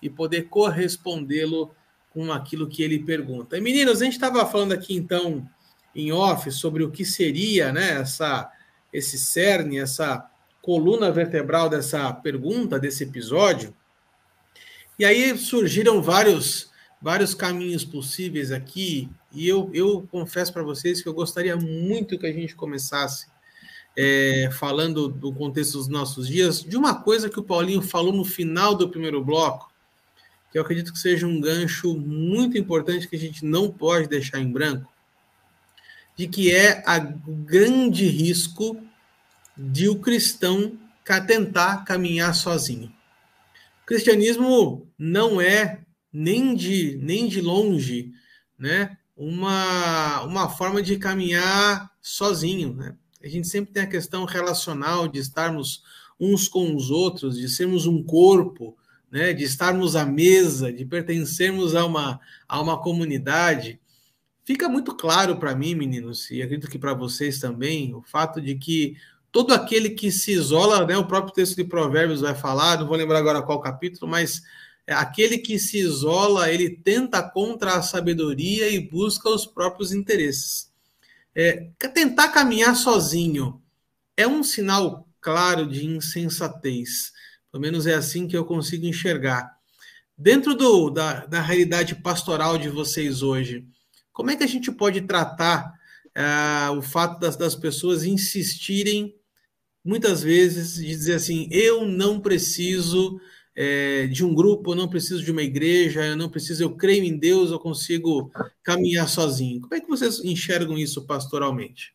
e 0.01 0.09
poder 0.09 0.45
correspondê-lo 0.45 1.71
com 2.15 2.33
aquilo 2.33 2.67
que 2.67 2.83
ele 2.83 3.05
pergunta. 3.05 3.59
E, 3.59 3.61
meninos, 3.61 4.01
a 4.01 4.07
gente 4.07 4.15
estava 4.15 4.47
falando 4.47 4.73
aqui 4.73 4.97
então 4.97 5.47
em 5.95 6.11
off 6.11 6.51
sobre 6.51 6.83
o 6.83 6.91
que 6.91 7.05
seria 7.05 7.71
né, 7.75 8.01
essa, 8.01 8.51
esse 8.91 9.19
cerne, 9.19 9.79
essa 9.79 10.27
coluna 10.63 11.11
vertebral 11.11 11.69
dessa 11.69 12.11
pergunta, 12.11 12.81
desse 12.81 13.05
episódio. 13.05 13.77
E 14.99 15.05
aí 15.05 15.37
surgiram 15.37 16.01
vários, 16.01 16.68
vários 17.01 17.35
caminhos 17.35 17.85
possíveis 17.85 18.51
aqui, 18.51 19.09
e 19.33 19.47
eu, 19.49 19.71
eu 19.73 20.07
confesso 20.11 20.53
para 20.53 20.63
vocês 20.63 21.01
que 21.01 21.09
eu 21.09 21.15
gostaria 21.15 21.57
muito 21.57 22.19
que 22.19 22.27
a 22.27 22.33
gente 22.33 22.55
começasse 22.55 23.27
é, 23.97 24.49
falando 24.53 25.09
do 25.09 25.33
contexto 25.33 25.79
dos 25.79 25.89
nossos 25.89 26.29
dias, 26.29 26.63
de 26.63 26.77
uma 26.77 27.03
coisa 27.03 27.29
que 27.29 27.39
o 27.39 27.45
Paulinho 27.45 27.83
falou 27.83 28.13
no 28.13 28.25
final 28.25 28.75
do 28.75 28.89
primeiro 28.89 29.25
bloco, 29.25 29.73
que 30.51 30.59
eu 30.59 30.63
acredito 30.63 30.93
que 30.93 30.99
seja 30.99 31.27
um 31.27 31.41
gancho 31.41 31.97
muito 31.97 32.57
importante 32.57 33.09
que 33.09 33.17
a 33.17 33.19
gente 33.19 33.45
não 33.45 33.71
pode 33.71 34.09
deixar 34.09 34.41
em 34.41 34.51
branco, 34.51 34.93
de 36.17 36.27
que 36.27 36.55
é 36.55 36.83
o 37.27 37.33
grande 37.33 38.07
risco 38.07 38.81
de 39.57 39.89
o 39.89 39.99
cristão 39.99 40.79
tentar 41.27 41.85
caminhar 41.85 42.35
sozinho. 42.35 42.93
O 43.83 43.87
cristianismo 43.87 44.87
não 44.99 45.41
é 45.41 45.81
nem 46.13 46.55
de, 46.55 46.99
nem 47.03 47.29
de 47.29 47.41
longe 47.41 48.13
né, 48.59 48.97
uma, 49.17 50.23
uma 50.23 50.49
forma 50.49 50.83
de 50.83 50.97
caminhar 50.97 51.91
sozinho. 52.01 52.75
Né? 52.75 52.95
A 53.23 53.29
gente 53.29 53.49
sempre 53.49 53.73
tem 53.73 53.83
a 53.83 53.89
questão 53.89 54.25
relacional 54.25 55.09
de 55.09 55.19
estarmos 55.19 55.83
uns 56.19 56.49
com 56.49 56.75
os 56.75 56.91
outros, 56.91 57.39
de 57.39 57.49
sermos 57.49 57.87
um 57.87 58.03
corpo, 58.03 58.77
né, 59.11 59.33
de 59.33 59.45
estarmos 59.45 59.97
à 59.97 60.05
mesa, 60.05 60.73
de 60.73 60.85
pertencermos 60.85 61.75
a 61.75 61.85
uma, 61.85 62.21
a 62.49 62.61
uma 62.61 62.81
comunidade, 62.81 63.81
fica 64.45 64.69
muito 64.69 64.95
claro 64.95 65.37
para 65.37 65.55
mim, 65.55 65.75
meninos, 65.75 66.31
e 66.31 66.43
acredito 66.43 66.71
que 66.71 66.79
para 66.79 66.95
vocês 66.95 67.39
também, 67.39 67.95
o 67.95 68.03
fato 68.03 68.41
de 68.41 68.55
que 68.57 68.97
todo 69.31 69.53
aquele 69.53 69.91
que 69.91 70.11
se 70.11 70.33
isola, 70.33 70.87
né, 70.87 70.97
o 70.97 71.07
próprio 71.07 71.35
texto 71.35 71.57
de 71.57 71.65
Provérbios 71.65 72.21
vai 72.21 72.35
falar, 72.35 72.79
não 72.79 72.87
vou 72.87 72.97
lembrar 72.97 73.19
agora 73.19 73.43
qual 73.43 73.61
capítulo, 73.61 74.11
mas 74.11 74.43
aquele 74.95 75.39
que 75.39 75.59
se 75.59 75.79
isola, 75.79 76.51
ele 76.51 76.71
tenta 76.71 77.23
contra 77.23 77.75
a 77.75 77.83
sabedoria 77.83 78.71
e 78.71 78.81
busca 78.81 79.29
os 79.29 79.47
próprios 79.47 79.93
interesses. 79.93 80.71
É, 81.35 81.71
tentar 81.95 82.29
caminhar 82.29 82.75
sozinho 82.75 83.63
é 84.17 84.27
um 84.27 84.43
sinal 84.43 85.09
claro 85.21 85.67
de 85.67 85.87
insensatez. 85.87 87.13
Pelo 87.51 87.61
menos 87.61 87.87
é 87.87 87.95
assim 87.95 88.27
que 88.27 88.37
eu 88.37 88.45
consigo 88.45 88.87
enxergar. 88.87 89.57
Dentro 90.17 90.55
do, 90.55 90.91
da, 90.91 91.27
da 91.27 91.41
realidade 91.41 91.95
pastoral 91.95 92.59
de 92.59 92.69
vocês 92.69 93.23
hoje, 93.23 93.65
como 94.13 94.31
é 94.31 94.37
que 94.37 94.43
a 94.43 94.49
gente 94.49 94.73
pode 94.73 95.03
tratar 95.03 95.73
uh, 96.09 96.77
o 96.77 96.83
fato 96.83 97.21
das, 97.21 97.37
das 97.37 97.55
pessoas 97.55 98.05
insistirem 98.05 99.15
muitas 99.85 100.23
vezes, 100.23 100.75
de 100.75 100.87
dizer 100.89 101.15
assim: 101.15 101.49
eu 101.53 101.87
não 101.87 102.21
preciso 102.21 103.21
é, 103.61 104.07
de 104.07 104.25
um 104.25 104.33
grupo, 104.33 104.71
eu 104.71 104.77
não 104.77 104.89
preciso 104.89 105.21
de 105.21 105.33
uma 105.33 105.43
igreja, 105.43 106.07
eu 106.07 106.17
não 106.17 106.31
preciso, 106.31 106.63
eu 106.63 106.77
creio 106.77 107.03
em 107.03 107.19
Deus, 107.19 107.51
eu 107.51 107.59
consigo 107.59 108.31
caminhar 108.63 109.09
sozinho. 109.09 109.61
Como 109.61 109.75
é 109.75 109.81
que 109.81 109.89
vocês 109.89 110.21
enxergam 110.21 110.79
isso 110.79 111.05
pastoralmente? 111.05 111.93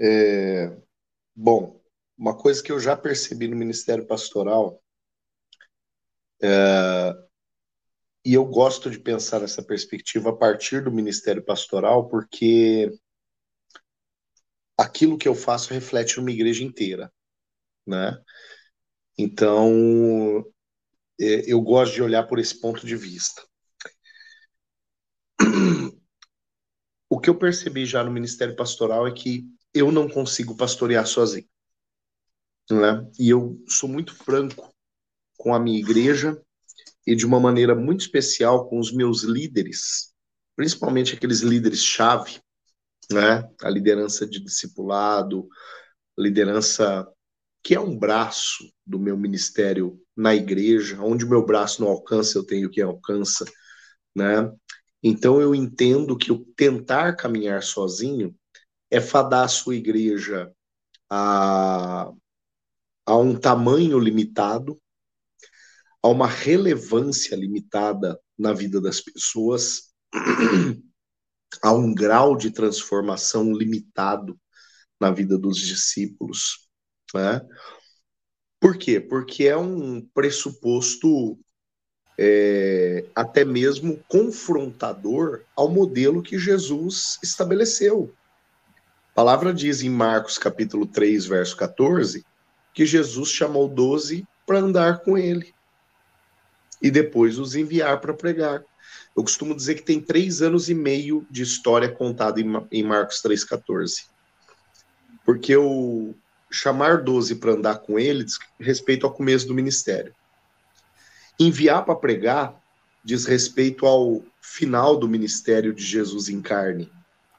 É, 0.00 0.74
bom, 1.36 1.78
uma 2.16 2.34
coisa 2.34 2.62
que 2.62 2.72
eu 2.72 2.80
já 2.80 2.96
percebi 2.96 3.48
no 3.48 3.54
Ministério 3.54 4.06
Pastoral, 4.06 4.82
é, 6.42 7.14
e 8.24 8.32
eu 8.32 8.46
gosto 8.46 8.90
de 8.90 8.98
pensar 8.98 9.40
nessa 9.40 9.62
perspectiva 9.62 10.30
a 10.30 10.36
partir 10.36 10.82
do 10.82 10.90
Ministério 10.90 11.44
Pastoral, 11.44 12.08
porque 12.08 12.90
aquilo 14.74 15.18
que 15.18 15.28
eu 15.28 15.34
faço 15.34 15.74
reflete 15.74 16.18
uma 16.18 16.30
igreja 16.30 16.64
inteira, 16.64 17.12
né? 17.86 18.18
Então, 19.18 20.44
é, 21.20 21.52
eu 21.52 21.60
gosto 21.60 21.94
de 21.94 22.02
olhar 22.02 22.24
por 22.24 22.38
esse 22.38 22.60
ponto 22.60 22.86
de 22.86 22.96
vista. 22.96 23.42
O 27.08 27.20
que 27.20 27.28
eu 27.28 27.38
percebi 27.38 27.84
já 27.84 28.02
no 28.02 28.10
Ministério 28.10 28.56
Pastoral 28.56 29.06
é 29.06 29.12
que 29.12 29.44
eu 29.74 29.92
não 29.92 30.08
consigo 30.08 30.56
pastorear 30.56 31.06
sozinho. 31.06 31.46
Né? 32.70 33.06
E 33.18 33.28
eu 33.28 33.62
sou 33.68 33.88
muito 33.88 34.14
franco 34.14 34.74
com 35.36 35.54
a 35.54 35.60
minha 35.60 35.78
igreja 35.78 36.40
e 37.06 37.14
de 37.14 37.26
uma 37.26 37.38
maneira 37.38 37.74
muito 37.74 38.00
especial 38.00 38.68
com 38.68 38.78
os 38.78 38.92
meus 38.92 39.24
líderes, 39.24 40.14
principalmente 40.56 41.14
aqueles 41.14 41.40
líderes-chave, 41.40 42.40
né? 43.10 43.48
a 43.60 43.68
liderança 43.68 44.26
de 44.26 44.42
discipulado, 44.42 45.48
liderança 46.16 47.06
que 47.62 47.74
é 47.74 47.80
um 47.80 47.96
braço 47.96 48.72
do 48.84 48.98
meu 48.98 49.16
ministério 49.16 50.00
na 50.16 50.34
igreja, 50.34 51.00
onde 51.00 51.24
o 51.24 51.28
meu 51.28 51.44
braço 51.44 51.80
não 51.80 51.88
alcança, 51.88 52.36
eu 52.36 52.44
tenho 52.44 52.70
que 52.70 52.80
alcança, 52.80 53.44
né? 54.14 54.50
Então 55.02 55.40
eu 55.40 55.54
entendo 55.54 56.16
que 56.16 56.32
o 56.32 56.44
tentar 56.56 57.16
caminhar 57.16 57.62
sozinho 57.62 58.34
é 58.90 59.00
fadar 59.00 59.44
a 59.44 59.48
sua 59.48 59.74
igreja 59.76 60.52
a, 61.10 62.10
a 63.06 63.16
um 63.16 63.38
tamanho 63.38 63.98
limitado, 63.98 64.80
a 66.02 66.08
uma 66.08 66.26
relevância 66.26 67.36
limitada 67.36 68.18
na 68.38 68.52
vida 68.52 68.80
das 68.80 69.00
pessoas, 69.00 69.92
a 71.62 71.72
um 71.72 71.94
grau 71.94 72.36
de 72.36 72.50
transformação 72.50 73.52
limitado 73.52 74.38
na 75.00 75.10
vida 75.10 75.38
dos 75.38 75.58
discípulos. 75.58 76.61
Né? 77.14 77.40
Por 78.60 78.76
quê? 78.76 79.00
Porque 79.00 79.44
é 79.44 79.56
um 79.56 80.00
pressuposto 80.14 81.38
é, 82.18 83.04
até 83.14 83.44
mesmo 83.44 84.02
confrontador 84.08 85.42
ao 85.56 85.68
modelo 85.68 86.22
que 86.22 86.38
Jesus 86.38 87.18
estabeleceu. 87.22 88.12
A 89.10 89.14
palavra 89.14 89.52
diz 89.52 89.82
em 89.82 89.90
Marcos 89.90 90.38
capítulo 90.38 90.86
3, 90.86 91.26
verso 91.26 91.56
14, 91.56 92.24
que 92.72 92.86
Jesus 92.86 93.28
chamou 93.28 93.68
doze 93.68 94.26
para 94.46 94.60
andar 94.60 95.00
com 95.00 95.18
ele 95.18 95.52
e 96.80 96.90
depois 96.90 97.38
os 97.38 97.54
enviar 97.54 98.00
para 98.00 98.14
pregar. 98.14 98.64
Eu 99.16 99.22
costumo 99.22 99.54
dizer 99.54 99.76
que 99.76 99.82
tem 99.82 100.00
três 100.00 100.42
anos 100.42 100.68
e 100.68 100.74
meio 100.74 101.26
de 101.30 101.42
história 101.42 101.90
contada 101.90 102.40
em 102.40 102.82
Marcos 102.82 103.22
3,14. 103.22 104.06
Porque 105.24 105.56
o, 105.56 106.14
chamar 106.52 107.02
12 107.02 107.36
para 107.36 107.52
andar 107.52 107.78
com 107.78 107.98
ele 107.98 108.24
diz 108.24 108.38
respeito 108.60 109.06
ao 109.06 109.12
começo 109.12 109.46
do 109.46 109.54
ministério. 109.54 110.14
Enviar 111.40 111.84
para 111.84 111.96
pregar 111.96 112.54
diz 113.04 113.24
respeito 113.24 113.86
ao 113.86 114.22
final 114.40 114.96
do 114.96 115.08
ministério 115.08 115.72
de 115.72 115.82
Jesus 115.82 116.28
em 116.28 116.40
carne. 116.40 116.92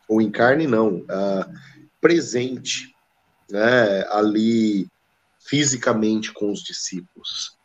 Ou 0.07 0.21
em 0.21 0.29
carne, 0.29 0.67
não, 0.67 0.97
uh, 0.97 1.59
presente, 2.01 2.93
né, 3.49 4.05
ali 4.09 4.87
fisicamente 5.39 6.33
com 6.33 6.51
os 6.51 6.61
discípulos. 6.61 7.57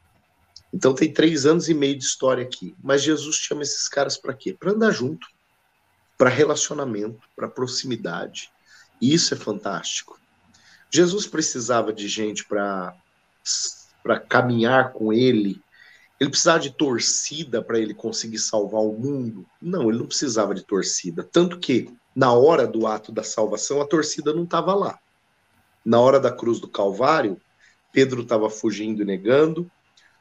Então 0.72 0.94
tem 0.94 1.12
três 1.12 1.46
anos 1.46 1.68
e 1.68 1.74
meio 1.74 1.96
de 1.96 2.04
história 2.04 2.44
aqui. 2.44 2.74
Mas 2.82 3.02
Jesus 3.02 3.36
chama 3.36 3.62
esses 3.62 3.88
caras 3.88 4.16
para 4.16 4.34
quê? 4.34 4.52
Para 4.52 4.72
andar 4.72 4.90
junto, 4.90 5.26
para 6.16 6.28
relacionamento, 6.28 7.20
para 7.34 7.48
proximidade. 7.48 8.50
E 9.00 9.14
isso 9.14 9.32
é 9.32 9.36
fantástico. 9.36 10.20
Jesus 10.90 11.26
precisava 11.26 11.92
de 11.92 12.08
gente 12.08 12.44
para 12.44 12.94
caminhar 14.28 14.92
com 14.92 15.12
ele. 15.12 15.60
Ele 16.18 16.30
precisava 16.30 16.58
de 16.58 16.70
torcida 16.70 17.62
para 17.62 17.78
ele 17.78 17.94
conseguir 17.94 18.38
salvar 18.38 18.80
o 18.80 18.92
mundo? 18.92 19.46
Não, 19.60 19.88
ele 19.88 19.98
não 19.98 20.06
precisava 20.06 20.54
de 20.54 20.64
torcida. 20.64 21.22
Tanto 21.22 21.58
que, 21.58 21.92
na 22.14 22.32
hora 22.32 22.66
do 22.66 22.86
ato 22.86 23.12
da 23.12 23.22
salvação, 23.22 23.80
a 23.80 23.86
torcida 23.86 24.32
não 24.32 24.44
estava 24.44 24.74
lá. 24.74 24.98
Na 25.84 26.00
hora 26.00 26.18
da 26.18 26.32
cruz 26.32 26.58
do 26.58 26.68
Calvário, 26.68 27.40
Pedro 27.92 28.22
estava 28.22 28.50
fugindo 28.50 29.02
e 29.02 29.04
negando. 29.04 29.70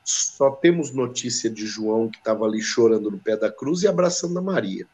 Só 0.03 0.51
temos 0.51 0.91
notícia 0.93 1.49
de 1.49 1.65
João 1.65 2.09
que 2.09 2.17
estava 2.17 2.45
ali 2.45 2.61
chorando 2.61 3.09
no 3.09 3.17
pé 3.17 3.35
da 3.35 3.51
cruz 3.51 3.81
e 3.81 3.87
abraçando 3.87 4.37
a 4.37 4.41
Maria. 4.41 4.87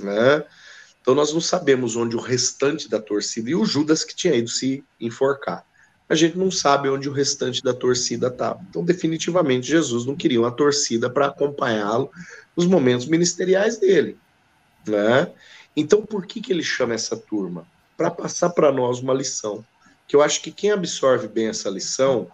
Né? 0.00 0.44
Então 1.06 1.14
nós 1.14 1.32
não 1.32 1.40
sabemos 1.40 1.94
onde 1.94 2.16
o 2.16 2.20
restante 2.20 2.90
da 2.90 3.00
torcida 3.00 3.48
e 3.48 3.54
o 3.54 3.64
Judas 3.64 4.02
que 4.02 4.12
tinha 4.12 4.34
ido 4.34 4.48
se 4.48 4.82
enforcar. 5.00 5.64
A 6.08 6.16
gente 6.16 6.36
não 6.36 6.50
sabe 6.50 6.88
onde 6.88 7.08
o 7.08 7.12
restante 7.12 7.62
da 7.62 7.72
torcida 7.72 8.26
estava. 8.26 8.60
Então, 8.68 8.84
definitivamente, 8.84 9.68
Jesus 9.68 10.04
não 10.04 10.16
queria 10.16 10.40
uma 10.40 10.50
torcida 10.50 11.08
para 11.08 11.26
acompanhá-lo 11.26 12.10
nos 12.56 12.66
momentos 12.66 13.06
ministeriais 13.06 13.76
dele. 13.76 14.18
Né? 14.84 15.30
Então, 15.76 16.02
por 16.02 16.26
que, 16.26 16.40
que 16.40 16.52
ele 16.52 16.64
chama 16.64 16.94
essa 16.94 17.16
turma? 17.16 17.64
Para 17.96 18.10
passar 18.10 18.50
para 18.50 18.72
nós 18.72 18.98
uma 18.98 19.14
lição. 19.14 19.64
Que 20.08 20.16
eu 20.16 20.22
acho 20.22 20.42
que 20.42 20.50
quem 20.50 20.72
absorve 20.72 21.28
bem 21.28 21.46
essa 21.46 21.70
lição 21.70 22.26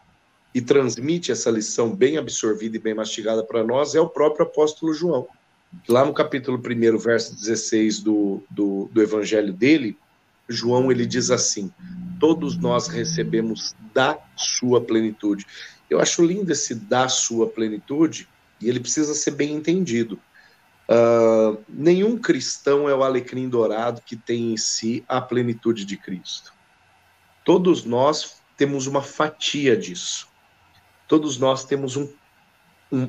e 0.54 0.62
transmite 0.62 1.30
essa 1.30 1.50
lição 1.50 1.94
bem 1.94 2.16
absorvida 2.16 2.78
e 2.78 2.80
bem 2.80 2.94
mastigada 2.94 3.44
para 3.44 3.62
nós 3.62 3.94
é 3.94 4.00
o 4.00 4.08
próprio 4.08 4.46
apóstolo 4.46 4.94
João 4.94 5.28
lá 5.88 6.04
no 6.04 6.12
capítulo 6.12 6.58
1, 6.58 6.98
verso 6.98 7.34
16 7.34 8.00
do, 8.00 8.42
do, 8.50 8.88
do 8.92 9.02
evangelho 9.02 9.52
dele, 9.52 9.96
João 10.48 10.90
ele 10.90 11.06
diz 11.06 11.30
assim: 11.30 11.72
todos 12.20 12.56
nós 12.56 12.88
recebemos 12.88 13.74
da 13.92 14.18
sua 14.36 14.80
plenitude. 14.80 15.46
Eu 15.88 16.00
acho 16.00 16.24
lindo 16.24 16.52
esse 16.52 16.74
da 16.74 17.08
sua 17.08 17.48
plenitude, 17.48 18.28
e 18.60 18.68
ele 18.68 18.80
precisa 18.80 19.14
ser 19.14 19.32
bem 19.32 19.52
entendido. 19.52 20.18
Uh, 20.88 21.58
nenhum 21.68 22.18
cristão 22.18 22.88
é 22.88 22.94
o 22.94 23.02
alecrim 23.02 23.48
dourado 23.48 24.02
que 24.04 24.16
tem 24.16 24.52
em 24.52 24.56
si 24.56 25.04
a 25.08 25.20
plenitude 25.20 25.84
de 25.84 25.96
Cristo. 25.96 26.52
Todos 27.44 27.84
nós 27.84 28.36
temos 28.56 28.86
uma 28.86 29.02
fatia 29.02 29.76
disso. 29.76 30.28
Todos 31.08 31.38
nós 31.38 31.64
temos 31.64 31.96
um 31.96 32.08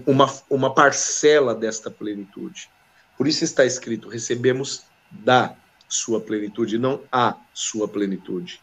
uma, 0.06 0.34
uma 0.50 0.74
parcela 0.74 1.54
desta 1.54 1.92
plenitude. 1.92 2.70
Por 3.18 3.28
isso 3.28 3.44
está 3.44 3.66
escrito: 3.66 4.08
recebemos 4.08 4.84
da 5.12 5.56
sua 5.90 6.22
plenitude, 6.22 6.78
não 6.78 7.02
a 7.12 7.36
sua 7.54 7.88
plenitude. 7.88 8.62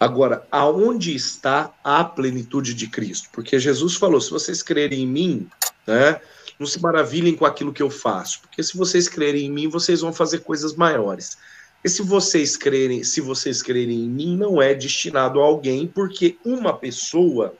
Agora, 0.00 0.46
aonde 0.50 1.14
está 1.14 1.74
a 1.82 2.04
plenitude 2.04 2.72
de 2.72 2.86
Cristo? 2.86 3.28
Porque 3.32 3.58
Jesus 3.58 3.96
falou: 3.96 4.20
se 4.20 4.30
vocês 4.30 4.62
crerem 4.62 5.02
em 5.02 5.06
mim, 5.06 5.50
né, 5.86 6.20
não 6.58 6.66
se 6.66 6.80
maravilhem 6.80 7.34
com 7.34 7.44
aquilo 7.44 7.72
que 7.72 7.82
eu 7.82 7.90
faço, 7.90 8.40
porque 8.42 8.62
se 8.62 8.76
vocês 8.76 9.08
crerem 9.08 9.46
em 9.46 9.50
mim, 9.50 9.68
vocês 9.68 10.00
vão 10.00 10.12
fazer 10.12 10.40
coisas 10.40 10.74
maiores. 10.74 11.36
E 11.82 11.88
se 11.88 12.02
vocês 12.02 12.56
crerem, 12.56 13.04
se 13.04 13.20
vocês 13.20 13.62
crerem 13.62 14.04
em 14.04 14.08
mim, 14.08 14.36
não 14.36 14.60
é 14.60 14.74
destinado 14.74 15.40
a 15.40 15.44
alguém, 15.44 15.86
porque 15.86 16.36
uma 16.44 16.76
pessoa 16.76 17.54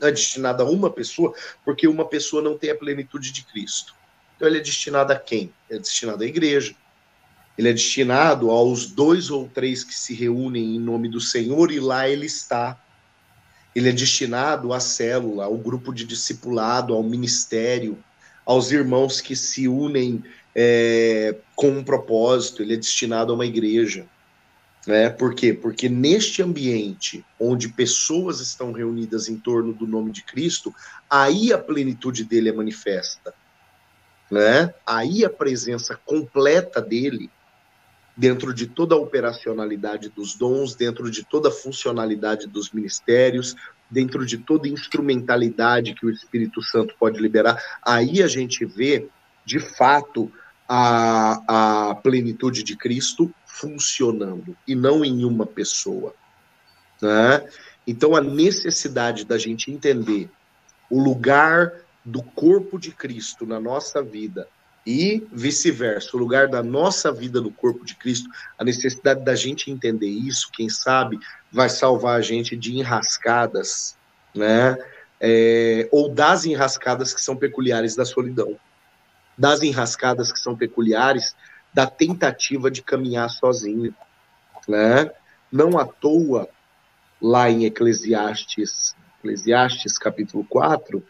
é 0.00 0.10
destinado 0.10 0.62
a 0.62 0.66
uma 0.66 0.90
pessoa, 0.90 1.34
porque 1.64 1.88
uma 1.88 2.04
pessoa 2.04 2.42
não 2.42 2.56
tem 2.56 2.70
a 2.70 2.76
plenitude 2.76 3.32
de 3.32 3.42
Cristo. 3.44 3.94
Então 4.36 4.46
ele 4.46 4.58
é 4.58 4.60
destinado 4.60 5.12
a 5.12 5.16
quem? 5.16 5.52
É 5.70 5.78
destinado 5.78 6.22
à 6.22 6.26
igreja. 6.26 6.74
Ele 7.56 7.70
é 7.70 7.72
destinado 7.72 8.50
aos 8.50 8.86
dois 8.86 9.30
ou 9.30 9.48
três 9.48 9.82
que 9.82 9.94
se 9.94 10.14
reúnem 10.14 10.76
em 10.76 10.78
nome 10.78 11.08
do 11.08 11.20
Senhor 11.20 11.72
e 11.72 11.80
lá 11.80 12.08
ele 12.08 12.26
está. 12.26 12.78
Ele 13.74 13.88
é 13.88 13.92
destinado 13.92 14.72
à 14.72 14.80
célula, 14.80 15.44
ao 15.44 15.56
grupo 15.56 15.92
de 15.92 16.04
discipulado, 16.04 16.94
ao 16.94 17.02
ministério, 17.02 17.98
aos 18.44 18.70
irmãos 18.70 19.20
que 19.20 19.34
se 19.34 19.68
unem 19.68 20.22
é, 20.54 21.34
com 21.54 21.70
um 21.70 21.84
propósito. 21.84 22.62
Ele 22.62 22.74
é 22.74 22.76
destinado 22.76 23.32
a 23.32 23.34
uma 23.34 23.46
igreja. 23.46 24.06
Né? 24.86 25.10
Por 25.10 25.34
quê? 25.34 25.52
Porque 25.52 25.88
neste 25.88 26.42
ambiente 26.42 27.24
onde 27.40 27.68
pessoas 27.68 28.40
estão 28.40 28.70
reunidas 28.70 29.28
em 29.28 29.36
torno 29.36 29.72
do 29.72 29.86
nome 29.86 30.12
de 30.12 30.22
Cristo, 30.22 30.72
aí 31.10 31.52
a 31.52 31.58
plenitude 31.58 32.22
dele 32.22 32.50
é 32.50 32.52
manifesta. 32.52 33.34
Né? 34.30 34.72
Aí 34.86 35.24
a 35.24 35.30
presença 35.30 35.98
completa 36.04 36.80
dele 36.80 37.28
dentro 38.16 38.54
de 38.54 38.66
toda 38.66 38.94
a 38.94 38.98
operacionalidade 38.98 40.08
dos 40.08 40.34
dons, 40.34 40.74
dentro 40.74 41.10
de 41.10 41.24
toda 41.24 41.48
a 41.48 41.52
funcionalidade 41.52 42.46
dos 42.46 42.70
ministérios, 42.70 43.54
dentro 43.90 44.24
de 44.24 44.38
toda 44.38 44.66
a 44.66 44.70
instrumentalidade 44.70 45.94
que 45.94 46.06
o 46.06 46.10
Espírito 46.10 46.62
Santo 46.62 46.94
pode 46.98 47.20
liberar, 47.20 47.60
aí 47.82 48.22
a 48.22 48.28
gente 48.28 48.64
vê, 48.64 49.08
de 49.44 49.60
fato, 49.60 50.32
a, 50.68 51.90
a 51.90 51.94
plenitude 51.96 52.62
de 52.62 52.76
Cristo 52.76 53.32
funcionando, 53.58 54.56
e 54.68 54.74
não 54.74 55.04
em 55.04 55.24
uma 55.24 55.46
pessoa. 55.46 56.14
Né? 57.00 57.48
Então, 57.86 58.14
a 58.14 58.20
necessidade 58.20 59.24
da 59.24 59.38
gente 59.38 59.70
entender 59.70 60.30
o 60.90 61.02
lugar 61.02 61.72
do 62.04 62.22
corpo 62.22 62.78
de 62.78 62.92
Cristo 62.92 63.46
na 63.46 63.58
nossa 63.58 64.02
vida 64.02 64.46
e 64.86 65.26
vice-versa, 65.32 66.16
o 66.16 66.20
lugar 66.20 66.48
da 66.48 66.62
nossa 66.62 67.10
vida 67.10 67.40
no 67.40 67.50
corpo 67.50 67.84
de 67.84 67.96
Cristo, 67.96 68.28
a 68.58 68.62
necessidade 68.62 69.24
da 69.24 69.34
gente 69.34 69.70
entender 69.70 70.08
isso, 70.08 70.50
quem 70.52 70.68
sabe, 70.68 71.18
vai 71.50 71.68
salvar 71.68 72.18
a 72.18 72.22
gente 72.22 72.54
de 72.56 72.76
enrascadas, 72.76 73.96
né? 74.34 74.76
É, 75.18 75.88
ou 75.90 76.10
das 76.10 76.44
enrascadas 76.44 77.14
que 77.14 77.22
são 77.22 77.34
peculiares 77.34 77.96
da 77.96 78.04
solidão, 78.04 78.56
das 79.36 79.62
enrascadas 79.62 80.30
que 80.30 80.38
são 80.38 80.54
peculiares 80.54 81.34
da 81.76 81.86
tentativa 81.86 82.70
de 82.70 82.80
caminhar 82.80 83.28
sozinho, 83.28 83.94
né? 84.66 85.10
Não 85.52 85.78
à 85.78 85.84
toa, 85.84 86.48
lá 87.20 87.50
em 87.50 87.66
Eclesiastes, 87.66 88.96
Eclesiastes 89.18 89.98
capítulo 89.98 90.42
4, 90.48 91.04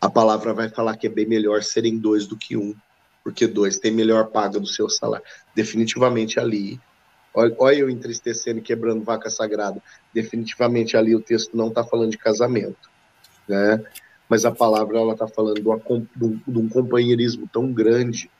a 0.00 0.08
palavra 0.08 0.54
vai 0.54 0.68
falar 0.68 0.96
que 0.96 1.08
é 1.08 1.10
bem 1.10 1.26
melhor 1.26 1.60
serem 1.64 1.98
dois 1.98 2.24
do 2.24 2.36
que 2.36 2.56
um, 2.56 2.72
porque 3.24 3.48
dois 3.48 3.80
tem 3.80 3.90
melhor 3.90 4.28
paga 4.28 4.60
do 4.60 4.66
seu 4.68 4.88
salário. 4.88 5.26
Definitivamente 5.56 6.38
ali, 6.38 6.80
olha, 7.34 7.52
olha 7.58 7.78
eu 7.78 7.90
entristecendo 7.90 8.60
e 8.60 8.62
quebrando 8.62 9.02
vaca 9.02 9.28
sagrada, 9.28 9.82
definitivamente 10.14 10.96
ali 10.96 11.16
o 11.16 11.20
texto 11.20 11.56
não 11.56 11.66
está 11.66 11.82
falando 11.82 12.12
de 12.12 12.18
casamento, 12.18 12.88
né? 13.48 13.84
Mas 14.28 14.44
a 14.44 14.52
palavra 14.52 15.00
ela 15.00 15.14
está 15.14 15.26
falando 15.26 15.60
de, 15.60 15.66
uma, 15.66 15.80
de 15.80 16.58
um 16.58 16.68
companheirismo 16.68 17.50
tão 17.52 17.72
grande 17.72 18.30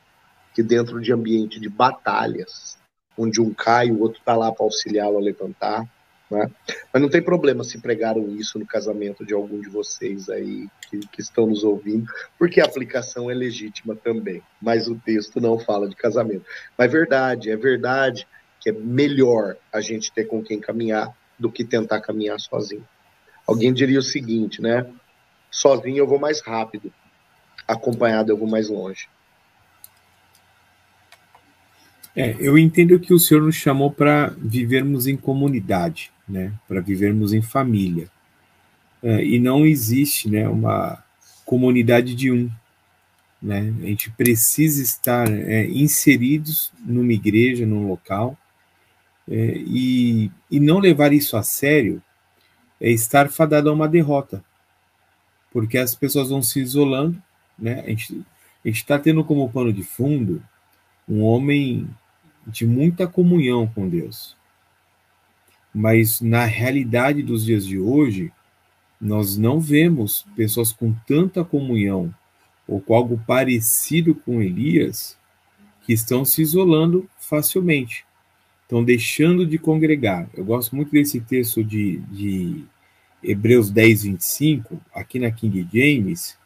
que 0.54 0.62
dentro 0.62 1.00
de 1.00 1.12
ambiente 1.12 1.60
de 1.60 1.68
batalhas, 1.68 2.78
onde 3.16 3.40
um 3.40 3.52
cai, 3.52 3.90
o 3.90 4.00
outro 4.00 4.18
está 4.18 4.36
lá 4.36 4.50
para 4.52 4.64
auxiliá-lo 4.64 5.18
a 5.18 5.20
levantar, 5.20 5.88
né? 6.32 6.50
Mas 6.92 7.02
não 7.02 7.10
tem 7.10 7.22
problema 7.22 7.62
se 7.62 7.78
pregaram 7.78 8.26
isso 8.36 8.58
no 8.58 8.66
casamento 8.66 9.24
de 9.24 9.34
algum 9.34 9.60
de 9.60 9.68
vocês 9.68 10.30
aí 10.30 10.66
que, 10.88 10.98
que, 11.08 11.20
estão 11.20 11.46
nos 11.46 11.62
ouvindo, 11.62 12.06
porque 12.38 12.60
a 12.60 12.64
aplicação 12.64 13.30
é 13.30 13.34
legítima 13.34 13.94
também, 13.94 14.42
mas 14.60 14.88
o 14.88 14.94
texto 14.94 15.40
não 15.40 15.58
fala 15.58 15.88
de 15.88 15.94
casamento. 15.94 16.44
Mas 16.76 16.88
é 16.88 16.90
verdade, 16.90 17.50
é 17.50 17.56
verdade 17.56 18.26
que 18.58 18.70
é 18.70 18.72
melhor 18.72 19.56
a 19.72 19.80
gente 19.80 20.10
ter 20.10 20.24
com 20.24 20.42
quem 20.42 20.58
caminhar 20.58 21.14
do 21.38 21.50
que 21.50 21.64
tentar 21.64 22.00
caminhar 22.00 22.40
sozinho. 22.40 22.86
Alguém 23.46 23.72
diria 23.72 23.98
o 23.98 24.02
seguinte, 24.02 24.62
né? 24.62 24.86
Sozinho 25.50 25.98
eu 25.98 26.06
vou 26.06 26.18
mais 26.18 26.40
rápido, 26.40 26.92
acompanhado 27.68 28.32
eu 28.32 28.36
vou 28.36 28.48
mais 28.48 28.70
longe. 28.70 29.08
É, 32.14 32.36
eu 32.38 32.58
entendo 32.58 33.00
que 33.00 33.14
o 33.14 33.18
Senhor 33.18 33.42
nos 33.42 33.56
chamou 33.56 33.90
para 33.90 34.34
vivermos 34.38 35.06
em 35.06 35.16
comunidade 35.16 36.12
né, 36.32 36.52
para 36.66 36.80
vivermos 36.80 37.32
em 37.32 37.42
família. 37.42 38.08
É, 39.02 39.24
e 39.24 39.38
não 39.38 39.66
existe 39.66 40.30
né, 40.30 40.48
uma 40.48 41.02
comunidade 41.44 42.14
de 42.14 42.30
um. 42.30 42.50
Né? 43.40 43.74
A 43.82 43.86
gente 43.86 44.10
precisa 44.10 44.82
estar 44.82 45.28
é, 45.30 45.66
inseridos 45.66 46.72
numa 46.84 47.12
igreja, 47.12 47.66
num 47.66 47.88
local, 47.88 48.38
é, 49.28 49.54
e, 49.56 50.30
e 50.50 50.60
não 50.60 50.78
levar 50.78 51.12
isso 51.12 51.36
a 51.36 51.42
sério 51.42 52.02
é 52.80 52.90
estar 52.90 53.28
fadado 53.28 53.68
a 53.68 53.72
uma 53.72 53.88
derrota, 53.88 54.44
porque 55.52 55.78
as 55.78 55.94
pessoas 55.94 56.30
vão 56.30 56.42
se 56.42 56.58
isolando, 56.60 57.22
né? 57.56 57.80
A 57.86 57.90
gente 57.90 58.24
está 58.64 58.98
tendo 58.98 59.22
como 59.22 59.48
pano 59.48 59.72
de 59.72 59.84
fundo 59.84 60.42
um 61.08 61.22
homem 61.22 61.88
de 62.46 62.66
muita 62.66 63.06
comunhão 63.06 63.66
com 63.66 63.88
Deus, 63.88 64.36
mas 65.74 66.20
na 66.20 66.44
realidade 66.44 67.22
dos 67.22 67.44
dias 67.44 67.66
de 67.66 67.78
hoje, 67.78 68.32
nós 69.00 69.36
não 69.36 69.58
vemos 69.58 70.26
pessoas 70.36 70.72
com 70.72 70.92
tanta 71.06 71.44
comunhão 71.44 72.14
ou 72.68 72.80
com 72.80 72.94
algo 72.94 73.20
parecido 73.26 74.14
com 74.14 74.40
Elias 74.40 75.18
que 75.84 75.92
estão 75.92 76.24
se 76.24 76.42
isolando 76.42 77.08
facilmente, 77.18 78.04
estão 78.62 78.84
deixando 78.84 79.44
de 79.46 79.58
congregar. 79.58 80.28
Eu 80.34 80.44
gosto 80.44 80.76
muito 80.76 80.92
desse 80.92 81.20
texto 81.20 81.64
de, 81.64 81.98
de 82.10 82.64
Hebreus 83.22 83.70
10, 83.70 84.04
25, 84.04 84.80
aqui 84.94 85.18
na 85.18 85.30
King 85.30 85.66
James, 85.72 86.38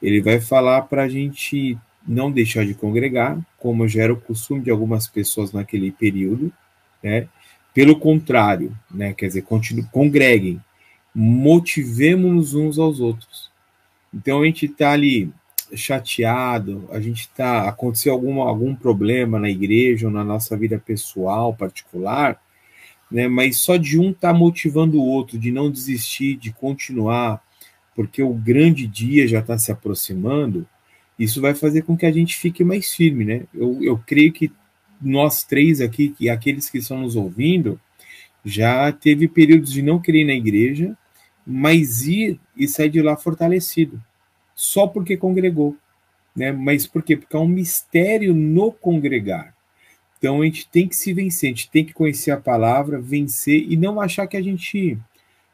ele 0.00 0.20
vai 0.20 0.40
falar 0.40 0.82
para 0.82 1.04
a 1.04 1.08
gente 1.08 1.76
não 2.06 2.30
deixar 2.30 2.64
de 2.64 2.74
congregar, 2.74 3.38
como 3.58 3.88
já 3.88 4.04
era 4.04 4.12
o 4.12 4.20
costume 4.20 4.62
de 4.62 4.70
algumas 4.70 5.08
pessoas 5.08 5.52
naquele 5.52 5.90
período, 5.90 6.52
né? 7.02 7.28
Pelo 7.74 7.98
contrário, 7.98 8.76
né, 8.90 9.12
quer 9.12 9.26
dizer, 9.26 9.42
continue, 9.42 9.84
congreguem, 9.92 10.62
motivemos-nos 11.14 12.54
uns 12.54 12.78
aos 12.78 13.00
outros. 13.00 13.50
Então 14.14 14.42
a 14.42 14.46
gente 14.46 14.66
está 14.66 14.92
ali 14.92 15.30
chateado, 15.74 16.88
a 16.90 17.00
gente 17.00 17.22
está 17.22 17.68
aconteceu 17.68 18.12
algum, 18.12 18.40
algum 18.40 18.74
problema 18.74 19.38
na 19.38 19.50
igreja 19.50 20.06
ou 20.06 20.12
na 20.12 20.24
nossa 20.24 20.56
vida 20.56 20.78
pessoal 20.78 21.52
particular, 21.54 22.40
né? 23.10 23.28
Mas 23.28 23.58
só 23.58 23.76
de 23.76 23.98
um 23.98 24.12
tá 24.12 24.32
motivando 24.32 24.98
o 24.98 25.06
outro 25.06 25.38
de 25.38 25.50
não 25.50 25.70
desistir, 25.70 26.36
de 26.36 26.52
continuar, 26.52 27.42
porque 27.94 28.22
o 28.22 28.32
grande 28.32 28.86
dia 28.86 29.26
já 29.26 29.40
está 29.40 29.58
se 29.58 29.72
aproximando. 29.72 30.66
Isso 31.18 31.40
vai 31.40 31.54
fazer 31.54 31.82
com 31.82 31.96
que 31.96 32.06
a 32.06 32.12
gente 32.12 32.36
fique 32.36 32.62
mais 32.62 32.94
firme, 32.94 33.24
né? 33.24 33.42
Eu, 33.54 33.82
eu 33.82 33.98
creio 34.06 34.32
que 34.32 34.52
nós 35.00 35.44
três 35.44 35.80
aqui, 35.80 36.14
e 36.20 36.28
aqueles 36.28 36.68
que 36.68 36.78
estão 36.78 37.00
nos 37.00 37.16
ouvindo, 37.16 37.80
já 38.44 38.92
teve 38.92 39.26
períodos 39.26 39.72
de 39.72 39.82
não 39.82 39.98
querer 39.98 40.20
ir 40.20 40.26
na 40.26 40.34
igreja, 40.34 40.96
mas 41.46 42.06
ir 42.06 42.40
e 42.56 42.66
sair 42.66 42.90
de 42.90 43.02
lá 43.02 43.16
fortalecido, 43.16 44.02
só 44.54 44.86
porque 44.86 45.16
congregou. 45.16 45.76
Né? 46.34 46.52
Mas 46.52 46.86
por 46.86 47.02
quê? 47.02 47.16
Porque 47.16 47.36
há 47.36 47.40
um 47.40 47.48
mistério 47.48 48.34
no 48.34 48.70
congregar. 48.70 49.54
Então 50.18 50.42
a 50.42 50.44
gente 50.44 50.68
tem 50.68 50.88
que 50.88 50.96
se 50.96 51.12
vencer, 51.12 51.48
a 51.48 51.54
gente 51.54 51.70
tem 51.70 51.84
que 51.84 51.92
conhecer 51.92 52.30
a 52.30 52.36
palavra, 52.36 53.00
vencer 53.00 53.64
e 53.68 53.76
não 53.76 54.00
achar 54.00 54.26
que 54.26 54.36
a 54.36 54.42
gente. 54.42 54.98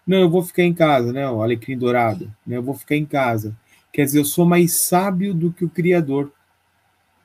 Não, 0.06 0.18
eu 0.18 0.30
vou 0.30 0.42
ficar 0.42 0.62
em 0.62 0.74
casa, 0.74 1.12
né? 1.12 1.28
O 1.28 1.42
alecrim 1.42 1.76
dourado, 1.76 2.32
né? 2.46 2.56
Eu 2.56 2.62
vou 2.62 2.74
ficar 2.74 2.96
em 2.96 3.04
casa. 3.04 3.56
Quer 3.92 4.06
dizer, 4.06 4.18
eu 4.20 4.24
sou 4.24 4.46
mais 4.46 4.72
sábio 4.72 5.34
do 5.34 5.52
que 5.52 5.64
o 5.64 5.68
Criador. 5.68 6.32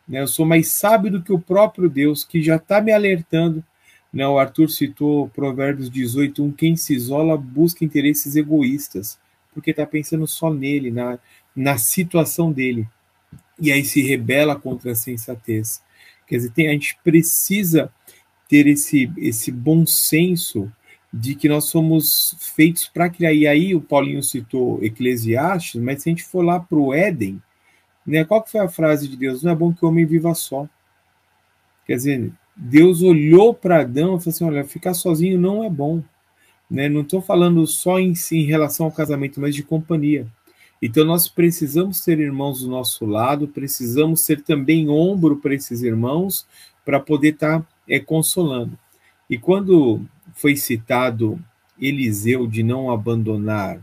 Né? 0.07 0.21
Eu 0.21 0.27
sou 0.27 0.45
mais 0.45 0.67
sábio 0.67 1.11
do 1.11 1.21
que 1.21 1.31
o 1.31 1.39
próprio 1.39 1.89
Deus, 1.89 2.23
que 2.23 2.41
já 2.41 2.57
está 2.57 2.81
me 2.81 2.91
alertando. 2.91 3.63
Né? 4.11 4.27
O 4.27 4.37
Arthur 4.37 4.69
citou 4.69 5.29
Provérbios 5.29 5.89
18, 5.89 6.43
1, 6.43 6.51
quem 6.51 6.75
se 6.75 6.93
isola 6.93 7.37
busca 7.37 7.85
interesses 7.85 8.35
egoístas, 8.35 9.17
porque 9.53 9.71
está 9.71 9.85
pensando 9.85 10.27
só 10.27 10.53
nele, 10.53 10.91
na, 10.91 11.17
na 11.55 11.77
situação 11.77 12.51
dele. 12.51 12.87
E 13.59 13.71
aí 13.71 13.83
se 13.83 14.01
rebela 14.01 14.55
contra 14.55 14.91
a 14.91 14.95
sensatez. 14.95 15.81
Quer 16.27 16.37
dizer, 16.37 16.51
tem, 16.51 16.67
a 16.67 16.73
gente 16.73 16.97
precisa 17.03 17.91
ter 18.49 18.67
esse, 18.67 19.11
esse 19.17 19.51
bom 19.51 19.85
senso 19.85 20.71
de 21.13 21.35
que 21.35 21.47
nós 21.47 21.65
somos 21.65 22.35
feitos 22.55 22.87
para 22.87 23.09
criar. 23.09 23.33
E 23.33 23.47
aí 23.47 23.73
o 23.73 23.81
Paulinho 23.81 24.21
citou 24.21 24.83
Eclesiastes, 24.83 25.81
mas 25.81 26.03
se 26.03 26.09
a 26.09 26.11
gente 26.11 26.23
for 26.23 26.43
lá 26.43 26.59
para 26.59 26.77
o 26.77 26.93
Éden, 26.93 27.41
né? 28.07 28.23
Qual 28.23 28.41
que 28.41 28.51
foi 28.51 28.61
a 28.61 28.69
frase 28.69 29.07
de 29.07 29.17
Deus? 29.17 29.43
Não 29.43 29.51
é 29.51 29.55
bom 29.55 29.73
que 29.73 29.83
o 29.83 29.89
homem 29.89 30.05
viva 30.05 30.33
só. 30.33 30.67
Quer 31.85 31.97
dizer, 31.97 32.31
Deus 32.55 33.01
olhou 33.01 33.53
para 33.53 33.81
Adão 33.81 34.15
e 34.15 34.19
falou 34.19 34.33
assim: 34.33 34.45
olha, 34.45 34.63
ficar 34.63 34.93
sozinho 34.93 35.37
não 35.37 35.61
é 35.63 35.69
bom. 35.69 36.01
Né? 36.71 36.87
Não 36.87 37.01
estou 37.01 37.21
falando 37.21 37.67
só 37.67 37.99
em, 37.99 38.13
em 38.31 38.45
relação 38.45 38.85
ao 38.85 38.91
casamento, 38.91 39.41
mas 39.41 39.53
de 39.53 39.61
companhia. 39.61 40.25
Então 40.81 41.03
nós 41.03 41.27
precisamos 41.27 42.01
ter 42.01 42.19
irmãos 42.19 42.61
do 42.61 42.69
nosso 42.69 43.05
lado, 43.05 43.47
precisamos 43.47 44.21
ser 44.21 44.41
também 44.41 44.87
ombro 44.87 45.37
para 45.37 45.55
esses 45.55 45.81
irmãos 45.81 46.47
para 46.85 46.99
poder 46.99 47.33
estar 47.33 47.61
tá, 47.61 47.67
é, 47.89 47.99
consolando. 47.99 48.77
E 49.29 49.37
quando 49.37 50.01
foi 50.37 50.55
citado 50.55 51.39
Eliseu 51.79 52.47
de 52.47 52.63
não 52.63 52.89
abandonar 52.91 53.77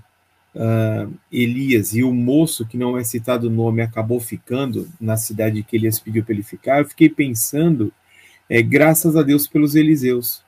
uh, 0.55 1.13
Elias 1.31 1.95
e 1.95 2.03
o 2.03 2.13
moço, 2.13 2.67
que 2.67 2.79
não 2.79 2.97
é 2.97 3.05
citado 3.05 3.49
o 3.49 3.51
nome, 3.51 3.83
acabou 3.83 4.21
ficando 4.21 4.89
na 5.01 5.17
cidade 5.17 5.63
que 5.63 5.77
Elias 5.77 5.99
pediu 5.99 6.25
para 6.25 6.33
ele 6.33 6.43
ficar, 6.43 6.79
eu 6.79 6.87
fiquei 6.87 7.09
pensando, 7.09 7.93
é, 8.49 8.63
graças 8.63 9.17
a 9.17 9.23
Deus 9.23 9.47
pelos 9.47 9.75
Eliseus. 9.75 10.43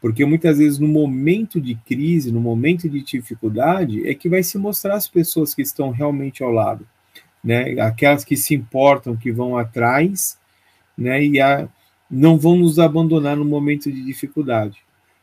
Porque 0.00 0.24
muitas 0.24 0.56
vezes 0.56 0.78
no 0.78 0.88
momento 0.88 1.60
de 1.60 1.74
crise, 1.74 2.32
no 2.32 2.40
momento 2.40 2.88
de 2.88 3.02
dificuldade, 3.02 4.08
é 4.08 4.14
que 4.14 4.30
vai 4.30 4.42
se 4.42 4.56
mostrar 4.56 4.94
as 4.94 5.06
pessoas 5.06 5.54
que 5.54 5.60
estão 5.60 5.90
realmente 5.90 6.42
ao 6.42 6.50
lado. 6.50 6.86
Né? 7.44 7.78
Aquelas 7.78 8.24
que 8.24 8.34
se 8.34 8.54
importam, 8.54 9.14
que 9.14 9.30
vão 9.30 9.58
atrás, 9.58 10.38
né? 10.96 11.22
e, 11.22 11.38
a, 11.38 11.68
não 12.10 12.38
vão 12.38 12.56
nos 12.56 12.78
abandonar 12.78 13.36
no 13.36 13.44
momento 13.44 13.92
de 13.92 14.02
dificuldade, 14.02 14.78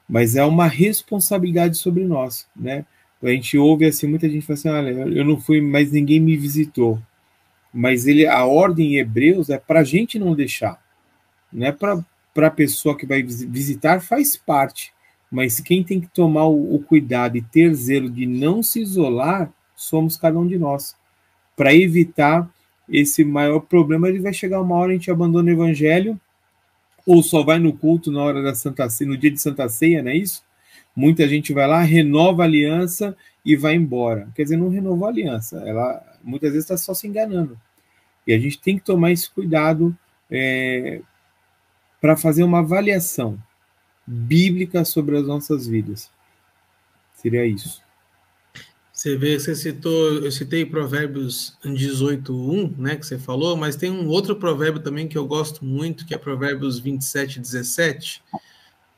mas 0.08 0.36
é 0.36 0.46
uma 0.46 0.68
responsabilidade 0.68 1.78
sobre 1.78 2.04
nós, 2.04 2.48
né? 2.56 2.86
A 3.22 3.30
gente 3.30 3.58
ouve 3.58 3.86
assim, 3.86 4.08
muita 4.08 4.30
gente 4.30 4.46
fala 4.46 4.60
assim, 4.60 4.70
olha, 4.70 4.90
eu 5.18 5.26
não 5.26 5.40
fui, 5.40 5.60
mas 5.60 5.92
ninguém 5.92 6.20
me 6.20 6.38
visitou. 6.38 7.02
Mas 7.74 8.06
ele, 8.08 8.28
a 8.28 8.46
ordem 8.46 8.94
em 8.94 8.98
Hebreus 8.98 9.50
é 9.50 9.58
para 9.58 9.82
a 9.82 9.84
gente 9.84 10.20
não 10.20 10.36
deixar, 10.36 10.82
não 11.52 11.68
é 11.68 11.72
para 11.72 12.06
a 12.38 12.52
pessoa 12.52 12.96
que 12.96 13.06
vai 13.06 13.24
visitar, 13.24 14.00
faz 14.00 14.38
parte, 14.38 14.94
mas 15.30 15.60
quem 15.60 15.84
tem 15.84 16.00
que 16.00 16.08
tomar 16.08 16.46
o, 16.46 16.76
o 16.76 16.80
cuidado 16.82 17.38
e 17.38 17.42
ter 17.42 17.74
zelo 17.74 18.10
de 18.10 18.26
não 18.26 18.64
se 18.64 18.82
isolar 18.82 19.52
somos 19.76 20.16
cada 20.16 20.40
um 20.40 20.48
de 20.48 20.58
nós, 20.58 20.96
para 21.56 21.74
evitar 21.74 22.50
esse 22.88 23.24
maior 23.24 23.60
problema. 23.60 24.08
Ele 24.08 24.20
vai 24.20 24.34
chegar 24.34 24.62
uma 24.62 24.76
hora 24.76 24.92
a 24.92 24.94
gente 24.94 25.12
abandona 25.12 25.50
o 25.50 25.54
evangelho 25.54 26.20
ou 27.08 27.24
só 27.24 27.42
vai 27.42 27.58
no 27.58 27.72
culto 27.72 28.12
na 28.12 28.22
hora 28.22 28.44
da 28.44 28.54
Santa 28.54 28.90
Ceia, 28.90 29.10
no 29.10 29.18
dia 29.18 29.32
de 29.32 29.42
Santa 29.42 29.70
Ceia, 29.70 30.04
não 30.04 30.12
é 30.12 30.18
isso? 30.18 30.44
Muita 30.94 31.26
gente 31.26 31.54
vai 31.54 31.66
lá, 31.66 31.82
renova 31.82 32.44
a 32.44 32.46
aliança 32.46 33.16
e 33.46 33.56
vai 33.56 33.76
embora. 33.76 34.28
Quer 34.36 34.44
dizer, 34.44 34.58
não 34.58 34.68
renovou 34.68 35.08
a 35.08 35.12
aliança. 35.12 35.64
Ela 35.66 36.04
muitas 36.22 36.52
vezes 36.52 36.66
está 36.66 36.76
só 36.76 36.94
se 36.94 37.08
enganando. 37.08 37.58
E 38.26 38.34
a 38.34 38.38
gente 38.38 38.60
tem 38.60 38.78
que 38.78 38.84
tomar 38.84 39.14
esse 39.14 39.30
cuidado 39.30 39.98
é, 40.30 41.00
para 42.02 42.18
fazer 42.18 42.44
uma 42.44 42.60
avaliação 42.60 43.42
bíblica 44.06 44.84
sobre 44.84 45.18
as 45.18 45.26
nossas 45.26 45.66
vidas. 45.66 46.12
Seria 47.14 47.46
isso. 47.46 47.82
Você 48.98 49.16
vê, 49.16 49.40
você 49.40 49.54
citou, 49.54 50.16
eu 50.16 50.32
citei 50.32 50.66
Provérbios 50.66 51.56
18:1, 51.64 52.74
né, 52.80 52.96
que 52.96 53.06
você 53.06 53.20
falou, 53.20 53.56
mas 53.56 53.76
tem 53.76 53.92
um 53.92 54.08
outro 54.08 54.36
provérbio 54.36 54.82
também 54.82 55.08
que 55.08 55.16
eu 55.16 55.28
gosto 55.28 55.64
muito, 55.64 56.04
que 56.04 56.16
é 56.16 56.18
Provérbios 56.18 56.82
27:17, 56.82 58.24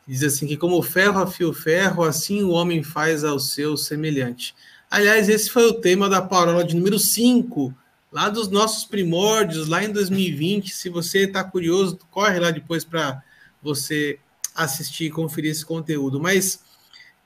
Diz 0.08 0.24
assim 0.24 0.47
que 0.47 0.56
como 0.56 0.78
o 0.78 0.82
ferro 0.82 1.20
afia 1.20 1.50
o 1.50 1.54
ferro, 1.54 2.04
assim 2.04 2.41
o 2.43 2.52
homem 2.52 2.82
faz 2.82 3.26
ao 3.26 3.39
seu 3.39 3.76
semelhante. 3.76 4.56
Aliás, 4.89 5.28
esse 5.28 5.50
foi 5.50 5.68
o 5.68 5.74
tema 5.74 6.08
da 6.08 6.22
parola 6.22 6.64
de 6.64 6.78
número 6.78 6.97
5, 6.97 7.76
lá 8.10 8.30
dos 8.30 8.47
nossos 8.47 8.86
primórdios, 8.86 9.68
lá 9.68 9.84
em 9.84 9.91
2020. 9.91 10.74
Se 10.74 10.89
você 10.89 11.26
está 11.26 11.43
curioso, 11.43 12.00
corre 12.10 12.39
lá 12.39 12.52
depois 12.52 12.86
para 12.86 13.22
você 13.62 14.18
assistir 14.56 15.08
e 15.08 15.12
conferir 15.12 15.52
esse 15.52 15.66
conteúdo. 15.66 16.22
Mas, 16.22 16.62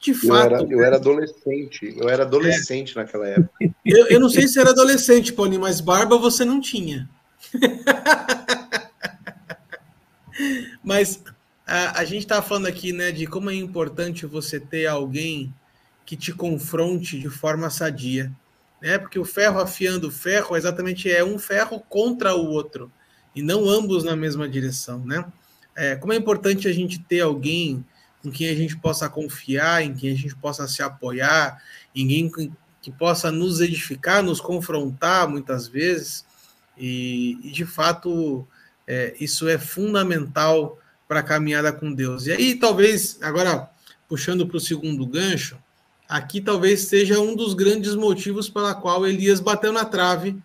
de 0.03 0.13
fato. 0.13 0.29
Eu 0.29 0.57
era, 0.57 0.73
eu 0.73 0.83
era 0.83 0.95
adolescente, 0.97 1.95
eu 1.97 2.09
era 2.09 2.23
adolescente 2.23 2.91
é, 2.91 3.01
naquela 3.01 3.27
época. 3.27 3.73
Eu, 3.85 4.07
eu 4.07 4.19
não 4.19 4.29
sei 4.29 4.47
se 4.47 4.59
era 4.59 4.71
adolescente, 4.71 5.31
Paulinho, 5.31 5.61
mas 5.61 5.79
barba 5.79 6.17
você 6.17 6.43
não 6.43 6.59
tinha. 6.59 7.09
mas 10.83 11.23
a, 11.65 12.01
a 12.01 12.05
gente 12.05 12.23
está 12.23 12.41
falando 12.41 12.67
aqui, 12.67 12.91
né, 12.91 13.11
de 13.11 13.25
como 13.25 13.49
é 13.49 13.55
importante 13.55 14.25
você 14.25 14.59
ter 14.59 14.87
alguém 14.87 15.53
que 16.05 16.17
te 16.17 16.33
confronte 16.33 17.17
de 17.17 17.29
forma 17.29 17.69
sadia, 17.69 18.29
né? 18.81 18.97
Porque 18.97 19.17
o 19.17 19.23
ferro 19.23 19.61
afiando 19.61 20.09
o 20.09 20.11
ferro 20.11 20.57
exatamente 20.57 21.09
é 21.09 21.23
um 21.23 21.39
ferro 21.39 21.79
contra 21.79 22.35
o 22.35 22.49
outro 22.49 22.91
e 23.33 23.41
não 23.41 23.69
ambos 23.69 24.03
na 24.03 24.17
mesma 24.17 24.49
direção, 24.49 24.99
né? 25.05 25.23
É, 25.73 25.95
como 25.95 26.11
é 26.11 26.17
importante 26.17 26.67
a 26.67 26.73
gente 26.73 26.99
ter 26.99 27.21
alguém 27.21 27.85
em 28.23 28.31
quem 28.31 28.49
a 28.49 28.55
gente 28.55 28.77
possa 28.77 29.09
confiar, 29.09 29.83
em 29.83 29.93
quem 29.93 30.11
a 30.11 30.15
gente 30.15 30.35
possa 30.35 30.67
se 30.67 30.81
apoiar, 30.81 31.61
em 31.95 32.07
quem 32.07 32.53
que 32.81 32.91
possa 32.91 33.31
nos 33.31 33.61
edificar, 33.61 34.23
nos 34.23 34.41
confrontar 34.41 35.27
muitas 35.27 35.67
vezes, 35.67 36.25
e, 36.77 37.37
e 37.43 37.51
de 37.51 37.65
fato 37.65 38.47
é, 38.87 39.15
isso 39.19 39.47
é 39.47 39.57
fundamental 39.57 40.77
para 41.07 41.19
a 41.19 41.23
caminhada 41.23 41.71
com 41.71 41.93
Deus. 41.93 42.25
E 42.25 42.31
aí, 42.31 42.55
talvez, 42.55 43.17
agora 43.21 43.69
puxando 44.07 44.45
para 44.45 44.57
o 44.57 44.61
segundo 44.61 45.05
gancho, 45.05 45.57
aqui 46.07 46.41
talvez 46.41 46.81
seja 46.81 47.19
um 47.19 47.35
dos 47.35 47.53
grandes 47.53 47.95
motivos 47.95 48.49
pela 48.49 48.75
qual 48.75 49.07
Elias 49.07 49.39
bateu 49.39 49.71
na 49.71 49.85
trave 49.85 50.37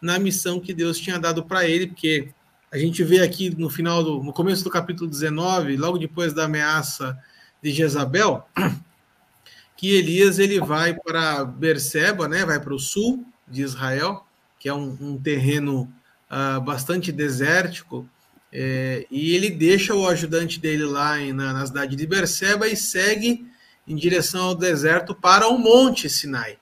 na 0.00 0.18
missão 0.18 0.60
que 0.60 0.72
Deus 0.72 0.98
tinha 0.98 1.18
dado 1.18 1.44
para 1.44 1.68
ele, 1.68 1.88
porque 1.88 2.30
a 2.72 2.78
gente 2.78 3.02
vê 3.02 3.20
aqui 3.20 3.50
no 3.50 3.68
final 3.68 4.02
do 4.02 4.22
no 4.22 4.32
começo 4.32 4.62
do 4.62 4.70
capítulo 4.70 5.10
19, 5.10 5.76
logo 5.76 5.98
depois 5.98 6.32
da 6.32 6.44
ameaça 6.44 7.18
de 7.60 7.72
Jezabel, 7.72 8.46
que 9.76 9.96
Elias 9.96 10.38
ele 10.38 10.60
vai 10.60 10.94
para 10.94 11.44
Berseba, 11.44 12.28
né, 12.28 12.44
vai 12.44 12.60
para 12.60 12.74
o 12.74 12.78
sul 12.78 13.26
de 13.48 13.62
Israel, 13.62 14.24
que 14.58 14.68
é 14.68 14.74
um, 14.74 14.96
um 15.00 15.18
terreno 15.18 15.92
uh, 16.30 16.60
bastante 16.60 17.10
desértico, 17.10 18.08
é, 18.52 19.06
e 19.10 19.34
ele 19.34 19.50
deixa 19.50 19.94
o 19.94 20.06
ajudante 20.08 20.58
dele 20.58 20.84
lá 20.84 21.20
em, 21.20 21.32
na, 21.32 21.52
na, 21.52 21.66
cidade 21.66 21.94
de 21.94 22.06
Berseba 22.06 22.66
e 22.66 22.76
segue 22.76 23.48
em 23.86 23.94
direção 23.94 24.46
ao 24.46 24.54
deserto 24.54 25.14
para 25.14 25.48
o 25.48 25.56
Monte 25.56 26.08
Sinai. 26.08 26.58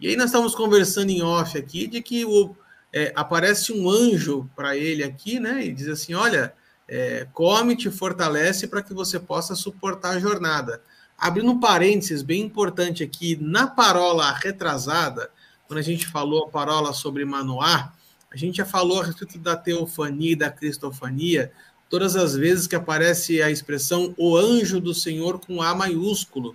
E 0.00 0.08
aí 0.08 0.16
nós 0.16 0.26
estamos 0.26 0.54
conversando 0.56 1.10
em 1.10 1.22
off 1.22 1.56
aqui 1.56 1.86
de 1.86 2.02
que 2.02 2.24
o, 2.24 2.56
é, 2.94 3.12
aparece 3.16 3.72
um 3.72 3.90
anjo 3.90 4.48
para 4.54 4.76
ele 4.76 5.02
aqui, 5.02 5.40
né? 5.40 5.66
E 5.66 5.72
diz 5.72 5.88
assim: 5.88 6.14
olha, 6.14 6.54
é, 6.86 7.26
come, 7.32 7.74
te 7.74 7.90
fortalece 7.90 8.68
para 8.68 8.84
que 8.84 8.94
você 8.94 9.18
possa 9.18 9.56
suportar 9.56 10.10
a 10.10 10.20
jornada. 10.20 10.80
Abrindo 11.18 11.50
um 11.50 11.58
parênteses 11.58 12.22
bem 12.22 12.42
importante 12.42 13.02
aqui, 13.02 13.36
na 13.40 13.66
parola 13.66 14.30
retrasada, 14.32 15.28
quando 15.66 15.80
a 15.80 15.82
gente 15.82 16.06
falou 16.06 16.44
a 16.44 16.50
parola 16.50 16.92
sobre 16.92 17.24
Manoá, 17.24 17.92
a 18.30 18.36
gente 18.36 18.58
já 18.58 18.64
falou 18.64 19.00
a 19.00 19.06
respeito 19.06 19.38
da 19.40 19.56
teofania 19.56 20.32
e 20.32 20.36
da 20.36 20.50
cristofania, 20.50 21.50
todas 21.90 22.14
as 22.14 22.36
vezes 22.36 22.68
que 22.68 22.76
aparece 22.76 23.42
a 23.42 23.50
expressão 23.50 24.14
o 24.16 24.36
anjo 24.36 24.80
do 24.80 24.94
Senhor 24.94 25.40
com 25.40 25.60
A 25.60 25.74
maiúsculo. 25.74 26.54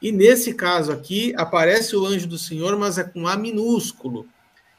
E 0.00 0.10
nesse 0.10 0.54
caso 0.54 0.90
aqui, 0.90 1.32
aparece 1.36 1.94
o 1.94 2.04
anjo 2.04 2.26
do 2.26 2.38
Senhor, 2.38 2.76
mas 2.76 2.98
é 2.98 3.04
com 3.04 3.28
A 3.28 3.36
minúsculo. 3.36 4.26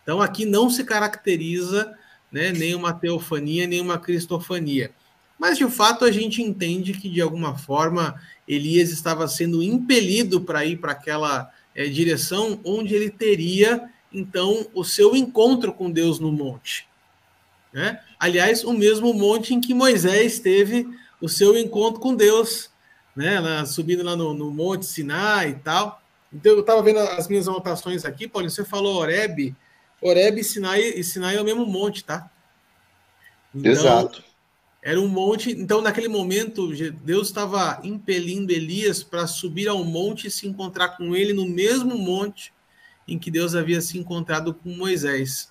Então 0.03 0.21
aqui 0.21 0.45
não 0.45 0.69
se 0.69 0.83
caracteriza 0.83 1.97
né, 2.31 2.51
nem 2.51 2.75
uma 2.75 2.93
teofania, 2.93 3.65
nem 3.65 3.81
uma 3.81 3.97
cristofania. 3.97 4.91
Mas 5.39 5.57
de 5.57 5.67
fato 5.69 6.05
a 6.05 6.11
gente 6.11 6.41
entende 6.41 6.93
que 6.93 7.09
de 7.09 7.21
alguma 7.21 7.57
forma 7.57 8.19
Elias 8.47 8.91
estava 8.91 9.27
sendo 9.27 9.63
impelido 9.63 10.41
para 10.41 10.65
ir 10.65 10.77
para 10.77 10.91
aquela 10.91 11.51
é, 11.75 11.85
direção 11.87 12.59
onde 12.63 12.93
ele 12.93 13.09
teria 13.09 13.89
então 14.11 14.67
o 14.73 14.83
seu 14.83 15.15
encontro 15.15 15.73
com 15.73 15.89
Deus 15.89 16.19
no 16.19 16.31
monte. 16.31 16.87
Né? 17.73 17.99
Aliás, 18.19 18.63
o 18.63 18.71
mesmo 18.71 19.13
monte 19.13 19.53
em 19.53 19.59
que 19.59 19.73
Moisés 19.73 20.39
teve 20.39 20.87
o 21.19 21.27
seu 21.27 21.57
encontro 21.57 21.99
com 21.99 22.13
Deus, 22.13 22.69
né? 23.15 23.39
Lá, 23.39 23.65
subindo 23.65 24.03
lá 24.03 24.15
no, 24.15 24.33
no, 24.33 24.51
Monte 24.51 24.85
Sinai 24.85 25.49
e 25.49 25.55
tal. 25.55 26.01
Então, 26.31 26.51
eu 26.51 26.59
estava 26.59 26.83
vendo 26.83 26.99
as 26.99 27.27
minhas 27.27 27.47
anotações 27.47 28.05
aqui, 28.05 28.27
Paulinho, 28.27 28.51
você 28.51 28.65
falou 28.65 28.97
Oreb, 28.97 29.55
Oreb 30.03 30.39
e 30.39 30.43
Sinai, 30.43 30.81
e 30.81 31.03
Sinai 31.03 31.37
é 31.37 31.41
o 31.41 31.45
mesmo 31.45 31.65
monte, 31.65 32.03
tá? 32.03 32.29
Então, 33.55 33.71
Exato. 33.71 34.23
Era 34.81 34.99
um 34.99 35.07
monte. 35.07 35.51
Então, 35.51 35.81
naquele 35.81 36.09
momento, 36.09 36.73
Deus 37.03 37.27
estava 37.27 37.79
impelindo 37.83 38.51
Elias 38.51 39.01
para 39.01 39.25
subir 39.25 39.69
ao 39.69 39.83
monte 39.85 40.27
e 40.27 40.31
se 40.31 40.45
encontrar 40.45 40.97
com 40.97 41.15
ele 41.15 41.31
no 41.31 41.47
mesmo 41.47 41.97
monte 41.97 42.51
em 43.07 43.17
que 43.17 43.31
Deus 43.31 43.55
havia 43.55 43.79
se 43.79 43.97
encontrado 43.97 44.53
com 44.53 44.69
Moisés. 44.69 45.49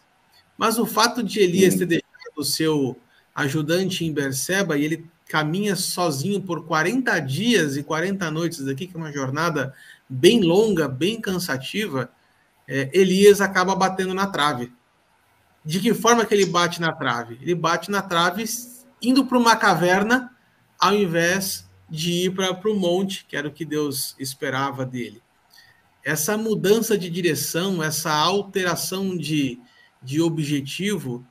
Mas 0.57 0.79
o 0.79 0.85
fato 0.85 1.23
de 1.23 1.41
Elias 1.41 1.77
ter 1.77 1.87
deixado 1.87 2.37
o 2.37 2.45
seu 2.45 2.97
ajudante 3.35 4.05
em 4.05 4.13
Berseba 4.13 4.77
e 4.77 4.85
ele 4.85 5.07
caminha 5.27 5.75
sozinho 5.75 6.43
por 6.43 6.67
40 6.67 7.19
dias 7.21 7.77
e 7.77 7.83
40 7.83 8.31
noites 8.31 8.67
aqui, 8.69 8.87
que 8.87 8.95
é 8.95 8.99
uma 8.99 9.13
jornada 9.13 9.75
bem 10.07 10.43
longa, 10.43 10.87
bem 10.87 11.19
cansativa, 11.19 12.11
é, 12.73 12.91
Elias 12.93 13.41
acaba 13.41 13.75
batendo 13.75 14.15
na 14.15 14.27
trave. 14.27 14.73
De 15.65 15.79
que 15.81 15.95
forma 15.95 16.25
que 16.25 16.35
ele 16.35 16.47
bate 16.47 16.81
na 16.81 16.93
trave? 16.93 17.39
Ele 17.41 17.55
bate 17.55 17.91
na 17.91 18.03
trave 18.03 18.45
indo 19.01 19.25
para 19.25 19.39
uma 19.39 19.57
caverna, 19.57 20.35
ao 20.79 20.95
invés 20.95 21.69
de 21.89 22.27
ir 22.27 22.35
para 22.35 22.71
o 22.71 22.75
monte, 22.75 23.25
que 23.27 23.37
era 23.37 23.47
o 23.47 23.53
que 23.53 23.65
Deus 23.65 24.17
esperava 24.19 24.85
dele 24.87 25.23
essa 26.05 26.37
mudança 26.37 26.99
de 26.99 27.09
direção, 27.09 27.83
essa 27.83 28.13
alteração 28.13 29.17
de, 29.17 29.61
de 30.03 30.21
objetivo, 30.21 31.25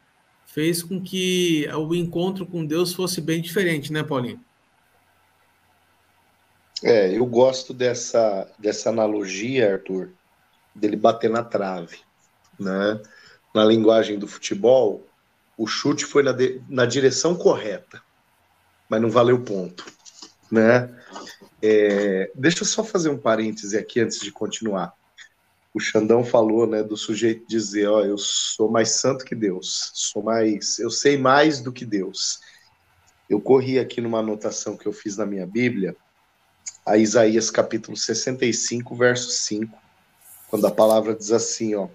fez 0.46 0.82
com 0.82 1.02
que 1.02 1.68
o 1.74 1.94
encontro 1.94 2.46
com 2.46 2.66
Deus 2.66 2.94
fosse 2.94 3.22
bem 3.22 3.42
diferente, 3.42 3.92
né, 3.92 4.04
Paulinho? 4.04 4.40
É, 6.84 7.16
eu 7.16 7.26
gosto 7.26 7.74
dessa, 7.74 8.50
dessa 8.58 8.90
analogia, 8.90 9.74
Arthur, 9.74 10.14
dele 10.74 10.96
bater 10.96 11.30
na 11.30 11.44
trave. 11.44 12.00
Né? 12.60 13.02
Na 13.54 13.66
linguagem 13.66 14.18
do 14.18 14.28
futebol, 14.28 15.08
o 15.58 15.68
chute 15.68 16.06
foi 16.06 16.24
na, 16.24 16.32
de, 16.32 16.62
na 16.70 16.86
direção 16.86 17.36
correta, 17.36 18.02
mas 18.90 19.02
não 19.02 19.10
valeu 19.10 19.42
ponto. 19.42 19.86
Né? 20.52 20.90
É, 21.62 22.32
deixa 22.34 22.64
eu 22.64 22.68
só 22.68 22.84
fazer 22.84 23.10
um 23.10 23.18
parêntese 23.18 23.78
aqui 23.78 24.00
antes 24.00 24.20
de 24.20 24.32
continuar. 24.32 24.94
O 25.74 25.80
Xandão 25.80 26.24
falou, 26.24 26.68
né, 26.68 26.84
do 26.84 26.98
sujeito 26.98 27.48
dizer, 27.48 27.88
ó, 27.88 28.02
eu 28.02 28.18
sou 28.18 28.70
mais 28.70 28.90
santo 28.92 29.24
que 29.24 29.34
Deus, 29.34 29.92
sou 29.94 30.22
mais, 30.22 30.80
eu 30.80 30.90
sei 30.90 31.18
mais 31.18 31.62
do 31.62 31.72
que 31.72 31.86
Deus. 31.86 32.42
eu 33.30 33.40
corri 33.40 33.80
aqui 33.80 34.02
numa 34.02 34.20
anotação 34.20 34.76
que 34.76 34.86
eu 34.86 34.92
fiz 34.92 35.16
na 35.16 35.26
minha 35.26 35.48
Bíblia, 35.48 35.96
a 36.86 36.98
Isaías 36.98 37.50
capítulo 37.50 37.96
65, 37.96 38.96
verso 38.96 39.30
5, 39.32 39.81
quando 40.52 40.68
a 40.68 40.72
palavra 40.72 41.16
diz 41.16 41.32
assim, 41.32 41.74
ó, 41.76 41.88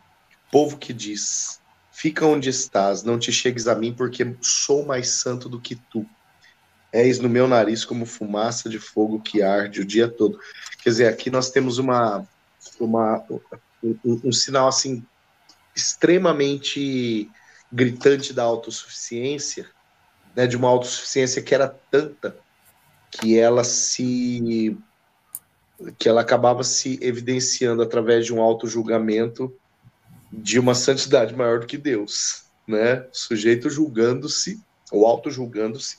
povo 0.50 0.78
que 0.78 0.94
diz, 0.94 1.60
fica 1.92 2.24
onde 2.24 2.48
estás, 2.48 3.02
não 3.02 3.18
te 3.18 3.30
chegues 3.30 3.68
a 3.68 3.74
mim, 3.74 3.92
porque 3.92 4.34
sou 4.40 4.86
mais 4.86 5.10
santo 5.10 5.46
do 5.46 5.60
que 5.60 5.76
tu. 5.76 6.06
És 6.90 7.18
no 7.18 7.28
meu 7.28 7.46
nariz 7.46 7.84
como 7.84 8.06
fumaça 8.06 8.70
de 8.70 8.78
fogo 8.78 9.20
que 9.20 9.42
arde 9.42 9.82
o 9.82 9.84
dia 9.84 10.08
todo. 10.08 10.40
Quer 10.82 10.88
dizer, 10.88 11.06
aqui 11.08 11.28
nós 11.28 11.50
temos 11.50 11.76
uma, 11.76 12.26
uma 12.80 13.22
um, 13.82 14.20
um 14.24 14.32
sinal 14.32 14.68
assim 14.68 15.04
extremamente 15.74 17.30
gritante 17.70 18.32
da 18.32 18.42
autossuficiência, 18.42 19.68
né, 20.34 20.46
de 20.46 20.56
uma 20.56 20.68
autossuficiência 20.68 21.42
que 21.42 21.54
era 21.54 21.68
tanta 21.68 22.34
que 23.10 23.38
ela 23.38 23.64
se 23.64 24.78
que 25.98 26.08
ela 26.08 26.20
acabava 26.20 26.64
se 26.64 26.98
evidenciando 27.02 27.82
através 27.82 28.24
de 28.24 28.34
um 28.34 28.40
auto-julgamento 28.40 29.54
de 30.32 30.58
uma 30.58 30.74
santidade 30.74 31.34
maior 31.34 31.60
do 31.60 31.66
que 31.66 31.78
Deus, 31.78 32.44
né? 32.66 33.00
O 33.00 33.08
sujeito 33.12 33.70
julgando-se, 33.70 34.60
ou 34.90 35.06
auto-julgando-se, 35.06 35.98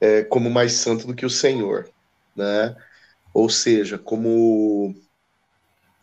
é, 0.00 0.22
como 0.24 0.50
mais 0.50 0.72
santo 0.72 1.06
do 1.06 1.14
que 1.14 1.26
o 1.26 1.30
Senhor, 1.30 1.88
né? 2.34 2.74
Ou 3.32 3.48
seja, 3.48 3.98
como 3.98 4.94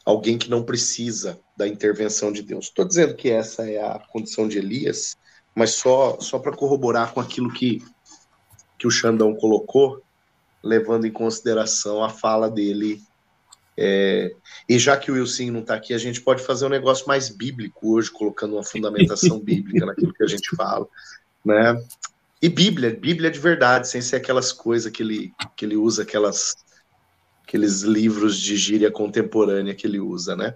alguém 0.05 0.37
que 0.37 0.49
não 0.49 0.63
precisa 0.63 1.39
da 1.55 1.67
intervenção 1.67 2.31
de 2.31 2.41
Deus. 2.41 2.65
Estou 2.65 2.85
dizendo 2.85 3.15
que 3.15 3.29
essa 3.29 3.69
é 3.69 3.79
a 3.79 3.99
condição 4.11 4.47
de 4.47 4.57
Elias, 4.57 5.17
mas 5.53 5.71
só, 5.71 6.19
só 6.19 6.39
para 6.39 6.55
corroborar 6.55 7.13
com 7.13 7.19
aquilo 7.19 7.51
que, 7.51 7.83
que 8.77 8.87
o 8.87 8.91
Xandão 8.91 9.35
colocou, 9.35 10.01
levando 10.64 11.05
em 11.05 11.12
consideração 11.12 12.03
a 12.03 12.10
fala 12.10 12.49
dele. 12.49 13.01
É, 13.78 14.34
e 14.68 14.78
já 14.78 14.97
que 14.97 15.10
o 15.10 15.16
Wilson 15.16 15.51
não 15.51 15.62
está 15.62 15.76
aqui, 15.76 15.93
a 15.93 15.97
gente 15.97 16.22
pode 16.22 16.43
fazer 16.43 16.66
um 16.66 16.70
negócio 16.70 17.07
mais 17.07 17.30
bíblico 17.30 17.93
hoje, 17.93 18.12
colocando 18.12 18.55
uma 18.55 18.64
fundamentação 18.64 19.39
bíblica 19.43 19.86
naquilo 19.86 20.14
que 20.14 20.24
a 20.24 20.28
gente 20.28 20.55
fala, 20.55 20.86
né? 21.45 21.82
E 22.41 22.49
Bíblia, 22.49 22.91
Bíblia 22.91 23.32
de 23.32 23.39
verdade, 23.39 23.88
sem 23.88 24.01
ser 24.01 24.18
aquelas 24.18 24.51
coisas 24.51 24.91
que 24.91 25.03
ele, 25.03 25.34
que 25.55 25.66
ele 25.66 25.76
usa, 25.76 26.03
aquelas 26.03 26.55
aqueles 27.49 27.82
livros 27.82 28.38
de 28.38 28.55
gíria 28.55 28.91
contemporânea 28.91 29.74
que 29.74 29.88
ele 29.88 29.99
usa, 29.99 30.36
né? 30.36 30.53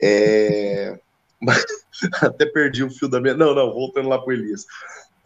É... 0.00 0.98
Até 2.22 2.46
perdi 2.46 2.84
o 2.84 2.90
fio 2.90 3.08
da 3.08 3.20
minha. 3.20 3.34
Não, 3.34 3.52
não, 3.54 3.72
voltando 3.72 4.08
lá 4.08 4.20
para 4.20 4.34
Elias. 4.34 4.64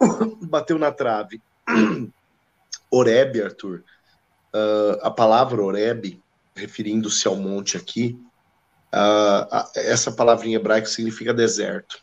Bateu 0.49 0.79
na 0.79 0.91
trave. 0.91 1.39
Oreb, 2.89 3.41
Arthur. 3.41 3.83
Uh, 4.57 4.99
a 5.01 5.11
palavra 5.11 5.61
Oreb, 5.61 6.21
referindo-se 6.55 7.27
ao 7.27 7.35
monte 7.35 7.77
aqui, 7.77 8.19
uh, 8.93 9.69
essa 9.75 10.11
palavrinha 10.11 10.57
hebraica 10.57 10.87
significa 10.87 11.33
deserto. 11.33 11.99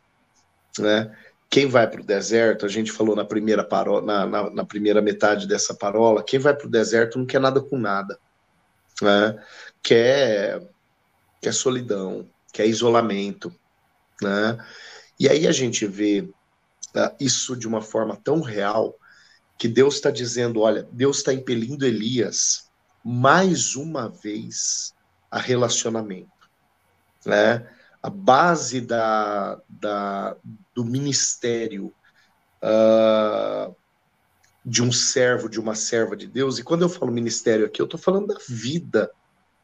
Né? 0.79 1.15
Quem 1.51 1.67
vai 1.67 1.89
para 1.89 2.01
o 2.01 2.05
deserto, 2.05 2.65
a 2.67 2.69
gente 2.69 2.93
falou 2.93 3.17
na 3.17 3.25
primeira, 3.25 3.65
parola, 3.65 4.03
na, 4.03 4.27
na, 4.27 4.51
na 4.51 4.65
primeira 4.65 5.01
metade 5.01 5.49
dessa 5.49 5.75
parola, 5.75 6.23
quem 6.23 6.39
vai 6.39 6.55
para 6.55 6.67
o 6.67 6.71
deserto 6.71 7.19
não 7.19 7.27
quer 7.27 7.41
nada 7.41 7.61
com 7.61 7.79
nada 7.79 8.19
né? 9.03 9.43
quer, 9.83 10.63
quer 11.41 11.53
solidão, 11.53 12.29
quer 12.53 12.67
isolamento. 12.67 13.55
Né? 14.21 14.65
E 15.19 15.29
aí 15.29 15.47
a 15.47 15.53
gente 15.53 15.87
vê 15.87 16.21
uh, 16.21 17.17
isso 17.19 17.57
de 17.57 17.67
uma 17.67 17.81
forma 17.81 18.17
tão 18.17 18.41
real 18.41 18.97
que 19.59 19.69
Deus 19.69 19.95
está 19.95 20.11
dizendo: 20.11 20.61
olha, 20.61 20.89
Deus 20.93 21.19
está 21.19 21.33
impelindo 21.33 21.87
Elias 21.87 22.71
mais 23.05 23.77
uma 23.77 24.09
vez 24.09 24.95
a 25.31 25.39
relacionamento. 25.39 26.31
Né? 27.27 27.69
A 28.03 28.11
base 28.11 28.81
da, 28.81 29.61
da, 29.69 30.37
do 30.75 30.85
ministério 30.85 31.93
uh, 32.63 33.75
de 34.65 34.83
um 34.83 34.91
servo, 34.91 35.49
de 35.49 35.61
uma 35.61 35.75
serva 35.75 36.17
de 36.17 36.27
Deus, 36.27 36.59
e 36.59 36.63
quando 36.63 36.83
eu 36.83 36.89
falo 36.89 37.13
ministério 37.13 37.67
aqui, 37.67 37.81
eu 37.81 37.85
estou 37.85 38.01
falando 38.01 38.29
da 38.29 38.39
vida 38.49 39.11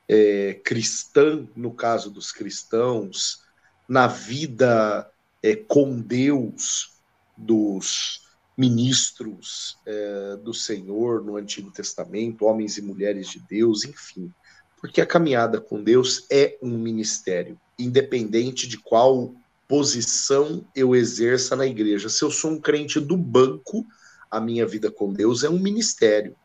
é, 0.08 0.54
cristã, 0.64 1.46
no 1.56 1.72
caso 1.72 2.10
dos 2.10 2.32
cristãos, 2.32 3.42
na 3.88 4.06
vida 4.06 5.10
é, 5.42 5.56
com 5.56 6.00
Deus 6.00 6.98
dos 7.36 8.29
ministros 8.60 9.78
é, 9.86 10.36
do 10.36 10.52
Senhor 10.52 11.24
no 11.24 11.38
Antigo 11.38 11.70
Testamento, 11.70 12.44
homens 12.44 12.76
e 12.76 12.82
mulheres 12.82 13.28
de 13.30 13.40
Deus, 13.48 13.86
enfim. 13.86 14.30
Porque 14.78 15.00
a 15.00 15.06
caminhada 15.06 15.58
com 15.58 15.82
Deus 15.82 16.26
é 16.30 16.58
um 16.60 16.76
ministério, 16.76 17.58
independente 17.78 18.68
de 18.68 18.76
qual 18.76 19.34
posição 19.66 20.62
eu 20.76 20.94
exerça 20.94 21.56
na 21.56 21.66
igreja. 21.66 22.10
Se 22.10 22.22
eu 22.22 22.30
sou 22.30 22.50
um 22.50 22.60
crente 22.60 23.00
do 23.00 23.16
banco, 23.16 23.86
a 24.30 24.38
minha 24.38 24.66
vida 24.66 24.90
com 24.90 25.10
Deus 25.10 25.42
é 25.42 25.48
um 25.48 25.58
ministério, 25.58 26.36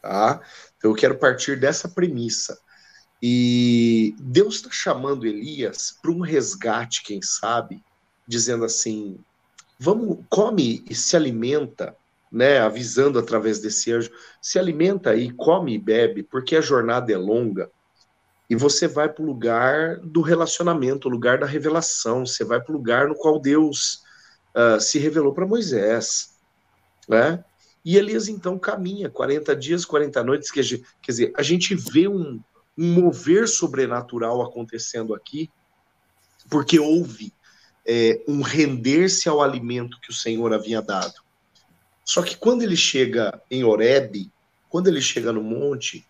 tá? 0.00 0.40
Então 0.78 0.90
eu 0.90 0.96
quero 0.96 1.18
partir 1.18 1.60
dessa 1.60 1.86
premissa. 1.86 2.58
E 3.22 4.16
Deus 4.18 4.56
está 4.56 4.70
chamando 4.70 5.26
Elias 5.26 5.94
para 6.00 6.10
um 6.10 6.20
resgate, 6.20 7.02
quem 7.02 7.20
sabe, 7.20 7.84
dizendo 8.26 8.64
assim: 8.64 9.18
vamos, 9.82 10.18
come 10.28 10.84
e 10.88 10.94
se 10.94 11.16
alimenta, 11.16 11.96
né? 12.30 12.60
Avisando 12.60 13.18
através 13.18 13.58
desse 13.58 13.92
anjo, 13.92 14.10
se 14.40 14.56
alimenta 14.56 15.16
e 15.16 15.32
come 15.32 15.74
e 15.74 15.78
bebe, 15.78 16.22
porque 16.22 16.54
a 16.54 16.60
jornada 16.60 17.12
é 17.12 17.16
longa. 17.16 17.68
E 18.48 18.54
você 18.54 18.86
vai 18.86 19.08
para 19.08 19.24
o 19.24 19.26
lugar 19.26 19.96
do 19.98 20.20
relacionamento, 20.20 21.08
o 21.08 21.10
lugar 21.10 21.38
da 21.38 21.46
revelação. 21.46 22.24
Você 22.24 22.44
vai 22.44 22.60
para 22.60 22.72
o 22.72 22.76
lugar 22.76 23.08
no 23.08 23.16
qual 23.16 23.40
Deus 23.40 24.02
uh, 24.54 24.80
se 24.80 25.00
revelou 25.00 25.34
para 25.34 25.46
Moisés. 25.46 26.36
Né? 27.08 27.42
E 27.84 27.96
Elias 27.96 28.28
então 28.28 28.58
caminha 28.58 29.10
40 29.10 29.56
dias, 29.56 29.84
40 29.84 30.22
noites, 30.22 30.50
quer 30.52 30.60
dizer, 30.60 31.32
a 31.36 31.42
gente 31.42 31.74
vê 31.74 32.06
um, 32.06 32.40
um 32.78 32.92
mover 33.00 33.48
sobrenatural 33.48 34.42
acontecendo 34.42 35.12
aqui, 35.12 35.50
porque 36.48 36.78
houve 36.78 37.32
é, 37.86 38.20
um 38.28 38.42
render-se 38.42 39.28
ao 39.28 39.42
alimento 39.42 40.00
que 40.00 40.10
o 40.10 40.14
Senhor 40.14 40.52
havia 40.52 40.80
dado. 40.80 41.14
Só 42.04 42.22
que 42.22 42.36
quando 42.36 42.62
ele 42.62 42.76
chega 42.76 43.40
em 43.50 43.64
Oreb, 43.64 44.30
quando 44.68 44.88
ele 44.88 45.00
chega 45.00 45.32
no 45.32 45.42
monte, 45.42 46.06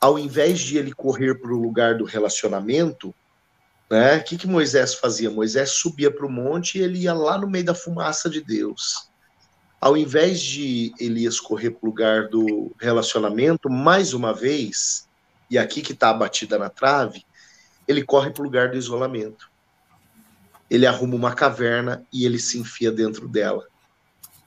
ao 0.00 0.18
invés 0.18 0.60
de 0.60 0.78
ele 0.78 0.92
correr 0.92 1.34
para 1.36 1.52
o 1.52 1.60
lugar 1.60 1.96
do 1.96 2.04
relacionamento, 2.04 3.14
né, 3.90 4.16
o 4.16 4.24
que, 4.24 4.36
que 4.36 4.46
Moisés 4.46 4.94
fazia? 4.94 5.30
Moisés 5.30 5.70
subia 5.70 6.10
para 6.10 6.26
o 6.26 6.30
monte 6.30 6.78
e 6.78 6.82
ele 6.82 7.00
ia 7.00 7.12
lá 7.12 7.38
no 7.38 7.48
meio 7.48 7.64
da 7.64 7.74
fumaça 7.74 8.28
de 8.28 8.40
Deus 8.40 9.12
ao 9.82 9.96
invés 9.96 10.40
de 10.40 10.94
Elias 11.00 11.40
correr 11.40 11.72
para 11.72 11.84
o 11.84 11.86
lugar 11.86 12.28
do 12.28 12.72
relacionamento, 12.78 13.68
mais 13.68 14.14
uma 14.14 14.32
vez, 14.32 15.08
e 15.50 15.58
aqui 15.58 15.82
que 15.82 15.92
está 15.92 16.10
a 16.10 16.14
batida 16.14 16.56
na 16.56 16.68
trave, 16.68 17.26
ele 17.88 18.04
corre 18.04 18.30
para 18.30 18.42
o 18.42 18.44
lugar 18.44 18.70
do 18.70 18.76
isolamento. 18.76 19.50
Ele 20.72 20.86
arruma 20.86 21.14
uma 21.14 21.34
caverna 21.34 22.04
e 22.12 22.24
ele 22.24 22.38
se 22.38 22.58
enfia 22.58 22.90
dentro 22.90 23.28
dela. 23.28 23.66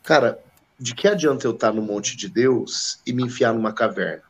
Cara, 0.04 0.40
de 0.80 0.96
que 0.96 1.08
adianta 1.08 1.46
eu 1.46 1.52
estar 1.52 1.70
tá 1.70 1.74
no 1.74 1.82
monte 1.82 2.18
de 2.18 2.28
Deus 2.28 3.00
e 3.06 3.14
me 3.14 3.24
enfiar 3.24 3.54
numa 3.54 3.72
caverna? 3.72 4.24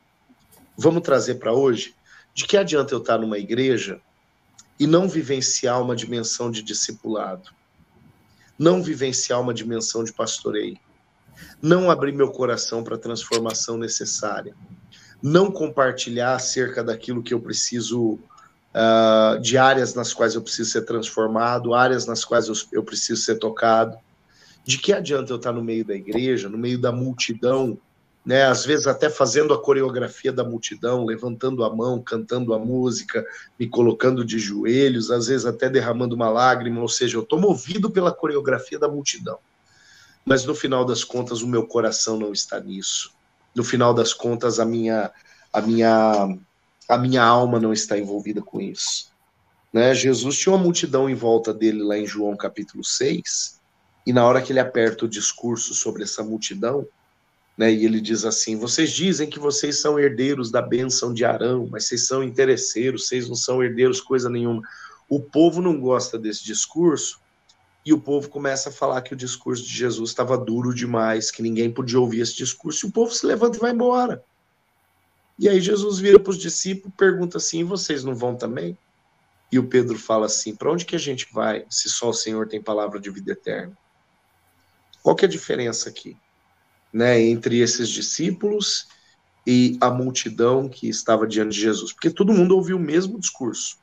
Vamos 0.76 1.02
trazer 1.02 1.36
para 1.36 1.52
hoje? 1.52 1.94
De 2.34 2.44
que 2.44 2.56
adianta 2.56 2.94
eu 2.94 2.98
estar 2.98 3.14
tá 3.14 3.18
numa 3.18 3.38
igreja 3.38 4.00
e 4.78 4.86
não 4.86 5.08
vivenciar 5.08 5.80
uma 5.80 5.96
dimensão 5.96 6.50
de 6.50 6.62
discipulado? 6.62 7.50
Não 8.58 8.82
vivenciar 8.82 9.40
uma 9.40 9.54
dimensão 9.54 10.04
de 10.04 10.12
pastoreio? 10.12 10.78
não 11.60 11.90
abrir 11.90 12.12
meu 12.12 12.30
coração 12.30 12.82
para 12.82 12.96
a 12.96 12.98
transformação 12.98 13.76
necessária, 13.76 14.54
não 15.22 15.50
compartilhar 15.50 16.34
acerca 16.34 16.82
daquilo 16.82 17.22
que 17.22 17.34
eu 17.34 17.40
preciso, 17.40 18.18
uh, 18.76 19.40
de 19.40 19.56
áreas 19.56 19.94
nas 19.94 20.12
quais 20.12 20.34
eu 20.34 20.42
preciso 20.42 20.70
ser 20.70 20.82
transformado, 20.82 21.74
áreas 21.74 22.06
nas 22.06 22.24
quais 22.24 22.46
eu, 22.48 22.54
eu 22.72 22.84
preciso 22.84 23.22
ser 23.22 23.38
tocado. 23.38 23.96
De 24.64 24.78
que 24.78 24.92
adianta 24.92 25.32
eu 25.32 25.36
estar 25.36 25.52
no 25.52 25.64
meio 25.64 25.84
da 25.84 25.94
igreja, 25.94 26.48
no 26.48 26.58
meio 26.58 26.78
da 26.78 26.92
multidão, 26.92 27.78
né, 28.24 28.44
às 28.44 28.64
vezes 28.64 28.86
até 28.86 29.08
fazendo 29.08 29.54
a 29.54 29.62
coreografia 29.62 30.32
da 30.32 30.42
multidão, 30.42 31.04
levantando 31.04 31.64
a 31.64 31.74
mão, 31.74 32.02
cantando 32.02 32.52
a 32.52 32.58
música, 32.58 33.24
me 33.58 33.68
colocando 33.68 34.24
de 34.24 34.38
joelhos, 34.38 35.10
às 35.10 35.28
vezes 35.28 35.46
até 35.46 35.70
derramando 35.70 36.16
uma 36.16 36.28
lágrima, 36.28 36.80
ou 36.80 36.88
seja, 36.88 37.16
eu 37.16 37.22
estou 37.22 37.40
movido 37.40 37.88
pela 37.90 38.12
coreografia 38.12 38.78
da 38.78 38.88
multidão 38.88 39.38
mas 40.26 40.44
no 40.44 40.56
final 40.56 40.84
das 40.84 41.04
contas 41.04 41.40
o 41.40 41.46
meu 41.46 41.64
coração 41.68 42.18
não 42.18 42.32
está 42.32 42.58
nisso. 42.58 43.14
No 43.54 43.62
final 43.62 43.94
das 43.94 44.12
contas 44.12 44.58
a 44.58 44.64
minha 44.64 45.12
a 45.52 45.60
minha 45.62 46.36
a 46.88 46.96
minha 46.96 47.22
alma 47.22 47.58
não 47.58 47.72
está 47.72 47.98
envolvida 47.98 48.42
com 48.42 48.60
isso. 48.60 49.10
Né? 49.72 49.94
Jesus 49.94 50.38
tinha 50.38 50.54
uma 50.54 50.62
multidão 50.62 51.08
em 51.08 51.14
volta 51.14 51.52
dele 51.52 51.82
lá 51.82 51.98
em 51.98 52.06
João 52.06 52.36
capítulo 52.36 52.84
6, 52.84 53.60
E 54.06 54.12
na 54.12 54.24
hora 54.24 54.40
que 54.40 54.52
ele 54.52 54.60
aperta 54.60 55.04
o 55.04 55.08
discurso 55.08 55.74
sobre 55.74 56.04
essa 56.04 56.22
multidão, 56.22 56.86
né, 57.56 57.72
e 57.72 57.84
ele 57.84 58.00
diz 58.00 58.24
assim: 58.24 58.56
Vocês 58.56 58.92
dizem 58.92 59.28
que 59.28 59.38
vocês 59.38 59.80
são 59.80 59.98
herdeiros 59.98 60.50
da 60.50 60.60
bênção 60.60 61.12
de 61.12 61.24
Arão, 61.24 61.68
mas 61.70 61.86
vocês 61.86 62.06
são 62.06 62.22
interesseiros, 62.22 63.06
vocês 63.06 63.28
não 63.28 63.34
são 63.34 63.62
herdeiros 63.62 64.00
coisa 64.00 64.28
nenhuma. 64.28 64.62
O 65.08 65.20
povo 65.20 65.62
não 65.62 65.80
gosta 65.80 66.18
desse 66.18 66.44
discurso 66.44 67.18
e 67.84 67.92
o 67.92 68.00
povo 68.00 68.28
começa 68.28 68.68
a 68.68 68.72
falar 68.72 69.00
que 69.00 69.14
o 69.14 69.16
discurso 69.16 69.62
de 69.62 69.72
Jesus 69.72 70.10
estava 70.10 70.36
duro 70.36 70.74
demais, 70.74 71.30
que 71.30 71.40
ninguém 71.40 71.70
podia 71.70 72.00
ouvir 72.00 72.20
esse 72.20 72.36
discurso, 72.36 72.84
e 72.84 72.88
o 72.88 72.92
povo 72.92 73.14
se 73.14 73.24
levanta 73.24 73.56
e 73.56 73.60
vai 73.60 73.70
embora. 73.70 74.24
E 75.38 75.48
aí 75.48 75.60
Jesus 75.60 75.98
vira 75.98 76.18
para 76.18 76.30
os 76.30 76.38
discípulos 76.38 76.94
e 76.94 76.96
pergunta 76.96 77.36
assim: 77.38 77.64
vocês 77.64 78.04
não 78.04 78.14
vão 78.14 78.34
também? 78.34 78.76
E 79.50 79.58
o 79.58 79.66
Pedro 79.66 79.98
fala 79.98 80.26
assim: 80.26 80.54
para 80.54 80.70
onde 80.70 80.84
que 80.84 80.96
a 80.96 80.98
gente 80.98 81.28
vai 81.32 81.66
se 81.68 81.88
só 81.88 82.08
o 82.08 82.14
Senhor 82.14 82.48
tem 82.48 82.62
palavra 82.62 82.98
de 82.98 83.10
vida 83.10 83.32
eterna? 83.32 83.76
Qual 85.02 85.14
que 85.14 85.24
é 85.24 85.28
a 85.28 85.30
diferença 85.30 85.88
aqui? 85.88 86.16
Né, 86.92 87.20
entre 87.20 87.60
esses 87.60 87.88
discípulos 87.88 88.88
e 89.46 89.76
a 89.80 89.90
multidão 89.90 90.68
que 90.68 90.88
estava 90.88 91.26
diante 91.26 91.52
de 91.52 91.60
Jesus? 91.60 91.92
Porque 91.92 92.10
todo 92.10 92.32
mundo 92.32 92.56
ouviu 92.56 92.76
o 92.76 92.80
mesmo 92.80 93.20
discurso. 93.20 93.78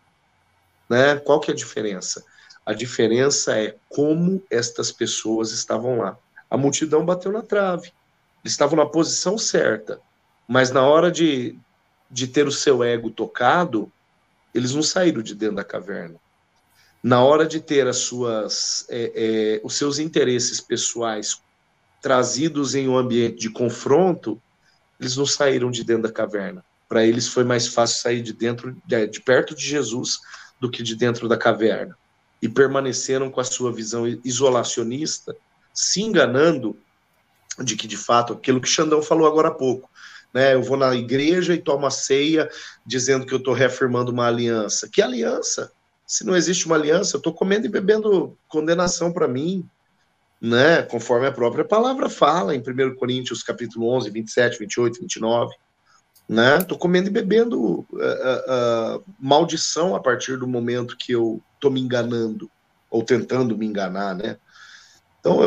Né? 0.89 1.15
Qual 1.17 1.39
que 1.39 1.51
é 1.51 1.53
a 1.53 1.57
diferença? 1.57 2.25
A 2.65 2.73
diferença 2.73 3.57
é 3.57 3.75
como 3.87 4.41
estas 4.49 4.91
pessoas 4.91 5.51
estavam 5.51 5.99
lá. 5.99 6.17
A 6.49 6.57
multidão 6.57 7.05
bateu 7.05 7.31
na 7.31 7.41
trave. 7.41 7.93
Eles 8.43 8.53
estavam 8.53 8.77
na 8.77 8.85
posição 8.85 9.37
certa, 9.37 10.01
mas 10.47 10.71
na 10.71 10.81
hora 10.83 11.11
de, 11.11 11.57
de 12.09 12.27
ter 12.27 12.47
o 12.47 12.51
seu 12.51 12.83
ego 12.83 13.09
tocado, 13.09 13.91
eles 14.53 14.73
não 14.73 14.83
saíram 14.83 15.21
de 15.21 15.33
dentro 15.33 15.55
da 15.55 15.63
caverna. 15.63 16.15
Na 17.01 17.23
hora 17.23 17.45
de 17.45 17.59
ter 17.59 17.87
as 17.87 17.97
suas, 17.97 18.85
é, 18.89 19.11
é, 19.15 19.61
os 19.63 19.75
seus 19.75 19.99
interesses 19.99 20.61
pessoais 20.61 21.41
trazidos 22.01 22.75
em 22.75 22.87
um 22.87 22.97
ambiente 22.97 23.39
de 23.39 23.49
confronto, 23.49 24.41
eles 24.99 25.17
não 25.17 25.25
saíram 25.25 25.71
de 25.71 25.83
dentro 25.83 26.03
da 26.03 26.11
caverna. 26.11 26.63
Para 26.87 27.05
eles 27.05 27.27
foi 27.27 27.43
mais 27.43 27.67
fácil 27.67 28.01
sair 28.01 28.21
de 28.21 28.33
dentro, 28.33 28.77
de, 28.85 29.07
de 29.07 29.21
perto 29.21 29.55
de 29.55 29.65
Jesus, 29.65 30.19
do 30.59 30.69
que 30.69 30.83
de 30.83 30.95
dentro 30.95 31.27
da 31.27 31.37
caverna. 31.37 31.97
E 32.41 32.47
permaneceram 32.47 33.29
com 33.29 33.41
a 33.41 33.45
sua 33.45 33.71
visão 33.71 34.05
isolacionista, 34.23 35.35
se 35.73 36.01
enganando 36.01 36.77
de 37.59 37.75
que, 37.75 37.87
de 37.87 37.97
fato, 37.97 38.33
aquilo 38.33 38.61
que 38.61 38.67
Xandão 38.67 39.01
falou 39.01 39.27
agora 39.27 39.49
há 39.49 39.53
pouco, 39.53 39.89
né? 40.33 40.53
Eu 40.53 40.63
vou 40.63 40.77
na 40.77 40.93
igreja 40.95 41.53
e 41.53 41.61
tomo 41.61 41.85
a 41.85 41.91
ceia 41.91 42.49
dizendo 42.85 43.25
que 43.25 43.33
eu 43.33 43.37
estou 43.37 43.53
reafirmando 43.53 44.11
uma 44.11 44.27
aliança. 44.27 44.89
Que 44.89 45.01
aliança? 45.01 45.71
Se 46.05 46.25
não 46.25 46.35
existe 46.35 46.65
uma 46.65 46.75
aliança, 46.75 47.15
eu 47.15 47.19
estou 47.19 47.33
comendo 47.33 47.65
e 47.65 47.69
bebendo 47.69 48.37
condenação 48.47 49.11
para 49.11 49.27
mim, 49.27 49.67
né? 50.41 50.81
Conforme 50.83 51.27
a 51.27 51.31
própria 51.31 51.63
palavra 51.63 52.09
fala 52.09 52.55
em 52.55 52.59
1 52.59 52.95
Coríntios 52.95 53.43
capítulo 53.43 53.89
11, 53.89 54.09
27, 54.09 54.59
28, 54.59 54.99
29 55.01 55.55
né? 56.27 56.63
Comendo 56.79 57.07
e 57.09 57.11
bebendo 57.11 57.61
uh, 57.61 57.85
uh, 57.91 58.97
uh, 58.97 59.03
maldição 59.19 59.95
a 59.95 59.99
partir 59.99 60.37
do 60.37 60.47
momento 60.47 60.97
que 60.97 61.11
eu 61.11 61.41
tô 61.59 61.69
me 61.69 61.81
enganando 61.81 62.49
ou 62.89 63.03
tentando 63.03 63.57
me 63.57 63.65
enganar, 63.65 64.15
né? 64.15 64.37
Então, 65.19 65.39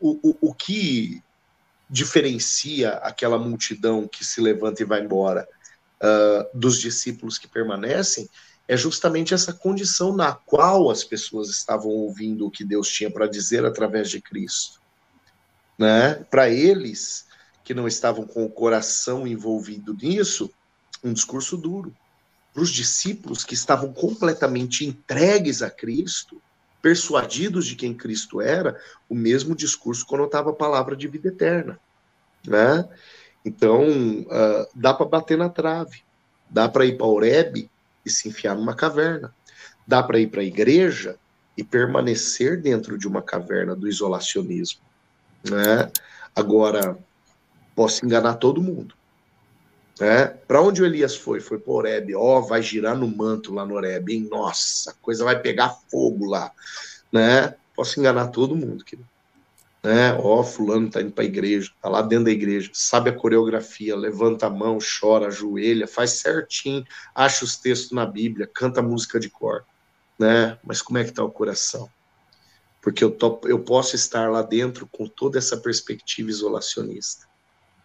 o, 0.00 0.30
o, 0.30 0.36
o, 0.48 0.54
que 0.54 1.22
diferencia 1.88 2.92
aquela 2.94 3.38
multidão 3.38 4.06
que 4.06 4.24
se 4.24 4.40
levanta 4.40 4.82
e 4.82 4.86
vai 4.86 5.00
embora 5.02 5.48
dos 6.54 6.78
discípulos 6.78 7.38
que 7.38 7.48
permanecem 7.48 8.28
é 8.68 8.76
justamente 8.76 9.32
essa 9.32 9.52
condição 9.52 10.14
na 10.14 10.32
qual 10.32 10.90
as 10.90 11.02
pessoas 11.02 11.48
estavam 11.48 11.90
ouvindo 11.90 12.46
o 12.46 12.50
que 12.50 12.62
Deus 12.62 12.88
tinha 12.88 13.10
para 13.10 13.26
dizer 13.26 13.64
através 13.64 14.10
de 14.10 14.20
Cristo, 14.20 14.78
né? 15.78 16.14
Para 16.30 16.50
eles 16.50 17.26
que 17.64 17.72
não 17.72 17.88
estavam 17.88 18.26
com 18.26 18.44
o 18.44 18.50
coração 18.50 19.26
envolvido 19.26 19.94
nisso, 19.94 20.50
um 21.02 21.14
discurso 21.14 21.56
duro. 21.56 21.96
Para 22.52 22.62
os 22.62 22.70
discípulos 22.70 23.42
que 23.42 23.54
estavam 23.54 23.92
completamente 23.92 24.84
entregues 24.84 25.62
a 25.62 25.70
Cristo, 25.70 26.40
persuadidos 26.80 27.66
de 27.66 27.74
quem 27.74 27.94
Cristo 27.94 28.40
era, 28.40 28.78
o 29.08 29.14
mesmo 29.14 29.54
discurso 29.54 30.06
conotava 30.06 30.50
a 30.50 30.54
palavra 30.54 30.96
de 30.96 31.08
vida 31.08 31.28
eterna. 31.28 31.78
Né? 32.46 32.88
Então, 33.44 33.82
uh, 33.88 34.66
dá 34.74 34.94
para 34.94 35.06
bater 35.06 35.36
na 35.36 35.48
trave, 35.48 36.02
dá 36.48 36.68
para 36.68 36.84
ir 36.84 36.96
para 36.96 37.06
Oreb 37.06 37.68
e 38.04 38.10
se 38.10 38.28
enfiar 38.28 38.54
numa 38.54 38.74
caverna, 38.74 39.34
dá 39.86 40.02
para 40.02 40.18
ir 40.18 40.28
para 40.28 40.40
a 40.40 40.44
igreja 40.44 41.16
e 41.56 41.64
permanecer 41.64 42.60
dentro 42.60 42.96
de 42.96 43.08
uma 43.08 43.20
caverna 43.20 43.74
do 43.74 43.88
isolacionismo. 43.88 44.80
Né? 45.42 45.90
Agora, 46.34 46.96
posso 47.74 48.04
enganar 48.04 48.34
todo 48.34 48.62
mundo. 48.62 48.94
Né? 50.00 50.26
Para 50.26 50.62
onde 50.62 50.80
o 50.80 50.86
Elias 50.86 51.16
foi? 51.16 51.40
Foi 51.40 51.58
para 51.58 51.72
Oreb. 51.72 52.14
Ó, 52.14 52.38
oh, 52.38 52.42
vai 52.42 52.62
girar 52.62 52.96
no 52.96 53.08
manto 53.08 53.52
lá 53.52 53.66
no 53.66 53.74
Oreb, 53.74 54.12
hein? 54.12 54.28
Nossa, 54.30 54.92
a 54.92 54.94
coisa 54.94 55.24
vai 55.24 55.40
pegar 55.40 55.76
fogo 55.90 56.26
lá. 56.26 56.52
Né? 57.12 57.54
Posso 57.74 57.98
enganar 57.98 58.28
todo 58.28 58.56
mundo, 58.56 58.84
querido. 58.84 59.08
Né? 59.82 60.12
Ó, 60.14 60.40
oh, 60.40 60.44
fulano 60.44 60.90
tá 60.90 61.00
indo 61.00 61.12
para 61.12 61.24
a 61.24 61.26
igreja, 61.26 61.70
tá 61.80 61.88
lá 61.88 62.02
dentro 62.02 62.26
da 62.26 62.30
igreja, 62.30 62.70
sabe 62.72 63.10
a 63.10 63.12
coreografia, 63.12 63.96
levanta 63.96 64.46
a 64.46 64.50
mão, 64.50 64.78
chora, 65.00 65.28
ajoelha, 65.28 65.86
faz 65.86 66.12
certinho, 66.12 66.84
acha 67.14 67.44
os 67.44 67.56
textos 67.56 67.92
na 67.92 68.04
Bíblia, 68.04 68.50
canta 68.52 68.82
música 68.82 69.20
de 69.20 69.30
cor, 69.30 69.64
né? 70.18 70.58
Mas 70.64 70.82
como 70.82 70.98
é 70.98 71.04
que 71.04 71.12
tá 71.12 71.22
o 71.22 71.30
coração? 71.30 71.88
Porque 72.82 73.04
eu, 73.04 73.10
tô, 73.10 73.40
eu 73.44 73.60
posso 73.60 73.94
estar 73.94 74.28
lá 74.28 74.42
dentro 74.42 74.86
com 74.86 75.06
toda 75.06 75.38
essa 75.38 75.56
perspectiva 75.56 76.28
isolacionista 76.28 77.27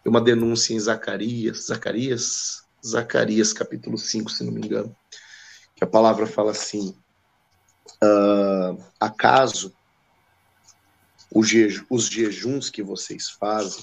uma 0.08 0.20
denúncia 0.20 0.74
em 0.74 0.80
Zacarias, 0.80 1.66
Zacarias, 1.66 2.62
Zacarias 2.84 3.52
capítulo 3.52 3.96
5, 3.96 4.30
se 4.30 4.44
não 4.44 4.52
me 4.52 4.60
engano, 4.60 4.94
que 5.74 5.84
a 5.84 5.86
palavra 5.86 6.26
fala 6.26 6.50
assim: 6.50 6.94
uh, 8.02 8.84
acaso 9.00 9.74
os 11.34 12.08
jejuns 12.08 12.70
que 12.70 12.82
vocês 12.82 13.30
fazem 13.30 13.82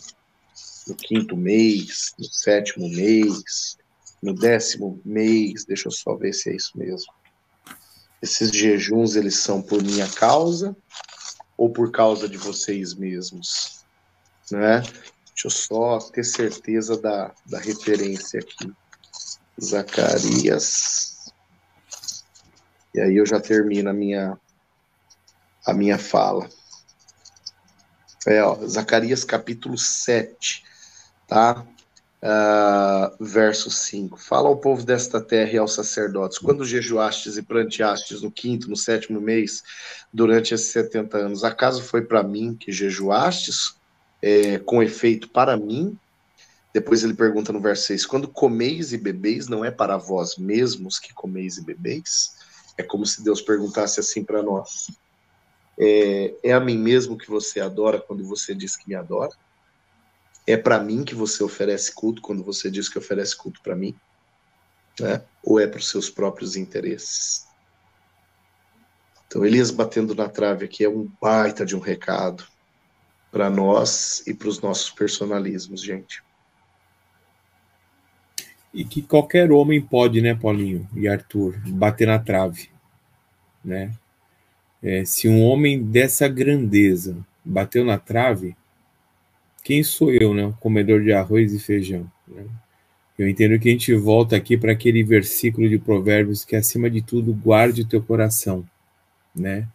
no 0.88 0.96
quinto 0.96 1.36
mês, 1.36 2.14
no 2.18 2.26
sétimo 2.26 2.88
mês, 2.90 3.78
no 4.22 4.34
décimo 4.34 5.02
mês, 5.04 5.66
deixa 5.66 5.88
eu 5.88 5.92
só 5.92 6.16
ver 6.16 6.34
se 6.34 6.50
é 6.50 6.56
isso 6.56 6.78
mesmo. 6.78 7.12
Esses 8.22 8.52
jejuns 8.52 9.16
eles 9.16 9.38
são 9.38 9.62
por 9.62 9.84
minha 9.84 10.08
causa 10.08 10.76
ou 11.58 11.70
por 11.70 11.92
causa 11.92 12.30
de 12.30 12.38
vocês 12.38 12.94
mesmos, 12.94 13.84
né? 14.52 14.84
Deixa 15.34 15.48
eu 15.48 15.52
só 15.52 16.00
ter 16.12 16.24
certeza 16.24 17.00
da, 17.00 17.32
da 17.46 17.60
referência 17.60 18.40
aqui. 18.40 18.72
Zacarias. 19.60 21.32
E 22.94 23.00
aí 23.00 23.18
eu 23.18 23.26
já 23.26 23.40
termino 23.40 23.90
a 23.90 23.94
minha, 23.94 24.38
a 25.66 25.74
minha 25.74 25.98
fala. 25.98 26.50
É, 28.28 28.44
ó, 28.44 28.56
Zacarias 28.68 29.24
capítulo 29.24 29.78
7, 29.78 30.64
tá? 31.28 31.66
Uh, 32.24 33.24
verso 33.24 33.72
5. 33.72 34.16
Fala 34.16 34.48
ao 34.48 34.58
povo 34.58 34.86
desta 34.86 35.20
terra 35.20 35.54
e 35.54 35.58
aos 35.58 35.74
sacerdotes: 35.74 36.38
quando 36.38 36.66
jejuastes 36.66 37.36
e 37.36 37.42
planteastes 37.42 38.22
no 38.22 38.32
quinto, 38.32 38.70
no 38.70 38.76
sétimo 38.76 39.20
mês, 39.20 39.64
durante 40.14 40.54
esses 40.54 40.68
70 40.68 41.18
anos, 41.18 41.44
acaso 41.44 41.82
foi 41.82 42.04
para 42.04 42.22
mim 42.22 42.56
que 42.56 42.72
jejuastes 42.72 43.76
é, 44.22 44.60
com 44.60 44.84
efeito 44.84 45.30
para 45.30 45.58
mim. 45.58 45.98
Depois 46.74 47.04
ele 47.04 47.14
pergunta 47.14 47.52
no 47.52 47.60
verso 47.60 47.88
6: 47.88 48.06
Quando 48.06 48.28
comeis 48.28 48.94
e 48.94 48.98
bebeis, 48.98 49.48
não 49.48 49.66
é 49.66 49.72
para 49.72 49.98
vós 49.98 50.38
mesmos 50.38 51.00
que 51.00 51.14
comeis 51.14 51.58
e 51.58 51.64
bebeis? 51.64 52.38
É 52.78 52.84
como 52.84 53.06
se 53.06 53.24
Deus 53.24 53.42
perguntasse 53.42 54.00
assim 54.00 54.24
para 54.24 54.42
nós: 54.42 54.88
é, 55.78 56.34
é, 56.44 56.54
a 56.54 56.60
mim 56.60 56.78
mesmo 56.78 57.18
que 57.18 57.30
você 57.30 57.60
adora 57.60 58.00
quando 58.00 58.24
você 58.24 58.54
diz 58.54 58.76
que 58.76 58.88
me 58.88 58.96
adora? 58.96 59.32
É 60.48 60.58
para 60.58 60.80
mim 60.80 61.04
que 61.04 61.14
você 61.14 61.44
oferece 61.44 61.94
culto 61.94 62.22
quando 62.22 62.44
você 62.44 62.70
diz 62.70 62.90
que 62.90 62.98
oferece 62.98 63.36
culto 63.36 63.62
para 63.62 63.76
mim? 63.76 63.96
Né? 65.00 65.24
Ou 65.44 65.60
é 65.60 65.68
para 65.68 65.80
os 65.80 65.90
seus 65.90 66.10
próprios 66.10 66.56
interesses? 66.56 67.46
Então, 69.28 69.46
Elias 69.46 69.72
batendo 69.72 70.16
na 70.16 70.28
trave 70.28 70.66
aqui 70.66 70.84
é 70.84 70.90
um 70.90 71.10
baita 71.22 71.66
de 71.66 71.76
um 71.76 71.80
recado 71.80 72.46
para 73.32 73.50
nós 73.50 74.24
e 74.28 74.34
para 74.34 74.48
os 74.48 74.62
nossos 74.62 74.90
personalismos, 74.90 75.82
gente. 75.82 76.24
E 78.74 78.86
que 78.86 79.02
qualquer 79.02 79.52
homem 79.52 79.82
pode, 79.82 80.22
né, 80.22 80.34
Paulinho 80.34 80.88
e 80.96 81.08
Arthur, 81.08 81.60
bater 81.68 82.08
na 82.08 82.20
trave, 82.20 82.70
né? 83.64 83.94
É, 84.84 85.06
se 85.06 85.28
um 85.28 85.42
homem 85.42 85.84
dessa 85.84 86.28
grandeza 86.28 87.18
bateu 87.44 87.86
na 87.86 88.00
trave, 88.00 88.56
quem 89.64 89.84
sou 89.84 90.12
eu, 90.12 90.34
né? 90.34 90.54
Comedor 90.60 91.04
de 91.04 91.14
arroz 91.14 91.54
e 91.54 91.60
feijão. 91.60 92.12
Né? 92.28 92.46
Eu 93.18 93.30
entendo 93.30 93.60
que 93.60 93.70
a 93.70 93.72
gente 93.72 93.94
volta 93.94 94.36
aqui 94.36 94.58
para 94.58 94.72
aquele 94.72 95.04
versículo 95.04 95.70
de 95.70 95.78
Provérbios 95.78 96.44
que, 96.44 96.56
acima 96.56 96.90
de 96.90 97.02
tudo, 97.02 97.34
guarde 97.34 97.82
o 97.82 97.88
teu 97.88 98.02
coração, 98.02 98.68
né? 99.36 99.68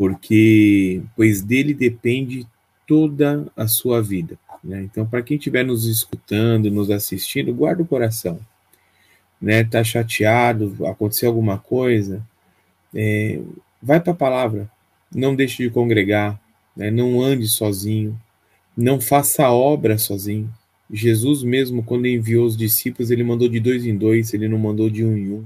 porque 0.00 1.02
pois 1.14 1.42
dele 1.42 1.74
depende 1.74 2.46
toda 2.90 3.46
a 3.56 3.68
sua 3.68 4.02
vida. 4.02 4.36
Né? 4.64 4.82
Então, 4.82 5.06
para 5.06 5.22
quem 5.22 5.36
estiver 5.36 5.64
nos 5.64 5.86
escutando, 5.86 6.68
nos 6.72 6.90
assistindo, 6.90 7.54
guarda 7.54 7.84
o 7.84 7.86
coração. 7.86 8.40
Né? 9.40 9.62
Tá 9.62 9.84
chateado, 9.84 10.76
aconteceu 10.84 11.28
alguma 11.28 11.56
coisa, 11.56 12.20
é, 12.92 13.38
vai 13.80 14.00
para 14.00 14.12
a 14.12 14.16
palavra, 14.16 14.68
não 15.14 15.36
deixe 15.36 15.62
de 15.62 15.70
congregar, 15.70 16.40
né? 16.76 16.90
não 16.90 17.22
ande 17.22 17.46
sozinho, 17.46 18.20
não 18.76 19.00
faça 19.00 19.48
obra 19.48 19.96
sozinho. 19.96 20.52
Jesus 20.92 21.44
mesmo, 21.44 21.84
quando 21.84 22.08
enviou 22.08 22.44
os 22.44 22.56
discípulos, 22.56 23.12
ele 23.12 23.22
mandou 23.22 23.48
de 23.48 23.60
dois 23.60 23.86
em 23.86 23.96
dois, 23.96 24.34
ele 24.34 24.48
não 24.48 24.58
mandou 24.58 24.90
de 24.90 25.04
um 25.04 25.16
em 25.16 25.30
um. 25.30 25.44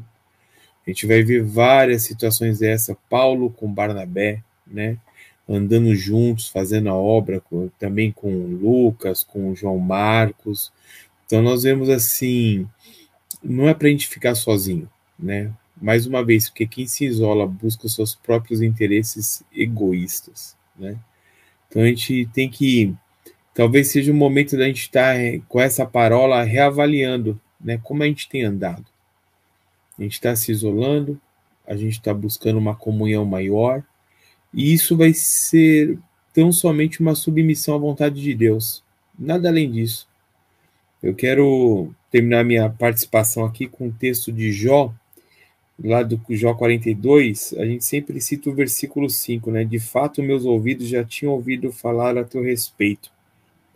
A 0.86 0.90
gente 0.90 1.06
vai 1.06 1.22
ver 1.22 1.42
várias 1.42 2.04
situações 2.04 2.60
dessa. 2.60 2.96
Paulo 3.10 3.50
com 3.50 3.70
Barnabé, 3.70 4.42
né? 4.66 4.96
Andando 5.48 5.94
juntos, 5.94 6.48
fazendo 6.48 6.88
a 6.88 6.94
obra, 6.94 7.42
também 7.78 8.10
com 8.10 8.30
Lucas, 8.30 9.22
com 9.22 9.54
João 9.54 9.78
Marcos. 9.78 10.72
Então 11.26 11.42
nós 11.42 11.64
vemos 11.64 11.88
assim, 11.90 12.66
não 13.42 13.68
é 13.68 13.74
para 13.74 13.88
a 13.88 13.90
gente 13.90 14.08
ficar 14.08 14.34
sozinho, 14.34 14.88
né? 15.18 15.52
Mais 15.80 16.06
uma 16.06 16.24
vez, 16.24 16.48
porque 16.48 16.66
quem 16.66 16.86
se 16.86 17.04
isola 17.04 17.46
busca 17.46 17.86
os 17.86 17.94
seus 17.94 18.14
próprios 18.14 18.62
interesses 18.62 19.42
egoístas, 19.54 20.56
né? 20.78 20.96
Então 21.68 21.82
a 21.82 21.86
gente 21.86 22.26
tem 22.32 22.48
que, 22.48 22.94
talvez 23.54 23.88
seja 23.88 24.12
o 24.12 24.14
momento 24.14 24.56
da 24.56 24.66
gente 24.66 24.82
estar 24.82 25.14
tá, 25.14 25.44
com 25.48 25.60
essa 25.60 25.84
parola 25.84 26.42
reavaliando, 26.42 27.38
né? 27.60 27.78
Como 27.82 28.02
a 28.02 28.06
gente 28.06 28.28
tem 28.28 28.44
andado 28.44 28.84
a 29.98 30.02
gente 30.02 30.14
está 30.14 30.34
se 30.34 30.50
isolando, 30.50 31.20
a 31.66 31.76
gente 31.76 31.92
está 31.92 32.12
buscando 32.12 32.58
uma 32.58 32.74
comunhão 32.74 33.24
maior, 33.24 33.82
e 34.54 34.72
isso 34.72 34.96
vai 34.96 35.12
ser 35.12 35.98
tão 36.32 36.52
somente 36.52 37.00
uma 37.00 37.14
submissão 37.14 37.74
à 37.74 37.78
vontade 37.78 38.20
de 38.20 38.34
Deus, 38.34 38.82
nada 39.18 39.48
além 39.48 39.70
disso. 39.70 40.08
Eu 41.02 41.14
quero 41.14 41.94
terminar 42.10 42.44
minha 42.44 42.70
participação 42.70 43.44
aqui 43.44 43.66
com 43.66 43.88
o 43.88 43.92
texto 43.92 44.32
de 44.32 44.52
Jó, 44.52 44.94
lá 45.82 46.02
do 46.02 46.20
Jó 46.30 46.54
42, 46.54 47.54
a 47.58 47.66
gente 47.66 47.84
sempre 47.84 48.20
cita 48.20 48.48
o 48.48 48.54
versículo 48.54 49.10
5, 49.10 49.50
né? 49.50 49.64
De 49.64 49.78
fato, 49.78 50.22
meus 50.22 50.44
ouvidos 50.44 50.88
já 50.88 51.04
tinham 51.04 51.34
ouvido 51.34 51.72
falar 51.72 52.16
a 52.16 52.24
teu 52.24 52.42
respeito. 52.42 53.10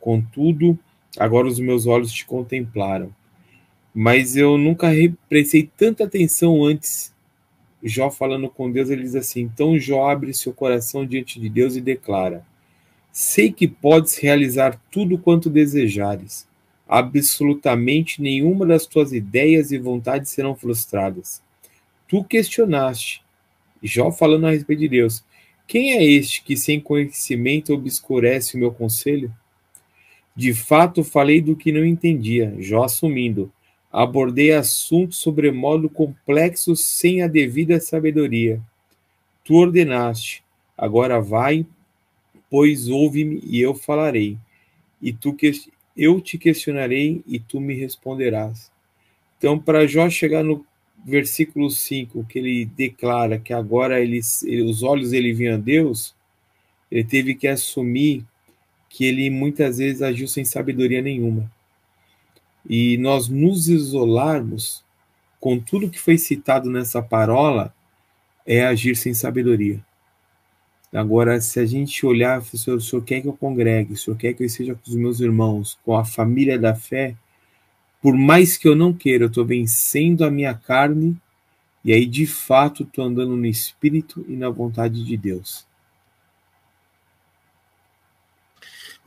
Contudo, 0.00 0.78
agora 1.18 1.48
os 1.48 1.58
meus 1.58 1.86
olhos 1.86 2.12
te 2.12 2.24
contemplaram 2.24 3.12
mas 4.00 4.36
eu 4.36 4.56
nunca 4.56 4.88
prestei 5.28 5.68
tanta 5.76 6.04
atenção 6.04 6.64
antes. 6.64 7.12
Jó 7.82 8.10
falando 8.10 8.48
com 8.48 8.70
Deus, 8.70 8.90
ele 8.90 9.02
diz 9.02 9.14
assim: 9.14 9.42
Então 9.42 9.78
Jó 9.78 10.08
abre 10.08 10.34
seu 10.34 10.52
coração 10.52 11.06
diante 11.06 11.40
de 11.40 11.48
Deus 11.48 11.76
e 11.76 11.80
declara: 11.80 12.44
Sei 13.12 13.52
que 13.52 13.68
podes 13.68 14.16
realizar 14.18 14.80
tudo 14.90 15.18
quanto 15.18 15.48
desejares. 15.48 16.46
Absolutamente 16.88 18.22
nenhuma 18.22 18.64
das 18.64 18.86
tuas 18.86 19.12
ideias 19.12 19.70
e 19.70 19.78
vontades 19.78 20.30
serão 20.30 20.56
frustradas. 20.56 21.42
Tu 22.08 22.24
questionaste. 22.24 23.22
Jó 23.82 24.10
falando 24.10 24.46
a 24.46 24.50
respeito 24.50 24.80
de 24.80 24.88
Deus: 24.88 25.24
Quem 25.66 25.92
é 25.92 26.02
este 26.02 26.42
que 26.42 26.56
sem 26.56 26.80
conhecimento 26.80 27.72
obscurece 27.72 28.56
o 28.56 28.58
meu 28.58 28.72
conselho? 28.72 29.32
De 30.34 30.54
fato, 30.54 31.04
falei 31.04 31.40
do 31.40 31.56
que 31.56 31.72
não 31.72 31.84
entendia, 31.84 32.54
Jó 32.58 32.84
assumindo 32.84 33.52
abordei 33.98 34.52
assuntos 34.52 35.18
sobremodo 35.18 35.88
complexos 35.88 36.84
sem 36.84 37.20
a 37.20 37.26
devida 37.26 37.80
sabedoria. 37.80 38.60
Tu 39.42 39.52
ordenaste, 39.54 40.44
agora 40.76 41.20
vai, 41.20 41.66
pois 42.48 42.88
ouve-me 42.88 43.40
e 43.42 43.60
eu 43.60 43.74
falarei, 43.74 44.38
e 45.02 45.12
tu 45.12 45.32
que 45.32 45.50
eu 45.96 46.20
te 46.20 46.38
questionarei 46.38 47.24
e 47.26 47.40
tu 47.40 47.60
me 47.60 47.74
responderás. 47.74 48.70
Então, 49.36 49.58
para 49.58 49.84
Jó 49.84 50.08
chegar 50.08 50.44
no 50.44 50.64
versículo 51.04 51.68
5, 51.68 52.24
que 52.26 52.38
ele 52.38 52.66
declara 52.66 53.36
que 53.36 53.52
agora 53.52 54.00
ele, 54.00 54.20
os 54.64 54.84
olhos 54.84 55.12
ele 55.12 55.32
viam 55.32 55.56
a 55.56 55.58
Deus, 55.58 56.14
ele 56.88 57.02
teve 57.02 57.34
que 57.34 57.48
assumir 57.48 58.24
que 58.88 59.04
ele 59.04 59.28
muitas 59.28 59.78
vezes 59.78 60.02
agiu 60.02 60.28
sem 60.28 60.44
sabedoria 60.44 61.02
nenhuma 61.02 61.50
e 62.68 62.98
nós 62.98 63.28
nos 63.28 63.68
isolarmos 63.68 64.84
com 65.40 65.58
tudo 65.58 65.88
que 65.88 65.98
foi 65.98 66.18
citado 66.18 66.68
nessa 66.68 67.00
parola 67.00 67.74
é 68.46 68.66
agir 68.66 68.96
sem 68.96 69.14
sabedoria. 69.14 69.80
Agora, 70.92 71.40
se 71.40 71.60
a 71.60 71.66
gente 71.66 72.04
olhar, 72.04 72.40
o 72.40 72.56
senhor, 72.56 72.76
o 72.76 72.80
senhor 72.80 73.02
quer 73.02 73.20
que 73.20 73.28
eu 73.28 73.32
congregue, 73.34 73.92
o 73.92 73.96
senhor 73.96 74.16
quer 74.16 74.32
que 74.32 74.42
eu 74.42 74.46
esteja 74.46 74.74
com 74.74 74.90
os 74.90 74.96
meus 74.96 75.20
irmãos, 75.20 75.78
com 75.84 75.96
a 75.96 76.04
família 76.04 76.58
da 76.58 76.74
fé, 76.74 77.14
por 78.00 78.16
mais 78.16 78.56
que 78.56 78.66
eu 78.66 78.74
não 78.74 78.92
queira, 78.92 79.24
eu 79.24 79.28
estou 79.28 79.44
vencendo 79.44 80.24
a 80.24 80.30
minha 80.30 80.54
carne, 80.54 81.16
e 81.84 81.92
aí 81.92 82.06
de 82.06 82.26
fato 82.26 82.84
estou 82.84 83.04
andando 83.04 83.36
no 83.36 83.46
Espírito 83.46 84.24
e 84.28 84.32
na 84.34 84.48
vontade 84.48 85.04
de 85.04 85.16
Deus. 85.16 85.67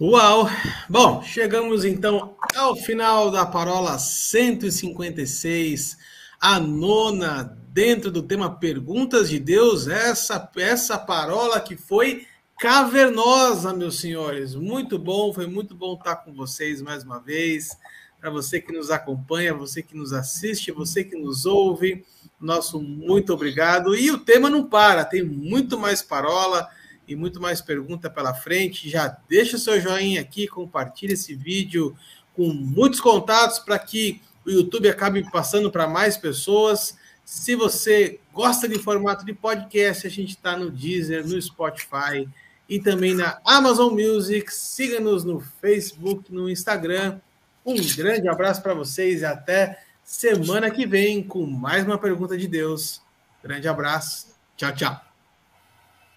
Uau! 0.03 0.49
Bom, 0.89 1.21
chegamos 1.21 1.85
então 1.85 2.35
ao 2.55 2.75
final 2.75 3.29
da 3.29 3.45
parola 3.45 3.99
156, 3.99 5.95
a 6.39 6.59
nona 6.59 7.55
dentro 7.71 8.09
do 8.09 8.23
tema 8.23 8.49
Perguntas 8.49 9.29
de 9.29 9.37
Deus, 9.37 9.87
essa 9.87 10.49
essa 10.57 10.97
parola 10.97 11.61
que 11.61 11.77
foi 11.77 12.25
cavernosa, 12.59 13.75
meus 13.75 13.99
senhores. 13.99 14.55
Muito 14.55 14.97
bom, 14.97 15.31
foi 15.31 15.45
muito 15.45 15.75
bom 15.75 15.93
estar 15.93 16.15
com 16.15 16.33
vocês 16.33 16.81
mais 16.81 17.03
uma 17.03 17.19
vez. 17.19 17.77
Para 18.19 18.31
você 18.31 18.59
que 18.59 18.73
nos 18.73 18.89
acompanha, 18.89 19.53
você 19.53 19.83
que 19.83 19.95
nos 19.95 20.13
assiste, 20.13 20.71
você 20.71 21.03
que 21.03 21.15
nos 21.15 21.45
ouve, 21.45 22.03
nosso 22.39 22.81
muito 22.81 23.31
obrigado. 23.31 23.95
E 23.95 24.09
o 24.09 24.17
tema 24.17 24.49
não 24.49 24.63
para, 24.63 25.05
tem 25.05 25.21
muito 25.21 25.77
mais 25.77 26.01
parola 26.01 26.67
e 27.11 27.15
muito 27.15 27.41
mais 27.41 27.61
pergunta 27.61 28.09
pela 28.09 28.33
frente. 28.33 28.89
Já 28.89 29.17
deixa 29.29 29.57
seu 29.57 29.79
joinha 29.79 30.21
aqui, 30.21 30.47
compartilhe 30.47 31.13
esse 31.13 31.35
vídeo 31.35 31.95
com 32.35 32.47
muitos 32.53 32.99
contatos 32.99 33.59
para 33.59 33.77
que 33.77 34.21
o 34.45 34.49
YouTube 34.49 34.89
acabe 34.89 35.29
passando 35.29 35.69
para 35.69 35.87
mais 35.87 36.17
pessoas. 36.17 36.97
Se 37.25 37.55
você 37.55 38.19
gosta 38.33 38.67
de 38.67 38.79
formato 38.79 39.25
de 39.25 39.33
podcast, 39.33 40.07
a 40.07 40.09
gente 40.09 40.29
está 40.29 40.57
no 40.57 40.71
Deezer, 40.71 41.27
no 41.27 41.39
Spotify 41.41 42.27
e 42.67 42.79
também 42.79 43.13
na 43.13 43.39
Amazon 43.45 43.93
Music. 43.93 44.51
Siga-nos 44.53 45.23
no 45.23 45.41
Facebook, 45.61 46.33
no 46.33 46.49
Instagram. 46.49 47.19
Um 47.65 47.75
grande 47.95 48.27
abraço 48.27 48.61
para 48.61 48.73
vocês 48.73 49.21
e 49.21 49.25
até 49.25 49.83
semana 50.03 50.71
que 50.71 50.85
vem 50.85 51.21
com 51.21 51.45
mais 51.45 51.85
uma 51.85 51.97
pergunta 51.97 52.37
de 52.37 52.47
Deus. 52.47 53.01
Grande 53.43 53.67
abraço. 53.67 54.27
Tchau, 54.57 54.73
tchau. 54.73 55.10